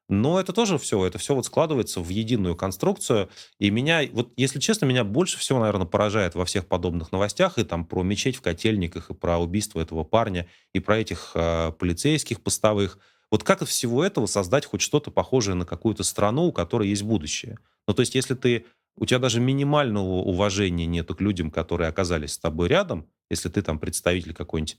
Но 0.09 0.39
это 0.39 0.53
тоже 0.53 0.79
все, 0.79 1.05
это 1.05 1.19
все 1.19 1.35
вот 1.35 1.45
складывается 1.45 2.01
в 2.01 2.09
единую 2.09 2.55
конструкцию. 2.55 3.29
И 3.59 3.69
меня, 3.69 4.01
вот 4.11 4.33
если 4.37 4.59
честно, 4.59 4.85
меня 4.85 5.03
больше 5.03 5.37
всего, 5.37 5.59
наверное, 5.59 5.85
поражает 5.85 6.33
во 6.33 6.45
всех 6.45 6.67
подобных 6.67 7.11
новостях, 7.11 7.59
и 7.59 7.63
там 7.63 7.85
про 7.85 8.01
мечеть 8.01 8.35
в 8.35 8.41
котельниках, 8.41 9.11
и 9.11 9.13
про 9.13 9.37
убийство 9.37 9.79
этого 9.79 10.03
парня, 10.03 10.47
и 10.73 10.79
про 10.79 10.97
этих 10.97 11.31
э, 11.35 11.71
полицейских 11.77 12.41
постовых. 12.41 12.97
Вот 13.29 13.43
как 13.43 13.61
из 13.61 13.67
всего 13.67 14.03
этого 14.03 14.25
создать 14.25 14.65
хоть 14.65 14.81
что-то 14.81 15.11
похожее 15.11 15.53
на 15.53 15.65
какую-то 15.65 16.03
страну, 16.03 16.45
у 16.45 16.51
которой 16.51 16.89
есть 16.89 17.03
будущее? 17.03 17.59
Ну, 17.87 17.93
то 17.93 17.99
есть, 17.99 18.15
если 18.15 18.33
ты 18.33 18.65
у 18.99 19.05
тебя 19.05 19.19
даже 19.19 19.39
минимального 19.39 20.21
уважения 20.21 20.85
нету 20.85 21.15
к 21.15 21.21
людям, 21.21 21.51
которые 21.51 21.87
оказались 21.87 22.33
с 22.33 22.37
тобой 22.37 22.67
рядом, 22.67 23.07
если 23.29 23.49
ты 23.49 23.61
там 23.61 23.79
представитель 23.79 24.33
какой-нибудь 24.33 24.77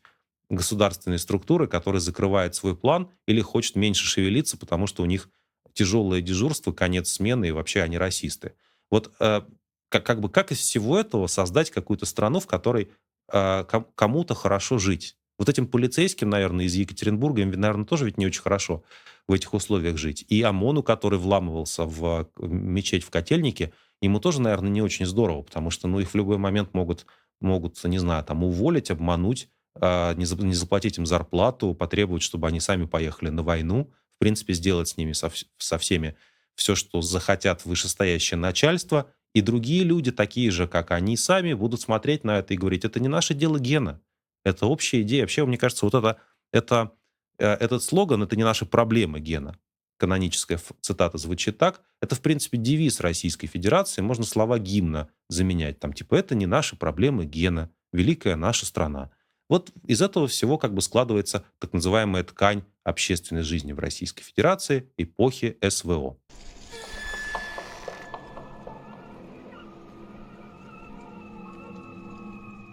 государственной 0.50 1.18
структуры, 1.18 1.66
который 1.66 2.00
закрывает 2.00 2.54
свой 2.54 2.76
план 2.76 3.08
или 3.26 3.40
хочет 3.40 3.76
меньше 3.76 4.04
шевелиться, 4.04 4.58
потому 4.58 4.86
что 4.86 5.02
у 5.02 5.06
них 5.06 5.30
тяжелое 5.72 6.20
дежурство, 6.20 6.72
конец 6.72 7.10
смены, 7.10 7.48
и 7.48 7.50
вообще 7.52 7.82
они 7.82 7.96
расисты. 7.96 8.54
Вот 8.90 9.12
э, 9.20 9.42
как, 9.88 10.04
как 10.04 10.20
бы 10.20 10.28
как 10.28 10.52
из 10.52 10.58
всего 10.58 10.98
этого 10.98 11.26
создать 11.26 11.70
какую-то 11.70 12.04
страну, 12.04 12.40
в 12.40 12.46
которой 12.46 12.90
э, 13.32 13.64
кому-то 13.94 14.34
хорошо 14.34 14.78
жить. 14.78 15.16
Вот 15.38 15.48
этим 15.48 15.66
полицейским, 15.66 16.28
наверное, 16.28 16.66
из 16.66 16.74
Екатеринбурга, 16.74 17.40
им, 17.40 17.52
наверное, 17.52 17.86
тоже 17.86 18.04
ведь 18.04 18.18
не 18.18 18.26
очень 18.26 18.42
хорошо 18.42 18.84
в 19.26 19.32
этих 19.32 19.54
условиях 19.54 19.96
жить. 19.96 20.26
И 20.28 20.42
ОМОНу, 20.42 20.82
который 20.82 21.18
вламывался 21.18 21.84
в 21.84 22.28
мечеть 22.36 23.04
в 23.04 23.10
Котельнике, 23.10 23.72
ему 24.00 24.20
тоже, 24.20 24.40
наверное, 24.40 24.70
не 24.70 24.82
очень 24.82 25.06
здорово, 25.06 25.42
потому 25.42 25.70
что, 25.70 25.88
ну, 25.88 26.00
их 26.00 26.10
в 26.10 26.14
любой 26.14 26.38
момент 26.38 26.74
могут, 26.74 27.06
могут 27.40 27.82
не 27.84 27.98
знаю, 27.98 28.24
там, 28.24 28.44
уволить, 28.44 28.90
обмануть, 28.90 29.48
не, 29.76 30.44
не 30.44 30.54
заплатить 30.54 30.98
им 30.98 31.06
зарплату, 31.06 31.74
потребовать, 31.74 32.22
чтобы 32.22 32.48
они 32.48 32.60
сами 32.60 32.86
поехали 32.86 33.30
на 33.30 33.42
войну, 33.42 33.90
в 34.16 34.18
принципе, 34.18 34.52
сделать 34.52 34.88
с 34.88 34.96
ними, 34.96 35.12
со, 35.12 35.30
со 35.58 35.78
всеми 35.78 36.16
все, 36.54 36.74
что 36.74 37.00
захотят 37.00 37.64
вышестоящее 37.64 38.38
начальство, 38.38 39.10
и 39.32 39.40
другие 39.40 39.84
люди, 39.84 40.10
такие 40.10 40.50
же, 40.50 40.66
как 40.66 40.90
они 40.90 41.16
сами, 41.16 41.54
будут 41.54 41.80
смотреть 41.80 42.24
на 42.24 42.38
это 42.38 42.52
и 42.52 42.56
говорить, 42.56 42.84
это 42.84 43.00
не 43.00 43.08
наше 43.08 43.32
дело 43.32 43.58
Гена, 43.58 44.00
это 44.44 44.66
общая 44.66 45.02
идея. 45.02 45.22
Вообще, 45.22 45.46
мне 45.46 45.56
кажется, 45.56 45.86
вот 45.86 45.94
это, 45.94 46.18
это, 46.52 46.92
э, 47.38 47.46
этот 47.46 47.82
слоган 47.82 48.22
«это 48.22 48.36
не 48.36 48.44
наши 48.44 48.66
проблемы, 48.66 49.20
Гена», 49.20 49.56
каноническая 50.00 50.58
цитата 50.80 51.18
звучит 51.18 51.58
так, 51.58 51.82
это, 52.00 52.14
в 52.14 52.22
принципе, 52.22 52.56
девиз 52.56 53.00
Российской 53.00 53.46
Федерации, 53.46 54.00
можно 54.00 54.24
слова 54.24 54.58
гимна 54.58 55.10
заменять, 55.28 55.78
там, 55.78 55.92
типа, 55.92 56.14
это 56.14 56.34
не 56.34 56.46
наши 56.46 56.74
проблемы, 56.74 57.26
Гена, 57.26 57.70
великая 57.92 58.34
наша 58.34 58.64
страна. 58.64 59.10
Вот 59.50 59.70
из 59.86 60.00
этого 60.00 60.26
всего 60.26 60.56
как 60.56 60.72
бы 60.72 60.80
складывается 60.80 61.44
так 61.58 61.74
называемая 61.74 62.24
ткань 62.24 62.62
общественной 62.82 63.42
жизни 63.42 63.72
в 63.72 63.78
Российской 63.78 64.22
Федерации 64.22 64.90
эпохи 64.96 65.58
СВО. 65.68 66.16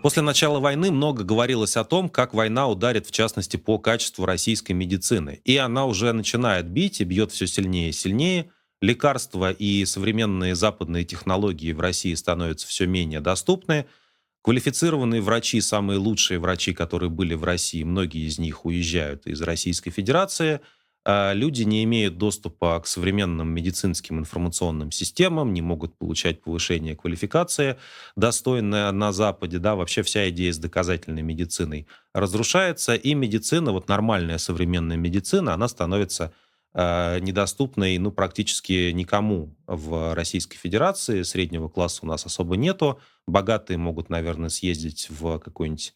После 0.03 0.21
начала 0.21 0.59
войны 0.59 0.91
много 0.91 1.23
говорилось 1.23 1.75
о 1.75 1.83
том, 1.83 2.07
как 2.07 2.33
война 2.33 2.67
ударит, 2.67 3.07
в 3.07 3.11
частности, 3.11 3.57
по 3.57 3.79
качеству 3.79 4.25
российской 4.25 4.73
медицины. 4.73 5.41
И 5.43 5.57
она 5.57 5.85
уже 5.85 6.13
начинает 6.13 6.69
бить 6.69 7.01
и 7.01 7.03
бьет 7.03 7.31
все 7.31 7.47
сильнее 7.47 7.89
и 7.89 7.93
сильнее. 7.93 8.51
Лекарства 8.79 9.51
и 9.51 9.83
современные 9.85 10.55
западные 10.55 11.03
технологии 11.03 11.73
в 11.73 11.79
России 11.79 12.13
становятся 12.13 12.67
все 12.67 12.85
менее 12.85 13.21
доступны. 13.21 13.87
Квалифицированные 14.43 15.21
врачи, 15.21 15.59
самые 15.61 15.97
лучшие 15.97 16.39
врачи, 16.39 16.73
которые 16.73 17.09
были 17.09 17.33
в 17.33 17.43
России, 17.43 17.83
многие 17.83 18.27
из 18.27 18.37
них 18.39 18.65
уезжают 18.65 19.25
из 19.25 19.41
Российской 19.41 19.91
Федерации– 19.91 20.61
люди 21.07 21.63
не 21.63 21.85
имеют 21.85 22.17
доступа 22.17 22.79
к 22.81 22.87
современным 22.87 23.49
медицинским 23.49 24.19
информационным 24.19 24.91
системам, 24.91 25.53
не 25.53 25.61
могут 25.61 25.97
получать 25.97 26.41
повышение 26.41 26.97
квалификации, 26.97 27.77
достойное 28.17 28.91
на 28.91 29.13
Западе, 29.13 29.59
да, 29.59 29.75
вообще 29.75 30.01
вся 30.01 30.29
идея 30.29 30.51
с 30.51 30.57
доказательной 30.57 31.21
медициной 31.21 31.87
разрушается, 32.13 32.95
и 32.95 33.13
медицина, 33.13 33.71
вот 33.71 33.87
нормальная 33.87 34.37
современная 34.37 34.97
медицина, 34.97 35.53
она 35.53 35.69
становится 35.69 36.33
э, 36.73 37.19
недоступной, 37.21 37.97
ну, 37.99 38.11
практически 38.11 38.91
никому 38.91 39.55
в 39.65 40.13
Российской 40.13 40.57
Федерации, 40.57 41.21
среднего 41.21 41.69
класса 41.69 42.01
у 42.03 42.07
нас 42.07 42.25
особо 42.25 42.57
нету, 42.57 42.99
богатые 43.27 43.77
могут, 43.77 44.09
наверное, 44.09 44.49
съездить 44.49 45.07
в 45.09 45.39
какую-нибудь 45.39 45.93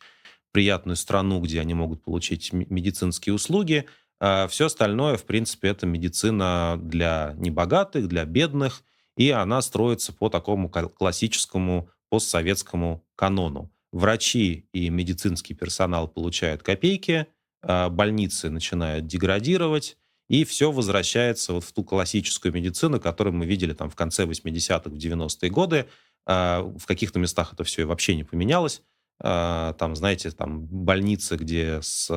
приятную 0.51 0.95
страну, 0.95 1.39
где 1.39 1.59
они 1.61 1.73
могут 1.73 2.03
получить 2.03 2.51
медицинские 2.53 3.33
услуги, 3.33 3.85
а 4.21 4.47
Все 4.47 4.67
остальное, 4.67 5.17
в 5.17 5.25
принципе, 5.25 5.69
это 5.69 5.87
медицина 5.87 6.77
для 6.79 7.33
небогатых, 7.37 8.07
для 8.07 8.23
бедных, 8.23 8.83
и 9.17 9.31
она 9.31 9.61
строится 9.63 10.13
по 10.13 10.29
такому 10.29 10.69
классическому 10.69 11.89
постсоветскому 12.09 13.03
канону. 13.15 13.71
Врачи 13.91 14.69
и 14.73 14.89
медицинский 14.89 15.55
персонал 15.55 16.07
получают 16.07 16.61
копейки, 16.61 17.25
а 17.63 17.89
больницы 17.89 18.51
начинают 18.51 19.07
деградировать, 19.07 19.97
и 20.29 20.45
все 20.45 20.71
возвращается 20.71 21.53
вот 21.53 21.63
в 21.63 21.73
ту 21.73 21.83
классическую 21.83 22.53
медицину, 22.53 22.99
которую 23.01 23.33
мы 23.33 23.47
видели 23.47 23.73
там 23.73 23.89
в 23.89 23.95
конце 23.95 24.25
80-х, 24.25 24.89
в 24.89 24.93
90-е 24.93 25.49
годы. 25.49 25.87
А 26.27 26.61
в 26.61 26.85
каких-то 26.85 27.17
местах 27.17 27.53
это 27.53 27.63
все 27.63 27.85
вообще 27.85 28.15
не 28.15 28.23
поменялось. 28.23 28.83
Там, 29.19 29.95
знаете, 29.95 30.29
там 30.31 30.67
больницы, 30.67 31.35
где 31.35 31.79
с 31.81 32.07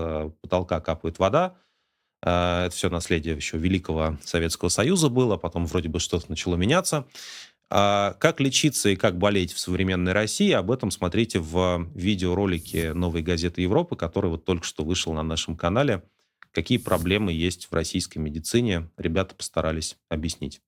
потолка 0.42 0.80
капает 0.80 1.18
вода, 1.18 1.56
это 2.24 2.70
все 2.74 2.88
наследие 2.88 3.36
еще 3.36 3.58
Великого 3.58 4.16
Советского 4.24 4.70
Союза 4.70 5.10
было, 5.10 5.36
потом 5.36 5.66
вроде 5.66 5.90
бы 5.90 6.00
что-то 6.00 6.24
начало 6.30 6.56
меняться. 6.56 7.06
А 7.68 8.14
как 8.14 8.40
лечиться 8.40 8.88
и 8.88 8.96
как 8.96 9.18
болеть 9.18 9.52
в 9.52 9.58
современной 9.58 10.12
России, 10.12 10.50
об 10.52 10.70
этом 10.70 10.90
смотрите 10.90 11.38
в 11.38 11.86
видеоролике 11.94 12.94
«Новой 12.94 13.20
газеты 13.20 13.60
Европы», 13.60 13.96
который 13.96 14.30
вот 14.30 14.44
только 14.44 14.64
что 14.64 14.84
вышел 14.84 15.12
на 15.12 15.22
нашем 15.22 15.54
канале. 15.54 16.02
Какие 16.52 16.78
проблемы 16.78 17.32
есть 17.32 17.66
в 17.70 17.74
российской 17.74 18.18
медицине, 18.18 18.88
ребята 18.96 19.34
постарались 19.34 19.96
объяснить. 20.08 20.62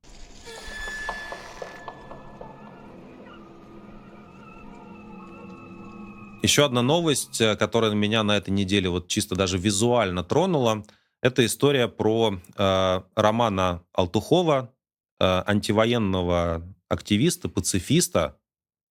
Еще 6.43 6.67
одна 6.67 6.83
новость, 6.83 7.41
э, 7.41 7.57
которая 7.57 7.93
меня 7.93 8.23
на 8.23 8.37
этой 8.37 8.51
неделе 8.51 8.91
вот 8.91 9.09
чисто 9.09 9.35
даже 9.35 9.57
визуально 9.57 10.23
тронула– 10.23 10.85
это 11.27 11.45
история 11.45 11.89
про 11.89 12.39
э, 12.57 13.01
Романа 13.16 13.85
Алтухова, 13.93 14.72
э, 15.18 15.43
антивоенного 15.47 16.62
активиста, 16.89 17.49
пацифиста, 17.49 18.39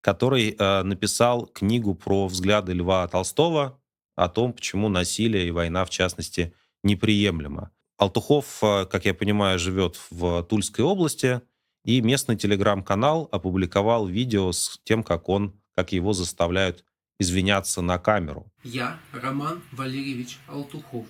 который 0.01 0.55
э, 0.57 0.83
написал 0.83 1.47
книгу 1.47 1.95
про 1.95 2.27
взгляды 2.27 2.73
Льва 2.73 3.07
Толстого 3.07 3.79
о 4.15 4.29
том, 4.29 4.53
почему 4.53 4.89
насилие 4.89 5.47
и 5.47 5.51
война, 5.51 5.85
в 5.85 5.89
частности, 5.89 6.53
неприемлемо. 6.83 7.71
Алтухов, 7.97 8.59
э, 8.61 8.85
как 8.85 9.05
я 9.05 9.13
понимаю, 9.13 9.57
живет 9.57 9.97
в 10.09 10.43
Тульской 10.43 10.83
области, 10.83 11.41
и 11.85 12.01
местный 12.01 12.35
телеграм-канал 12.35 13.29
опубликовал 13.31 14.07
видео 14.07 14.51
с 14.51 14.79
тем, 14.83 15.03
как 15.03 15.29
он, 15.29 15.59
как 15.75 15.93
его 15.93 16.13
заставляют 16.13 16.83
извиняться 17.17 17.81
на 17.81 17.97
камеру. 17.97 18.51
Я 18.63 18.99
Роман 19.13 19.61
Валерьевич 19.71 20.39
Алтухов 20.47 21.05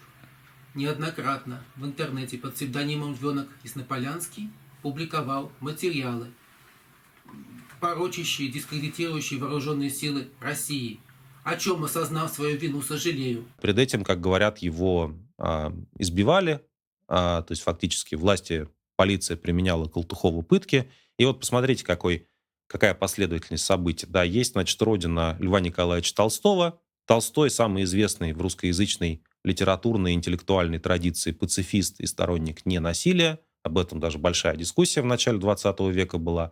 неоднократно 0.76 1.64
в 1.76 1.86
интернете 1.86 2.38
под 2.38 2.54
псевдонимом 2.54 3.14
Львенок 3.14 3.48
Яснополянский 3.64 4.50
публиковал 4.82 5.52
материалы, 5.62 6.28
порочащие, 7.80 8.50
дискредитирующие 8.50 9.40
вооруженные 9.40 9.90
силы 9.90 10.28
России, 10.40 11.00
о 11.44 11.56
чем, 11.56 11.84
осознав 11.84 12.32
свою 12.32 12.58
вину, 12.58 12.82
сожалею. 12.82 13.46
Перед 13.62 13.80
этим, 13.80 14.04
как 14.04 14.20
говорят, 14.22 14.60
его 14.60 15.16
а, 15.38 15.74
избивали, 15.98 16.62
а, 17.08 17.42
то 17.42 17.52
есть 17.52 17.64
фактически 17.64 18.16
власти, 18.16 18.68
полиция 18.96 19.38
применяла 19.38 19.88
Колтухову 19.88 20.42
пытки. 20.42 20.92
И 21.18 21.26
вот 21.26 21.40
посмотрите, 21.40 21.84
какой, 21.84 22.28
какая 22.68 22.94
последовательность 22.94 23.66
событий. 23.66 24.08
Да, 24.08 24.24
есть, 24.24 24.54
значит, 24.54 24.82
родина 24.82 25.38
Льва 25.40 25.60
Николаевича 25.60 26.16
Толстого. 26.16 26.80
Толстой 27.06 27.52
самый 27.52 27.84
известный 27.84 28.34
в 28.34 28.42
русскоязычной 28.42 29.24
литературной 29.46 30.12
и 30.12 30.16
интеллектуальной 30.16 30.80
традиции 30.80 31.32
пацифист 31.32 32.00
и 32.00 32.08
сторонник 32.08 32.66
ненасилия. 32.66 33.40
Об 33.64 33.78
этом 33.78 34.00
даже 34.00 34.18
большая 34.18 34.56
дискуссия 34.58 35.02
в 35.02 35.06
начале 35.06 35.38
20 35.38 35.80
века 35.92 36.18
была. 36.18 36.52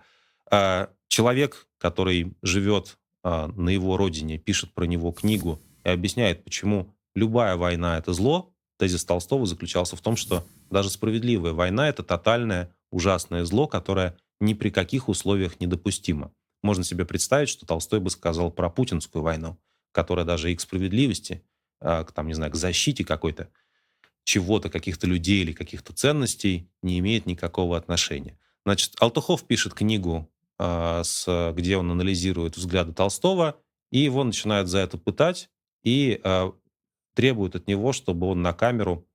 А, 0.49 0.89
человек, 1.07 1.67
который 1.79 2.33
живет 2.41 2.97
а, 3.23 3.47
на 3.47 3.69
его 3.69 3.97
родине, 3.97 4.37
пишет 4.37 4.73
про 4.73 4.85
него 4.85 5.11
книгу 5.11 5.59
и 5.83 5.89
объясняет, 5.89 6.43
почему 6.43 6.93
любая 7.15 7.55
война— 7.55 7.97
это 7.99 8.13
зло, 8.13 8.53
тезис 8.77 9.05
Толстого 9.05 9.45
заключался 9.45 9.95
в 9.95 10.01
том, 10.01 10.15
что 10.15 10.45
даже 10.69 10.89
справедливая 10.89 11.53
война— 11.53 11.87
это 11.89 12.03
тотальное, 12.03 12.73
ужасное 12.91 13.43
зло, 13.45 13.67
которое 13.67 14.15
ни 14.39 14.53
при 14.53 14.69
каких 14.69 15.09
условиях 15.09 15.59
недопустимо. 15.59 16.31
Можно 16.61 16.83
себе 16.83 17.05
представить, 17.05 17.49
что 17.49 17.65
Толстой 17.65 17.99
бы 17.99 18.09
сказал 18.09 18.51
про 18.51 18.69
путинскую 18.69 19.23
войну, 19.23 19.57
которая 19.91 20.25
даже 20.25 20.51
и 20.51 20.55
к 20.55 20.61
справедливости, 20.61 21.43
к, 21.83 22.11
там, 22.13 22.27
не 22.27 22.33
знаю, 22.33 22.51
к 22.51 22.55
защите 22.55 23.03
какой-то 23.03 23.49
чего-то, 24.23 24.69
каких-то 24.69 25.05
людей 25.05 25.41
или 25.41 25.51
каких-то 25.51 25.91
ценностей 25.93 26.69
не 26.81 26.97
имеет 26.99 27.25
никакого 27.25 27.77
отношения. 27.77 28.39
Значит, 28.65 28.93
Алтухов 28.99 29.43
пишет 29.43 29.73
книгу, 29.73 30.31
с, 30.57 31.53
где 31.55 31.75
он 31.77 31.91
анализирует 31.91 32.55
взгляды 32.55 32.93
Толстого, 32.93 33.57
и 33.91 33.99
его 33.99 34.23
начинают 34.23 34.69
за 34.69 34.79
это 34.79 34.97
пытать 34.97 35.49
и 35.83 36.21
э, 36.23 36.51
требуют 37.13 37.55
от 37.55 37.67
него, 37.67 37.91
чтобы 37.91 38.27
он 38.27 38.41
на 38.41 38.53
камеру 38.53 39.05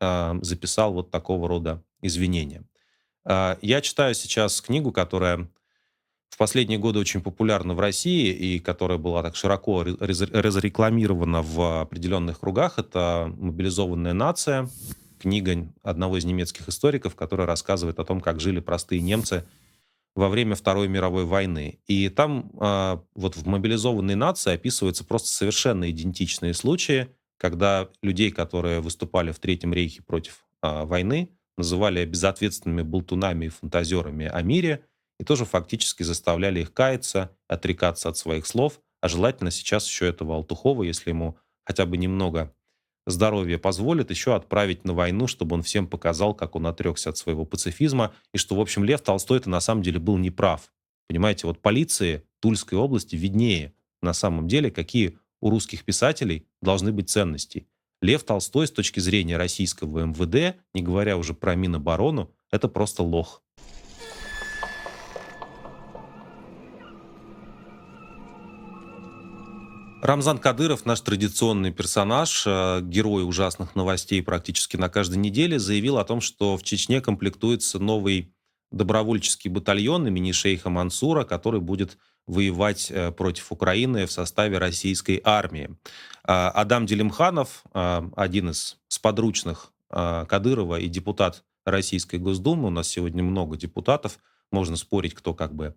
записал 0.00 0.92
вот 0.92 1.10
такого 1.12 1.48
рода 1.48 1.82
извинения. 2.00 2.64
Я 3.24 3.80
читаю 3.82 4.14
сейчас 4.14 4.60
книгу, 4.60 4.90
которая 4.90 5.48
в 6.32 6.38
последние 6.38 6.78
годы 6.78 6.98
очень 6.98 7.20
популярна 7.20 7.74
в 7.74 7.80
России 7.80 8.32
и 8.32 8.58
которая 8.58 8.96
была 8.96 9.22
так 9.22 9.36
широко 9.36 9.82
разрекламирована 9.84 11.42
в 11.42 11.82
определенных 11.82 12.40
кругах, 12.40 12.78
это 12.78 13.30
«Мобилизованная 13.36 14.14
нация», 14.14 14.70
книга 15.20 15.68
одного 15.82 16.16
из 16.16 16.24
немецких 16.24 16.66
историков, 16.70 17.14
которая 17.16 17.46
рассказывает 17.46 17.98
о 17.98 18.04
том, 18.04 18.22
как 18.22 18.40
жили 18.40 18.60
простые 18.60 19.02
немцы 19.02 19.44
во 20.14 20.30
время 20.30 20.54
Второй 20.54 20.88
мировой 20.88 21.26
войны. 21.26 21.80
И 21.86 22.08
там 22.08 22.50
э, 22.58 22.98
вот 23.14 23.36
в 23.36 23.46
мобилизованной 23.46 24.14
нации 24.14 24.54
описываются 24.54 25.04
просто 25.04 25.28
совершенно 25.28 25.90
идентичные 25.90 26.54
случаи, 26.54 27.08
когда 27.36 27.90
людей, 28.00 28.30
которые 28.30 28.80
выступали 28.80 29.32
в 29.32 29.38
Третьем 29.38 29.74
рейхе 29.74 30.02
против 30.02 30.46
э, 30.62 30.84
войны, 30.84 31.28
называли 31.58 32.06
безответственными 32.06 32.80
болтунами 32.80 33.46
и 33.46 33.50
фантазерами 33.50 34.26
о 34.26 34.40
мире, 34.40 34.86
и 35.22 35.24
тоже 35.24 35.44
фактически 35.44 36.02
заставляли 36.02 36.62
их 36.62 36.74
каяться, 36.74 37.30
отрекаться 37.46 38.08
от 38.08 38.16
своих 38.16 38.44
слов, 38.44 38.80
а 39.00 39.06
желательно 39.06 39.52
сейчас 39.52 39.86
еще 39.86 40.08
этого 40.08 40.34
Алтухова, 40.34 40.82
если 40.82 41.10
ему 41.10 41.38
хотя 41.64 41.86
бы 41.86 41.96
немного 41.96 42.52
здоровье 43.06 43.56
позволит 43.56 44.10
еще 44.10 44.34
отправить 44.34 44.84
на 44.84 44.94
войну, 44.94 45.28
чтобы 45.28 45.54
он 45.54 45.62
всем 45.62 45.86
показал, 45.86 46.34
как 46.34 46.56
он 46.56 46.66
отрекся 46.66 47.10
от 47.10 47.18
своего 47.18 47.44
пацифизма, 47.44 48.12
и 48.34 48.38
что, 48.38 48.56
в 48.56 48.60
общем, 48.60 48.82
Лев 48.82 49.00
Толстой-то 49.00 49.48
на 49.48 49.60
самом 49.60 49.84
деле 49.84 50.00
был 50.00 50.18
неправ. 50.18 50.72
Понимаете, 51.06 51.46
вот 51.46 51.60
полиции 51.60 52.24
Тульской 52.40 52.76
области 52.76 53.14
виднее 53.14 53.74
на 54.02 54.14
самом 54.14 54.48
деле, 54.48 54.72
какие 54.72 55.20
у 55.40 55.50
русских 55.50 55.84
писателей 55.84 56.48
должны 56.60 56.90
быть 56.90 57.10
ценности. 57.10 57.68
Лев 58.00 58.24
Толстой 58.24 58.66
с 58.66 58.72
точки 58.72 58.98
зрения 58.98 59.36
российского 59.36 60.04
МВД, 60.04 60.56
не 60.74 60.82
говоря 60.82 61.16
уже 61.16 61.32
про 61.32 61.54
Миноборону, 61.54 62.34
это 62.50 62.66
просто 62.66 63.04
лох. 63.04 63.41
Рамзан 70.02 70.38
Кадыров, 70.38 70.84
наш 70.84 71.00
традиционный 71.00 71.70
персонаж, 71.70 72.42
э, 72.44 72.80
герой 72.82 73.24
ужасных 73.24 73.76
новостей 73.76 74.20
практически 74.20 74.76
на 74.76 74.88
каждой 74.88 75.18
неделе, 75.18 75.60
заявил 75.60 75.96
о 75.96 76.04
том, 76.04 76.20
что 76.20 76.56
в 76.56 76.64
Чечне 76.64 77.00
комплектуется 77.00 77.78
новый 77.78 78.34
добровольческий 78.72 79.48
батальон 79.48 80.08
имени 80.08 80.32
шейха 80.32 80.70
Мансура, 80.70 81.22
который 81.22 81.60
будет 81.60 81.98
воевать 82.26 82.90
э, 82.90 83.12
против 83.12 83.52
Украины 83.52 84.06
в 84.06 84.10
составе 84.10 84.58
российской 84.58 85.20
армии. 85.22 85.70
А, 86.24 86.50
Адам 86.50 86.84
Делимханов, 86.84 87.62
э, 87.72 88.02
один 88.16 88.50
из 88.50 88.78
сподручных 88.88 89.72
Кадырова 89.88 90.80
и 90.80 90.88
депутат 90.88 91.44
Российской 91.66 92.16
Госдумы, 92.16 92.68
у 92.68 92.70
нас 92.70 92.88
сегодня 92.88 93.22
много 93.22 93.58
депутатов, 93.58 94.18
можно 94.50 94.76
спорить, 94.76 95.14
кто 95.14 95.34
как 95.34 95.54
бы 95.54 95.76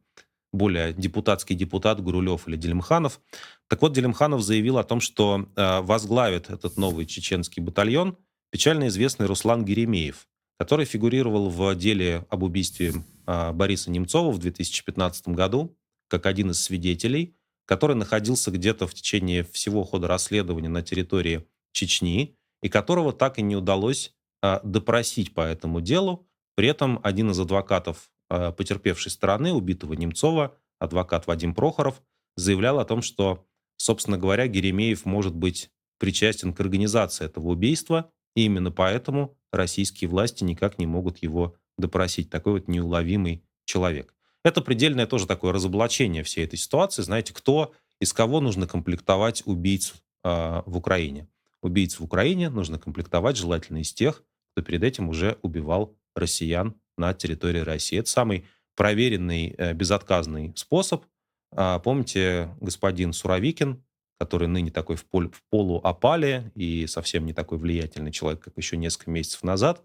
более 0.55 0.93
депутатский 0.93 1.55
депутат 1.55 2.01
Гурулев 2.01 2.47
или 2.47 2.55
Делимханов. 2.55 3.21
Так 3.67 3.81
вот, 3.81 3.93
Делимханов 3.93 4.41
заявил 4.41 4.77
о 4.77 4.83
том, 4.83 4.99
что 5.01 5.47
э, 5.55 5.81
возглавит 5.81 6.49
этот 6.49 6.77
новый 6.77 7.05
чеченский 7.05 7.61
батальон 7.61 8.17
печально 8.51 8.87
известный 8.87 9.27
Руслан 9.27 9.65
Геремеев, 9.65 10.27
который 10.57 10.85
фигурировал 10.85 11.49
в 11.49 11.75
деле 11.75 12.25
об 12.29 12.43
убийстве 12.43 12.93
э, 13.27 13.51
Бориса 13.51 13.91
Немцова 13.91 14.31
в 14.31 14.39
2015 14.39 15.29
году 15.29 15.77
как 16.07 16.25
один 16.25 16.51
из 16.51 16.63
свидетелей, 16.63 17.35
который 17.65 17.95
находился 17.95 18.51
где-то 18.51 18.87
в 18.87 18.93
течение 18.93 19.43
всего 19.43 19.83
хода 19.83 20.07
расследования 20.07 20.69
на 20.69 20.81
территории 20.81 21.45
Чечни, 21.71 22.37
и 22.61 22.69
которого 22.69 23.11
так 23.11 23.37
и 23.37 23.41
не 23.41 23.55
удалось 23.55 24.13
э, 24.41 24.59
допросить 24.63 25.33
по 25.33 25.41
этому 25.41 25.81
делу. 25.81 26.27
При 26.55 26.67
этом 26.67 26.99
один 27.03 27.31
из 27.31 27.39
адвокатов 27.39 28.09
потерпевшей 28.29 29.11
стороны, 29.11 29.53
убитого 29.53 29.93
Немцова, 29.93 30.57
адвокат 30.79 31.27
Вадим 31.27 31.53
Прохоров, 31.53 32.01
заявлял 32.35 32.79
о 32.79 32.85
том, 32.85 33.01
что, 33.01 33.45
собственно 33.77 34.17
говоря, 34.17 34.47
Геремеев 34.47 35.05
может 35.05 35.35
быть 35.35 35.69
причастен 35.97 36.53
к 36.53 36.59
организации 36.59 37.25
этого 37.25 37.49
убийства, 37.49 38.11
и 38.35 38.45
именно 38.45 38.71
поэтому 38.71 39.37
российские 39.51 40.09
власти 40.09 40.43
никак 40.43 40.77
не 40.77 40.85
могут 40.85 41.19
его 41.19 41.55
допросить. 41.77 42.29
Такой 42.29 42.53
вот 42.53 42.67
неуловимый 42.67 43.43
человек. 43.65 44.13
Это 44.43 44.61
предельное 44.61 45.07
тоже 45.07 45.25
такое 45.25 45.53
разоблачение 45.53 46.23
всей 46.23 46.45
этой 46.45 46.57
ситуации. 46.57 47.01
Знаете, 47.01 47.33
кто, 47.33 47.73
из 47.99 48.13
кого 48.13 48.41
нужно 48.41 48.67
комплектовать 48.67 49.41
убийц 49.45 49.95
э, 50.23 50.61
в 50.65 50.77
Украине? 50.77 51.27
Убийц 51.61 51.99
в 51.99 52.03
Украине 52.03 52.49
нужно 52.49 52.77
комплектовать 52.77 53.37
желательно 53.37 53.79
из 53.79 53.91
тех, 53.93 54.23
кто 54.51 54.61
перед 54.61 54.83
этим 54.83 55.09
уже 55.09 55.39
убивал 55.41 55.97
россиян 56.15 56.75
на 56.97 57.13
территории 57.13 57.59
России. 57.59 57.99
Это 57.99 58.09
самый 58.09 58.45
проверенный, 58.75 59.55
э, 59.57 59.73
безотказный 59.73 60.53
способ. 60.55 61.05
А, 61.51 61.79
помните, 61.79 62.49
господин 62.59 63.13
Суровикин, 63.13 63.83
который 64.19 64.47
ныне 64.47 64.71
такой 64.71 64.95
в, 64.95 65.05
пол, 65.05 65.29
в 65.29 65.41
полуопале 65.49 66.51
и 66.55 66.87
совсем 66.87 67.25
не 67.25 67.33
такой 67.33 67.57
влиятельный 67.57 68.11
человек, 68.11 68.43
как 68.43 68.57
еще 68.57 68.77
несколько 68.77 69.11
месяцев 69.11 69.43
назад, 69.43 69.81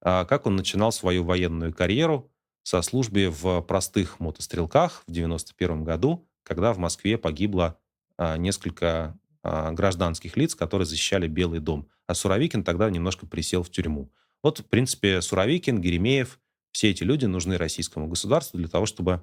а, 0.00 0.24
как 0.24 0.46
он 0.46 0.56
начинал 0.56 0.92
свою 0.92 1.24
военную 1.24 1.72
карьеру 1.72 2.30
со 2.62 2.80
службы 2.82 3.28
в 3.28 3.60
простых 3.62 4.20
мотострелках 4.20 5.04
в 5.06 5.12
91 5.12 5.84
году, 5.84 6.26
когда 6.42 6.72
в 6.72 6.78
Москве 6.78 7.18
погибло 7.18 7.78
а, 8.16 8.36
несколько 8.36 9.18
гражданских 9.44 10.36
лиц, 10.36 10.54
которые 10.54 10.86
защищали 10.86 11.26
Белый 11.26 11.58
дом. 11.58 11.88
А 12.06 12.14
Суровикин 12.14 12.62
тогда 12.62 12.88
немножко 12.88 13.26
присел 13.26 13.64
в 13.64 13.70
тюрьму. 13.70 14.08
Вот, 14.40 14.60
в 14.60 14.66
принципе, 14.66 15.20
Суровикин, 15.20 15.80
Геремеев, 15.80 16.38
все 16.72 16.90
эти 16.90 17.04
люди 17.04 17.26
нужны 17.26 17.56
российскому 17.56 18.08
государству 18.08 18.58
для 18.58 18.68
того, 18.68 18.86
чтобы, 18.86 19.22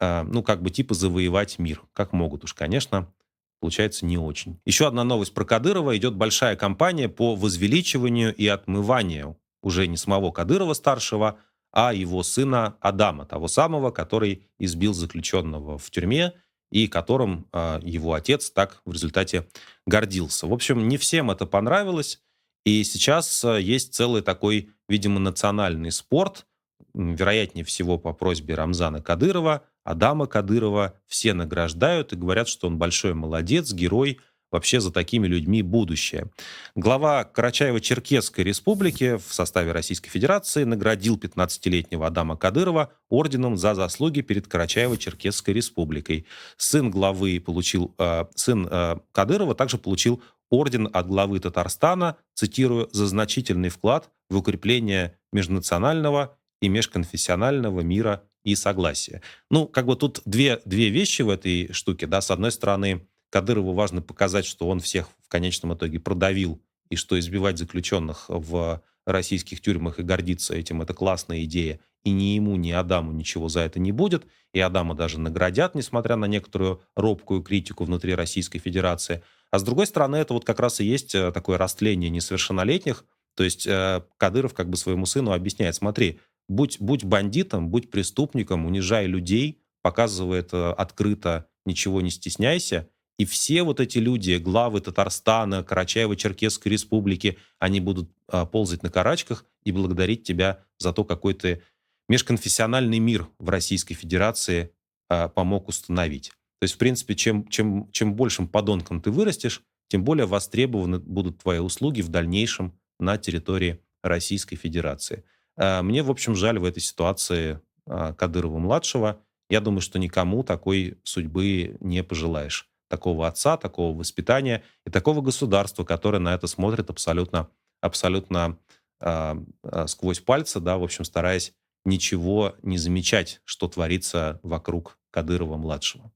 э, 0.00 0.22
ну, 0.22 0.42
как 0.42 0.62
бы 0.62 0.70
типа 0.70 0.94
завоевать 0.94 1.58
мир. 1.58 1.82
Как 1.92 2.12
могут 2.12 2.44
уж, 2.44 2.54
конечно, 2.54 3.12
получается 3.60 4.06
не 4.06 4.18
очень. 4.18 4.60
Еще 4.64 4.86
одна 4.86 5.04
новость 5.04 5.34
про 5.34 5.44
Кадырова. 5.44 5.96
Идет 5.96 6.14
большая 6.14 6.56
кампания 6.56 7.08
по 7.08 7.34
возвеличиванию 7.34 8.34
и 8.34 8.46
отмыванию 8.46 9.38
уже 9.62 9.86
не 9.86 9.96
самого 9.96 10.30
Кадырова-старшего, 10.30 11.38
а 11.72 11.92
его 11.92 12.22
сына 12.22 12.76
Адама, 12.80 13.26
того 13.26 13.48
самого, 13.48 13.90
который 13.90 14.46
избил 14.58 14.94
заключенного 14.94 15.78
в 15.78 15.90
тюрьме 15.90 16.32
и 16.70 16.86
которым 16.86 17.46
э, 17.52 17.80
его 17.82 18.12
отец 18.14 18.50
так 18.50 18.82
в 18.84 18.92
результате 18.92 19.48
гордился. 19.86 20.46
В 20.46 20.52
общем, 20.52 20.86
не 20.88 20.96
всем 20.96 21.30
это 21.30 21.46
понравилось. 21.46 22.20
И 22.64 22.84
сейчас 22.84 23.42
э, 23.44 23.60
есть 23.62 23.94
целый 23.94 24.22
такой, 24.22 24.70
видимо, 24.88 25.18
национальный 25.18 25.90
спорт, 25.90 26.46
вероятнее 26.94 27.64
всего 27.64 27.98
по 27.98 28.12
просьбе 28.12 28.54
Рамзана 28.54 29.02
Кадырова, 29.02 29.62
Адама 29.84 30.26
Кадырова, 30.26 30.94
все 31.06 31.34
награждают 31.34 32.12
и 32.12 32.16
говорят, 32.16 32.48
что 32.48 32.66
он 32.66 32.78
большой 32.78 33.14
молодец, 33.14 33.72
герой, 33.72 34.18
вообще 34.50 34.80
за 34.80 34.90
такими 34.90 35.26
людьми 35.26 35.62
будущее. 35.62 36.30
Глава 36.74 37.28
Карачаево-Черкесской 37.34 38.44
республики 38.44 39.16
в 39.16 39.32
составе 39.32 39.72
Российской 39.72 40.10
Федерации 40.10 40.64
наградил 40.64 41.16
15-летнего 41.16 42.06
Адама 42.06 42.36
Кадырова 42.36 42.92
орденом 43.08 43.56
за 43.56 43.74
заслуги 43.74 44.22
перед 44.22 44.46
Карачаево-Черкесской 44.46 45.52
республикой. 45.52 46.26
Сын 46.56 46.90
главы 46.90 47.40
получил, 47.40 47.94
э, 47.98 48.24
сын 48.34 48.66
э, 48.70 48.96
Кадырова 49.12 49.54
также 49.54 49.78
получил 49.78 50.22
орден 50.50 50.88
от 50.92 51.06
главы 51.06 51.40
Татарстана, 51.40 52.16
цитирую, 52.34 52.88
за 52.92 53.06
значительный 53.06 53.68
вклад 53.68 54.10
в 54.30 54.36
укрепление 54.36 55.18
межнационального 55.32 56.37
и 56.60 56.68
межконфессионального 56.68 57.80
мира 57.80 58.24
и 58.44 58.54
согласия. 58.54 59.22
Ну, 59.50 59.66
как 59.66 59.86
бы 59.86 59.96
тут 59.96 60.22
две, 60.24 60.60
две 60.64 60.88
вещи 60.90 61.22
в 61.22 61.30
этой 61.30 61.72
штуке. 61.72 62.06
Да? 62.06 62.20
С 62.20 62.30
одной 62.30 62.52
стороны, 62.52 63.06
Кадырову 63.30 63.72
важно 63.72 64.02
показать, 64.02 64.46
что 64.46 64.68
он 64.68 64.80
всех 64.80 65.08
в 65.22 65.28
конечном 65.28 65.74
итоге 65.74 66.00
продавил, 66.00 66.60
и 66.90 66.96
что 66.96 67.18
избивать 67.18 67.58
заключенных 67.58 68.26
в 68.28 68.82
российских 69.06 69.60
тюрьмах 69.60 69.98
и 69.98 70.02
гордиться 70.02 70.54
этим– 70.54 70.82
это 70.82 70.94
классная 70.94 71.44
идея. 71.44 71.80
И 72.04 72.10
ни 72.10 72.34
ему, 72.34 72.56
ни 72.56 72.70
Адаму 72.70 73.12
ничего 73.12 73.48
за 73.48 73.60
это 73.60 73.78
не 73.80 73.92
будет. 73.92 74.26
И 74.52 74.60
Адама 74.60 74.94
даже 74.94 75.18
наградят, 75.18 75.74
несмотря 75.74 76.16
на 76.16 76.26
некоторую 76.26 76.80
робкую 76.94 77.42
критику 77.42 77.84
внутри 77.84 78.14
Российской 78.14 78.58
Федерации. 78.58 79.22
А 79.50 79.58
с 79.58 79.62
другой 79.62 79.86
стороны, 79.86 80.16
это 80.16 80.32
вот 80.34 80.44
как 80.44 80.60
раз 80.60 80.80
и 80.80 80.84
есть 80.84 81.14
э, 81.14 81.32
такое 81.32 81.58
растление 81.58 82.08
несовершеннолетних. 82.08 83.04
То 83.34 83.44
есть 83.44 83.66
э, 83.66 84.02
Кадыров 84.16 84.54
как 84.54 84.70
бы 84.70 84.76
своему 84.76 85.06
сыну 85.06 85.32
объясняет, 85.32 85.74
смотри, 85.74 86.20
будь, 86.48 86.80
будь 86.80 87.04
бандитом, 87.04 87.68
будь 87.68 87.90
преступником, 87.90 88.66
унижай 88.66 89.06
людей, 89.06 89.60
показывает 89.82 90.52
э, 90.52 90.70
открыто, 90.72 91.46
ничего 91.64 92.00
не 92.00 92.10
стесняйся, 92.10 92.88
и 93.18 93.24
все 93.24 93.64
вот 93.64 93.80
эти 93.80 93.98
люди, 93.98 94.36
главы 94.36 94.80
Татарстана, 94.80 95.64
Карачаево-Черкесской 95.68 96.70
республики, 96.70 97.36
они 97.58 97.80
будут 97.80 98.10
а, 98.28 98.46
ползать 98.46 98.84
на 98.84 98.90
карачках 98.90 99.44
и 99.64 99.72
благодарить 99.72 100.22
тебя 100.22 100.64
за 100.78 100.92
то, 100.92 101.04
какой 101.04 101.34
ты 101.34 101.62
межконфессиональный 102.08 103.00
мир 103.00 103.28
в 103.40 103.48
Российской 103.48 103.94
Федерации 103.94 104.70
а, 105.08 105.28
помог 105.28 105.68
установить. 105.68 106.30
То 106.60 106.64
есть, 106.64 106.74
в 106.74 106.78
принципе, 106.78 107.16
чем, 107.16 107.48
чем, 107.48 107.90
чем 107.90 108.14
большим 108.14 108.46
подонком 108.46 109.00
ты 109.00 109.10
вырастешь, 109.10 109.62
тем 109.88 110.04
более 110.04 110.26
востребованы 110.26 111.00
будут 111.00 111.38
твои 111.38 111.58
услуги 111.58 112.02
в 112.02 112.08
дальнейшем 112.08 112.78
на 113.00 113.18
территории 113.18 113.80
Российской 114.02 114.54
Федерации. 114.54 115.24
А, 115.58 115.82
мне, 115.82 116.02
в 116.02 116.10
общем, 116.10 116.34
жаль 116.34 116.58
в 116.58 116.64
этой 116.64 116.80
ситуации 116.80 117.60
а, 117.86 118.14
Кадырова-младшего. 118.14 119.20
Я 119.50 119.60
думаю, 119.60 119.80
что 119.80 119.98
никому 119.98 120.42
такой 120.44 120.98
судьбы 121.02 121.76
не 121.80 122.02
пожелаешь 122.02 122.68
такого 122.88 123.26
отца, 123.26 123.56
такого 123.56 123.96
воспитания 123.96 124.62
и 124.86 124.90
такого 124.90 125.20
государства, 125.20 125.84
которое 125.84 126.18
на 126.18 126.34
это 126.34 126.46
смотрит 126.46 126.90
абсолютно, 126.90 127.48
абсолютно 127.80 128.58
э, 129.00 129.34
э, 129.62 129.86
сквозь 129.86 130.20
пальцы, 130.20 130.58
да, 130.58 130.78
в 130.78 130.84
общем, 130.84 131.04
стараясь 131.04 131.52
ничего 131.84 132.56
не 132.62 132.78
замечать, 132.78 133.40
что 133.44 133.68
творится 133.68 134.40
вокруг 134.42 134.98
Кадырова-младшего. 135.10 136.10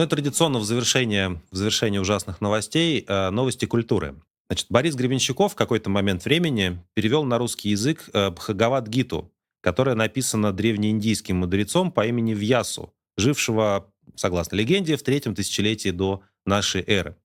Ну 0.00 0.06
и 0.06 0.08
традиционно 0.08 0.60
в 0.60 0.64
завершение, 0.64 1.42
в 1.50 1.56
завершение 1.56 2.00
ужасных 2.00 2.40
новостей 2.40 3.04
э, 3.06 3.28
новости 3.28 3.66
культуры. 3.66 4.14
Значит, 4.48 4.68
Борис 4.70 4.94
Гребенщиков 4.94 5.52
в 5.52 5.56
какой-то 5.56 5.90
момент 5.90 6.24
времени 6.24 6.82
перевел 6.94 7.22
на 7.24 7.36
русский 7.36 7.68
язык 7.68 8.08
э, 8.14 8.30
Бхагават-гиту, 8.30 9.30
которая 9.60 9.94
написана 9.94 10.54
древнеиндийским 10.54 11.36
мудрецом 11.36 11.92
по 11.92 12.06
имени 12.06 12.32
Вьясу, 12.32 12.94
жившего, 13.18 13.92
согласно 14.14 14.56
легенде, 14.56 14.96
в 14.96 15.02
третьем 15.02 15.34
тысячелетии 15.34 15.90
до 15.90 16.22
нашей 16.46 16.82
эры. 16.86 17.18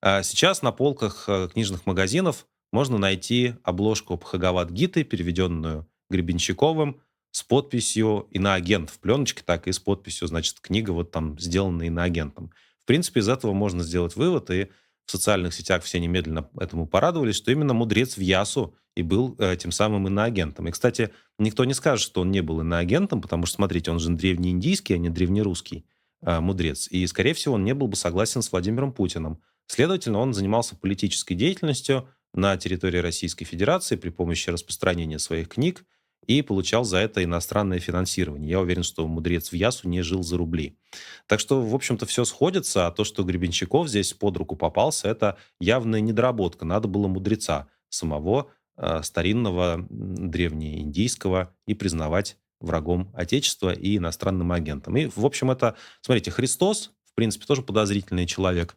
А 0.00 0.22
сейчас 0.22 0.62
на 0.62 0.72
полках 0.72 1.24
э, 1.28 1.50
книжных 1.52 1.84
магазинов 1.84 2.46
можно 2.72 2.96
найти 2.96 3.56
обложку 3.64 4.16
Бхагават-гиты, 4.16 5.04
переведенную 5.04 5.86
Гребенщиковым, 6.08 7.02
с 7.34 7.42
подписью 7.42 8.28
иноагент 8.30 8.90
в 8.90 9.00
пленочке, 9.00 9.42
так 9.44 9.66
и 9.66 9.72
с 9.72 9.80
подписью, 9.80 10.28
значит, 10.28 10.60
книга 10.60 10.92
вот 10.92 11.10
там 11.10 11.36
сделана 11.36 11.82
иноагентом. 11.82 12.52
В 12.84 12.86
принципе, 12.86 13.20
из 13.20 13.28
этого 13.28 13.52
можно 13.52 13.82
сделать 13.82 14.14
вывод, 14.14 14.50
и 14.50 14.68
в 15.04 15.10
социальных 15.10 15.52
сетях 15.52 15.82
все 15.82 15.98
немедленно 15.98 16.48
этому 16.60 16.86
порадовались, 16.86 17.34
что 17.34 17.50
именно 17.50 17.74
мудрец 17.74 18.16
в 18.16 18.20
Ясу 18.20 18.76
и 18.94 19.02
был 19.02 19.34
э, 19.40 19.56
тем 19.56 19.72
самым 19.72 20.06
иноагентом. 20.06 20.68
И, 20.68 20.70
кстати, 20.70 21.10
никто 21.40 21.64
не 21.64 21.74
скажет, 21.74 22.06
что 22.06 22.20
он 22.20 22.30
не 22.30 22.40
был 22.40 22.60
иноагентом, 22.60 23.20
потому 23.20 23.46
что, 23.46 23.56
смотрите, 23.56 23.90
он 23.90 23.98
же 23.98 24.10
древнеиндийский, 24.10 24.94
а 24.94 24.98
не 24.98 25.10
древнерусский 25.10 25.86
э, 26.22 26.38
мудрец. 26.38 26.86
И, 26.86 27.04
скорее 27.08 27.34
всего, 27.34 27.56
он 27.56 27.64
не 27.64 27.74
был 27.74 27.88
бы 27.88 27.96
согласен 27.96 28.42
с 28.42 28.52
Владимиром 28.52 28.92
Путиным. 28.92 29.40
Следовательно, 29.66 30.20
он 30.20 30.34
занимался 30.34 30.76
политической 30.76 31.34
деятельностью 31.34 32.08
на 32.32 32.56
территории 32.56 32.98
Российской 32.98 33.44
Федерации 33.44 33.96
при 33.96 34.10
помощи 34.10 34.50
распространения 34.50 35.18
своих 35.18 35.48
книг, 35.48 35.84
и 36.26 36.42
получал 36.42 36.84
за 36.84 36.98
это 36.98 37.22
иностранное 37.22 37.78
финансирование. 37.78 38.50
Я 38.50 38.60
уверен, 38.60 38.82
что 38.82 39.06
мудрец 39.06 39.50
в 39.50 39.54
Ясу 39.54 39.88
не 39.88 40.02
жил 40.02 40.22
за 40.22 40.36
рубли. 40.36 40.78
Так 41.26 41.40
что, 41.40 41.60
в 41.60 41.74
общем-то, 41.74 42.06
все 42.06 42.24
сходится, 42.24 42.86
а 42.86 42.90
то, 42.90 43.04
что 43.04 43.22
Гребенщиков 43.22 43.88
здесь 43.88 44.12
под 44.12 44.36
руку 44.36 44.56
попался, 44.56 45.08
это 45.08 45.36
явная 45.60 46.00
недоработка. 46.00 46.64
Надо 46.64 46.88
было 46.88 47.06
мудреца 47.06 47.68
самого 47.88 48.50
э, 48.76 49.02
старинного 49.02 49.86
древнеиндийского 49.88 51.54
и 51.66 51.74
признавать 51.74 52.36
врагом 52.60 53.10
Отечества 53.14 53.72
и 53.72 53.96
иностранным 53.98 54.52
агентом. 54.52 54.96
И, 54.96 55.06
в 55.06 55.24
общем, 55.24 55.50
это, 55.50 55.76
смотрите, 56.00 56.30
Христос, 56.30 56.92
в 57.04 57.14
принципе, 57.14 57.46
тоже 57.46 57.62
подозрительный 57.62 58.26
человек. 58.26 58.76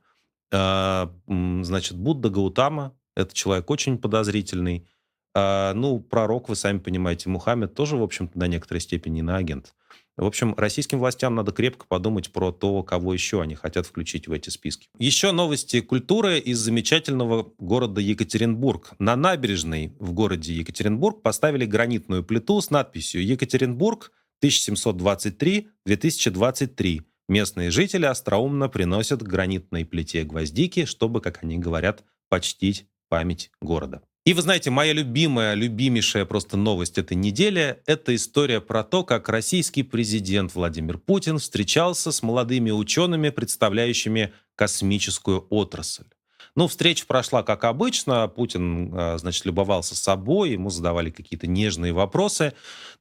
Э, 0.51 1.07
значит, 1.27 1.97
Будда 1.97 2.29
Гаутама, 2.29 2.97
это 3.15 3.33
человек 3.33 3.69
очень 3.69 3.97
подозрительный. 3.97 4.87
А, 5.39 5.75
ну, 5.75 5.99
пророк, 5.99 6.49
вы 6.49 6.55
сами 6.55 6.79
понимаете, 6.79 7.29
Мухаммед 7.29 7.75
тоже, 7.75 7.95
в 7.95 8.01
общем-то, 8.01 8.39
до 8.39 8.47
некоторой 8.47 8.81
степени 8.81 9.21
на 9.21 9.37
агент. 9.37 9.75
В 10.15 10.25
общем, 10.25 10.55
российским 10.57 10.97
властям 10.97 11.35
надо 11.35 11.51
крепко 11.51 11.85
подумать 11.85 12.31
про 12.31 12.51
то, 12.51 12.81
кого 12.81 13.13
еще 13.13 13.43
они 13.43 13.53
хотят 13.53 13.85
включить 13.85 14.27
в 14.27 14.31
эти 14.31 14.49
списки. 14.49 14.89
Еще 14.97 15.31
новости 15.31 15.81
культуры 15.81 16.39
из 16.39 16.57
замечательного 16.57 17.53
города 17.59 18.01
Екатеринбург. 18.01 18.93
На 18.97 19.15
набережной 19.15 19.93
в 19.99 20.11
городе 20.11 20.55
Екатеринбург 20.55 21.21
поставили 21.21 21.67
гранитную 21.67 22.23
плиту 22.23 22.59
с 22.59 22.71
надписью 22.71 23.23
«Екатеринбург 23.23 24.11
1723-2023». 24.43 27.01
Местные 27.29 27.69
жители 27.69 28.07
остроумно 28.07 28.69
приносят 28.69 29.21
к 29.21 29.27
гранитной 29.27 29.85
плите 29.85 30.23
гвоздики, 30.23 30.85
чтобы, 30.85 31.21
как 31.21 31.43
они 31.43 31.59
говорят, 31.59 32.03
почтить 32.27 32.87
память 33.07 33.51
города. 33.61 34.01
И 34.27 34.33
вы 34.33 34.41
знаете, 34.41 34.71
моя 34.71 34.91
любимая, 34.91 35.53
любимейшая 35.53 36.25
просто 36.25 36.57
новость 36.57 36.97
этой 36.97 37.15
недели– 37.15 37.79
это 37.85 38.13
история 38.13 38.59
про 38.59 38.83
то, 38.83 39.05
как 39.05 39.29
российский 39.29 39.83
президент 39.83 40.53
Владимир 40.53 40.97
Путин 40.97 41.37
встречался 41.37 42.11
с 42.11 42.21
молодыми 42.21 42.69
учеными, 42.69 43.29
представляющими 43.29 44.33
космическую 44.55 45.47
отрасль. 45.49 46.03
Ну, 46.57 46.67
встреча 46.67 47.05
прошла 47.07 47.41
как 47.41 47.63
обычно. 47.63 48.27
Путин, 48.27 48.91
а, 48.93 49.17
значит, 49.17 49.45
любовался 49.45 49.95
собой, 49.95 50.51
ему 50.51 50.71
задавали 50.71 51.09
какие-то 51.09 51.47
нежные 51.47 51.93
вопросы. 51.93 52.51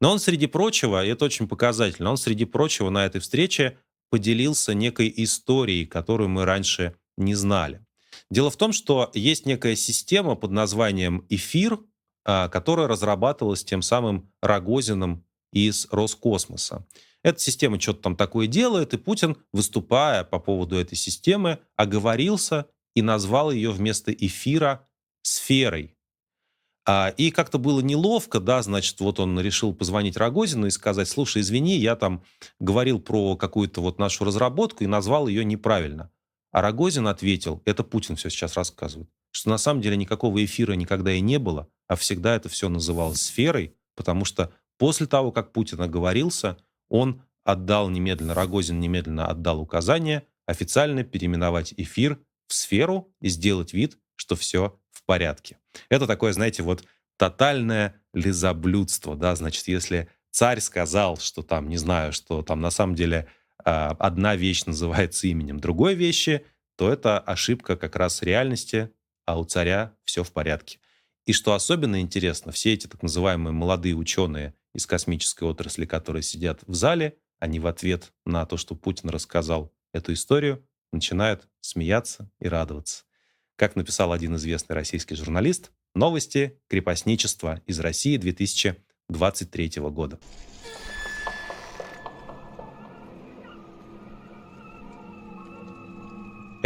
Но 0.01 0.13
он, 0.13 0.21
среди 0.21 0.47
прочего, 0.47 1.05
и 1.05 1.09
это 1.09 1.25
очень 1.25 1.49
показательно, 1.49 2.11
он, 2.11 2.19
среди 2.19 2.45
прочего, 2.45 2.89
на 2.89 3.05
этой 3.05 3.21
встрече 3.21 3.79
поделился 4.11 4.75
некой 4.75 5.13
историей, 5.17 5.87
которую 5.87 6.29
мы 6.29 6.45
раньше 6.45 6.95
не 7.17 7.35
знали. 7.35 7.86
Дело 8.31 8.51
в 8.51 8.57
том, 8.57 8.73
что 8.73 9.11
есть 9.15 9.47
некая 9.47 9.77
система 9.77 10.35
под 10.35 10.51
названием 10.51 11.25
«Эфир», 11.29 11.79
а, 12.25 12.49
которая 12.49 12.89
разрабатывалась 12.89 13.65
тем 13.65 13.83
самым 13.83 14.33
Рогозиным 14.43 15.25
из 15.53 15.87
Роскосмоса. 15.91 16.87
Эта 17.23 17.41
система 17.41 17.81
что-то 17.81 18.03
там 18.03 18.17
такое 18.17 18.47
делает, 18.47 18.95
и 18.95 18.99
Путин, 18.99 19.37
выступая 19.53 20.25
по 20.25 20.39
поводу 20.39 20.77
этой 20.77 20.97
системы, 20.97 21.61
оговорился 21.77 22.67
и 22.95 23.03
назвал 23.03 23.51
ее 23.51 23.71
вместо 23.71 24.13
эфира 24.13 24.89
сферой. 25.23 25.97
А, 26.89 27.09
и 27.17 27.31
как-то 27.33 27.59
было 27.59 27.81
неловко, 27.81 28.39
да, 28.39 28.63
значит, 28.63 29.01
вот 29.01 29.19
он 29.19 29.39
решил 29.41 29.75
позвонить 29.75 30.17
Рогозину 30.17 30.67
и 30.67 30.71
сказать, 30.71 31.09
слушай, 31.09 31.43
извини, 31.43 31.77
я 31.77 31.97
там 31.97 32.23
говорил 32.61 33.01
про 33.01 33.37
какую-то 33.37 33.81
вот 33.81 33.99
нашу 33.99 34.25
разработку 34.25 34.85
и 34.85 34.87
назвал 34.87 35.27
ее 35.27 35.45
неправильно. 35.45 36.13
А 36.57 36.63
Рогозин 36.63 37.07
ответил, 37.07 37.61
это 37.67 37.85
Путин 37.85 38.17
все 38.17 38.31
сейчас 38.31 38.57
рассказывает, 38.57 39.11
что 39.31 39.51
на 39.51 39.59
самом 39.59 39.83
деле 39.83 39.95
никакого 39.95 40.43
эфира 40.43 40.73
никогда 40.73 41.13
и 41.13 41.21
не 41.21 41.39
было, 41.39 41.69
а 41.87 41.97
всегда 41.97 42.35
это 42.35 42.49
все 42.49 42.71
называлось 42.71 43.21
сферой, 43.21 43.77
потому 43.95 44.25
что 44.25 44.51
после 44.79 45.07
того, 45.07 45.33
как 45.33 45.53
Путин 45.53 45.83
оговорился, 45.83 46.57
он 46.89 47.21
отдал 47.45 47.91
немедленно, 47.91 48.33
Рогозин 48.33 48.81
немедленно 48.81 49.27
отдал 49.27 49.61
указание 49.61 50.23
официально 50.47 51.05
переименовать 51.05 51.75
эфир 51.77 52.19
в 52.49 52.55
сферу 52.55 53.15
и 53.21 53.29
сделать 53.29 53.75
вид, 53.75 53.99
что 54.15 54.35
все 54.35 54.81
в 54.93 55.05
порядке. 55.05 55.59
Это 55.91 56.07
такое, 56.07 56.33
знаете, 56.33 56.63
вот 56.63 56.87
тотальное 57.19 58.01
лизоблюдство, 58.15 59.15
да, 59.15 59.37
значит, 59.37 59.69
если 59.69 60.09
царь 60.31 60.61
сказал, 60.61 61.19
что 61.19 61.43
там, 61.43 61.69
не 61.69 61.77
знаю, 61.77 62.15
что 62.15 62.41
там 62.41 62.63
на 62.63 62.71
самом 62.71 62.95
деле 62.95 63.29
одна 63.67 64.37
вещь 64.37 64.65
называется 64.65 65.27
именем 65.27 65.59
другой 65.59 65.95
вещи, 65.95 66.45
то 66.77 66.93
это 66.93 67.19
ошибка 67.19 67.77
как 67.77 67.97
раз 67.97 68.23
реальности, 68.23 68.91
а 69.25 69.39
у 69.39 69.45
царя 69.45 69.97
все 70.05 70.23
в 70.23 70.33
порядке. 70.33 70.79
И 71.25 71.33
что 71.33 71.53
особенно 71.53 72.01
интересно, 72.01 72.53
все 72.53 72.75
эти 72.75 72.87
так 72.87 73.03
называемые 73.03 73.53
молодые 73.53 73.97
ученые 73.97 74.55
из 74.73 74.87
космической 74.87 75.45
отрасли, 75.45 75.85
которые 75.85 76.23
сидят 76.23 76.61
в 76.67 76.75
зале, 76.75 77.17
они 77.41 77.59
в 77.59 77.67
ответ 77.67 78.13
на 78.25 78.47
то, 78.47 78.57
что 78.57 78.77
Путин 78.77 79.11
рассказал 79.11 79.73
эту 79.93 80.13
историю, 80.13 80.65
начинают 80.93 81.49
смеяться 81.61 82.31
и 82.39 82.47
радоваться. 82.47 83.05
Как 83.57 83.75
написал 83.75 84.13
один 84.13 84.37
известный 84.37 84.75
российский 84.75 85.17
журналист, 85.17 85.73
новости 85.95 86.61
крепостничества 86.69 87.63
из 87.67 87.81
России 87.81 88.17
2023 88.17 89.73
года. 89.91 90.21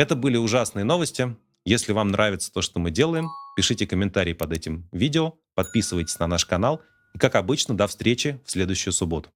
Это 0.01 0.16
были 0.16 0.38
ужасные 0.38 0.84
новости. 0.86 1.36
Если 1.66 1.92
вам 1.92 2.09
нравится 2.09 2.51
то, 2.51 2.62
что 2.62 2.80
мы 2.80 2.90
делаем, 2.90 3.28
пишите 3.55 3.86
комментарии 3.86 4.32
под 4.32 4.51
этим 4.51 4.88
видео, 4.92 5.34
подписывайтесь 5.55 6.18
на 6.18 6.26
наш 6.26 6.46
канал. 6.46 6.80
И, 7.14 7.18
как 7.18 7.34
обычно, 7.34 7.76
до 7.76 7.86
встречи 7.86 8.40
в 8.46 8.51
следующую 8.51 8.94
субботу. 8.94 9.28